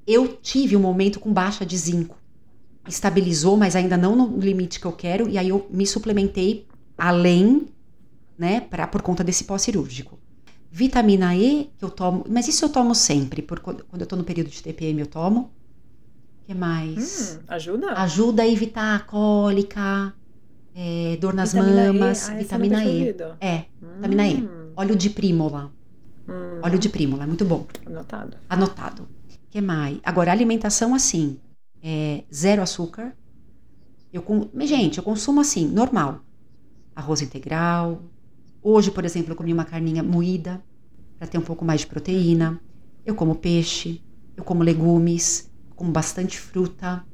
Eu 0.04 0.26
tive 0.26 0.76
um 0.76 0.80
momento 0.80 1.20
com 1.20 1.32
baixa 1.32 1.64
de 1.64 1.78
zinco. 1.78 2.18
Estabilizou, 2.88 3.56
mas 3.56 3.76
ainda 3.76 3.96
não 3.96 4.16
no 4.16 4.40
limite 4.40 4.80
que 4.80 4.86
eu 4.86 4.90
quero, 4.90 5.28
e 5.28 5.38
aí 5.38 5.50
eu 5.50 5.68
me 5.70 5.86
suplementei 5.86 6.66
além, 6.98 7.68
né, 8.36 8.60
pra, 8.62 8.88
por 8.88 9.02
conta 9.02 9.22
desse 9.22 9.44
pós-cirúrgico. 9.44 10.18
Vitamina 10.68 11.36
E, 11.36 11.70
que 11.78 11.84
eu 11.84 11.90
tomo, 11.90 12.24
mas 12.28 12.48
isso 12.48 12.64
eu 12.64 12.68
tomo 12.68 12.92
sempre, 12.92 13.40
por, 13.40 13.60
quando 13.60 13.84
eu 14.00 14.06
tô 14.06 14.16
no 14.16 14.24
período 14.24 14.50
de 14.50 14.60
TPM 14.60 15.00
eu 15.00 15.06
tomo. 15.06 15.52
O 16.42 16.46
que 16.46 16.54
mais? 16.54 17.38
Hum, 17.38 17.44
ajuda? 17.46 17.92
Ajuda 17.92 18.42
a 18.42 18.48
evitar 18.48 18.96
a 18.96 18.98
cólica, 18.98 20.12
é, 20.74 21.16
dor 21.20 21.34
nas 21.34 21.52
Vitamina 21.52 21.92
mamas, 21.92 22.28
E. 22.28 22.30
Ah, 22.30 22.40
esse 22.40 22.54
eu 22.54 22.58
vitamina 22.60 22.84
E. 22.84 23.16
É, 23.40 23.64
vitamina 23.96 24.28
E. 24.28 24.42
Hum, 24.42 24.72
Óleo 24.76 24.96
de 24.96 25.10
prímula. 25.10 25.72
hum, 26.28 26.60
Óleo 26.62 26.78
de 26.78 26.88
prímula, 26.88 27.24
é 27.24 27.26
muito 27.26 27.44
bom. 27.44 27.66
Anotado. 27.86 28.36
Anotado. 28.48 29.08
Que 29.50 29.60
mais? 29.60 29.98
Agora, 30.02 30.32
alimentação 30.32 30.94
assim, 30.94 31.38
é, 31.82 32.24
zero 32.32 32.62
açúcar. 32.62 33.14
Eu, 34.12 34.24
gente, 34.60 34.98
eu 34.98 35.04
consumo 35.04 35.40
assim, 35.40 35.66
normal. 35.66 36.20
Arroz 36.94 37.22
integral. 37.22 38.02
Hoje, 38.62 38.90
por 38.90 39.04
exemplo, 39.04 39.32
eu 39.32 39.36
comi 39.36 39.52
uma 39.52 39.64
carninha 39.64 40.02
moída 40.02 40.62
para 41.18 41.26
ter 41.26 41.38
um 41.38 41.42
pouco 41.42 41.64
mais 41.64 41.80
de 41.82 41.86
proteína. 41.86 42.60
Eu 43.04 43.14
como 43.14 43.34
peixe, 43.34 44.02
eu 44.36 44.44
como 44.44 44.62
legumes, 44.62 45.50
como 45.74 45.90
bastante 45.90 46.38
fruta. 46.38 47.04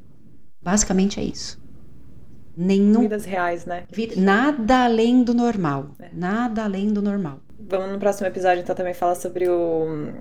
Basicamente 0.63 1.19
é 1.19 1.25
isso. 1.25 1.61
Nenhum 2.61 2.95
Comidas 2.95 3.25
reais, 3.25 3.65
né? 3.65 3.85
nada 4.17 4.85
além 4.85 5.23
do 5.23 5.33
normal. 5.33 5.91
É. 6.01 6.09
Nada 6.13 6.65
além 6.65 6.93
do 6.93 7.01
normal. 7.01 7.39
Vamos 7.57 7.93
no 7.93 8.01
próximo 8.01 8.27
episódio, 8.27 8.63
então, 8.63 8.75
também 8.75 8.93
falar 8.93 9.15
sobre 9.15 9.49
o. 9.49 10.13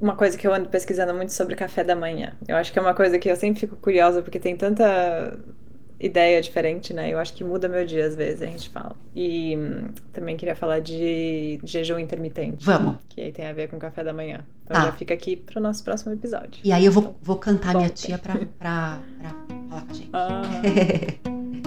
Uma 0.00 0.16
coisa 0.16 0.36
que 0.36 0.44
eu 0.44 0.52
ando 0.52 0.68
pesquisando 0.68 1.14
muito 1.14 1.32
sobre 1.32 1.54
café 1.54 1.84
da 1.84 1.94
manhã. 1.94 2.32
Eu 2.48 2.56
acho 2.56 2.72
que 2.72 2.78
é 2.80 2.82
uma 2.82 2.94
coisa 2.94 3.16
que 3.16 3.30
eu 3.30 3.36
sempre 3.36 3.60
fico 3.60 3.76
curiosa, 3.76 4.22
porque 4.22 4.40
tem 4.40 4.56
tanta 4.56 5.38
ideia 5.98 6.40
diferente, 6.42 6.92
né? 6.92 7.12
Eu 7.12 7.18
acho 7.18 7.32
que 7.34 7.42
muda 7.42 7.68
meu 7.68 7.84
dia 7.86 8.06
às 8.06 8.14
vezes, 8.14 8.42
a 8.42 8.46
gente 8.46 8.68
fala. 8.70 8.94
E 9.14 9.56
hum, 9.56 9.88
também 10.12 10.36
queria 10.36 10.54
falar 10.54 10.80
de 10.80 11.58
jejum 11.64 11.98
intermitente. 11.98 12.64
Vamos. 12.64 12.96
Que 13.08 13.20
aí 13.22 13.32
tem 13.32 13.46
a 13.46 13.52
ver 13.52 13.68
com 13.68 13.78
café 13.78 14.04
da 14.04 14.12
manhã. 14.12 14.40
Então 14.64 14.76
Tá. 14.80 14.86
já 14.86 14.92
fica 14.92 15.14
aqui 15.14 15.36
pro 15.36 15.60
nosso 15.60 15.82
próximo 15.84 16.12
episódio. 16.12 16.60
E 16.62 16.72
aí 16.72 16.84
eu 16.84 16.92
vou, 16.92 17.16
vou 17.22 17.36
cantar 17.36 17.74
minha 17.74 17.88
tia 17.88 18.18
pra, 18.18 18.34
pra, 18.58 18.98
pra 19.18 19.30
falar 19.70 19.82
com 19.82 19.90
a 19.90 19.94
gente. 19.94 20.10
Ah, 20.12 20.42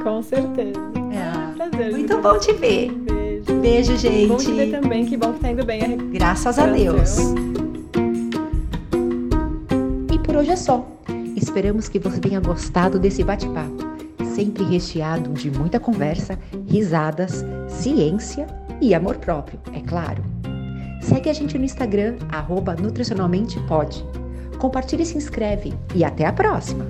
com 0.04 0.22
certeza. 0.22 0.80
É. 1.12 1.54
Prazer. 1.56 1.92
Muito 1.92 2.22
bom 2.22 2.38
te 2.38 2.54
ver. 2.54 2.92
Beijo. 2.92 3.60
Beijo, 3.62 3.94
Bom 4.28 4.38
te 4.38 4.52
ver 4.54 4.68
gente. 4.68 4.80
também, 4.82 5.06
que 5.06 5.18
bom 5.18 5.34
que 5.34 5.40
tá 5.40 5.50
indo 5.50 5.66
bem 5.66 5.82
a 5.84 5.88
Graças 6.12 6.60
a 6.60 6.68
Deus. 6.68 7.18
E 10.14 10.20
por 10.20 10.36
hoje 10.36 10.52
é 10.52 10.56
só. 10.56 10.86
Esperamos 11.36 11.90
que 11.90 11.98
você 12.00 12.20
tenha 12.20 12.40
gostado 12.40 13.00
desse 13.00 13.24
bate-papo, 13.24 13.78
sempre 14.30 14.64
recheado 14.64 15.32
de 15.32 15.52
muita 15.52 15.80
conversa, 15.80 16.38
risadas, 16.68 17.44
ciência 17.68 18.48
e 18.82 18.94
amor 18.94 19.18
próprio, 19.18 19.60
é 19.74 19.82
claro. 19.82 20.24
Segue 21.02 21.30
a 21.30 21.34
gente 21.34 21.58
no 21.58 21.66
Instagram, 21.66 22.18
arroba 22.30 22.76
nutricionalmentepod. 22.76 24.06
Compartilhe 24.58 25.04
e 25.04 25.06
se 25.06 25.18
inscreve. 25.18 25.74
E 25.96 26.04
até 26.04 26.26
a 26.26 26.34
próxima! 26.34 26.86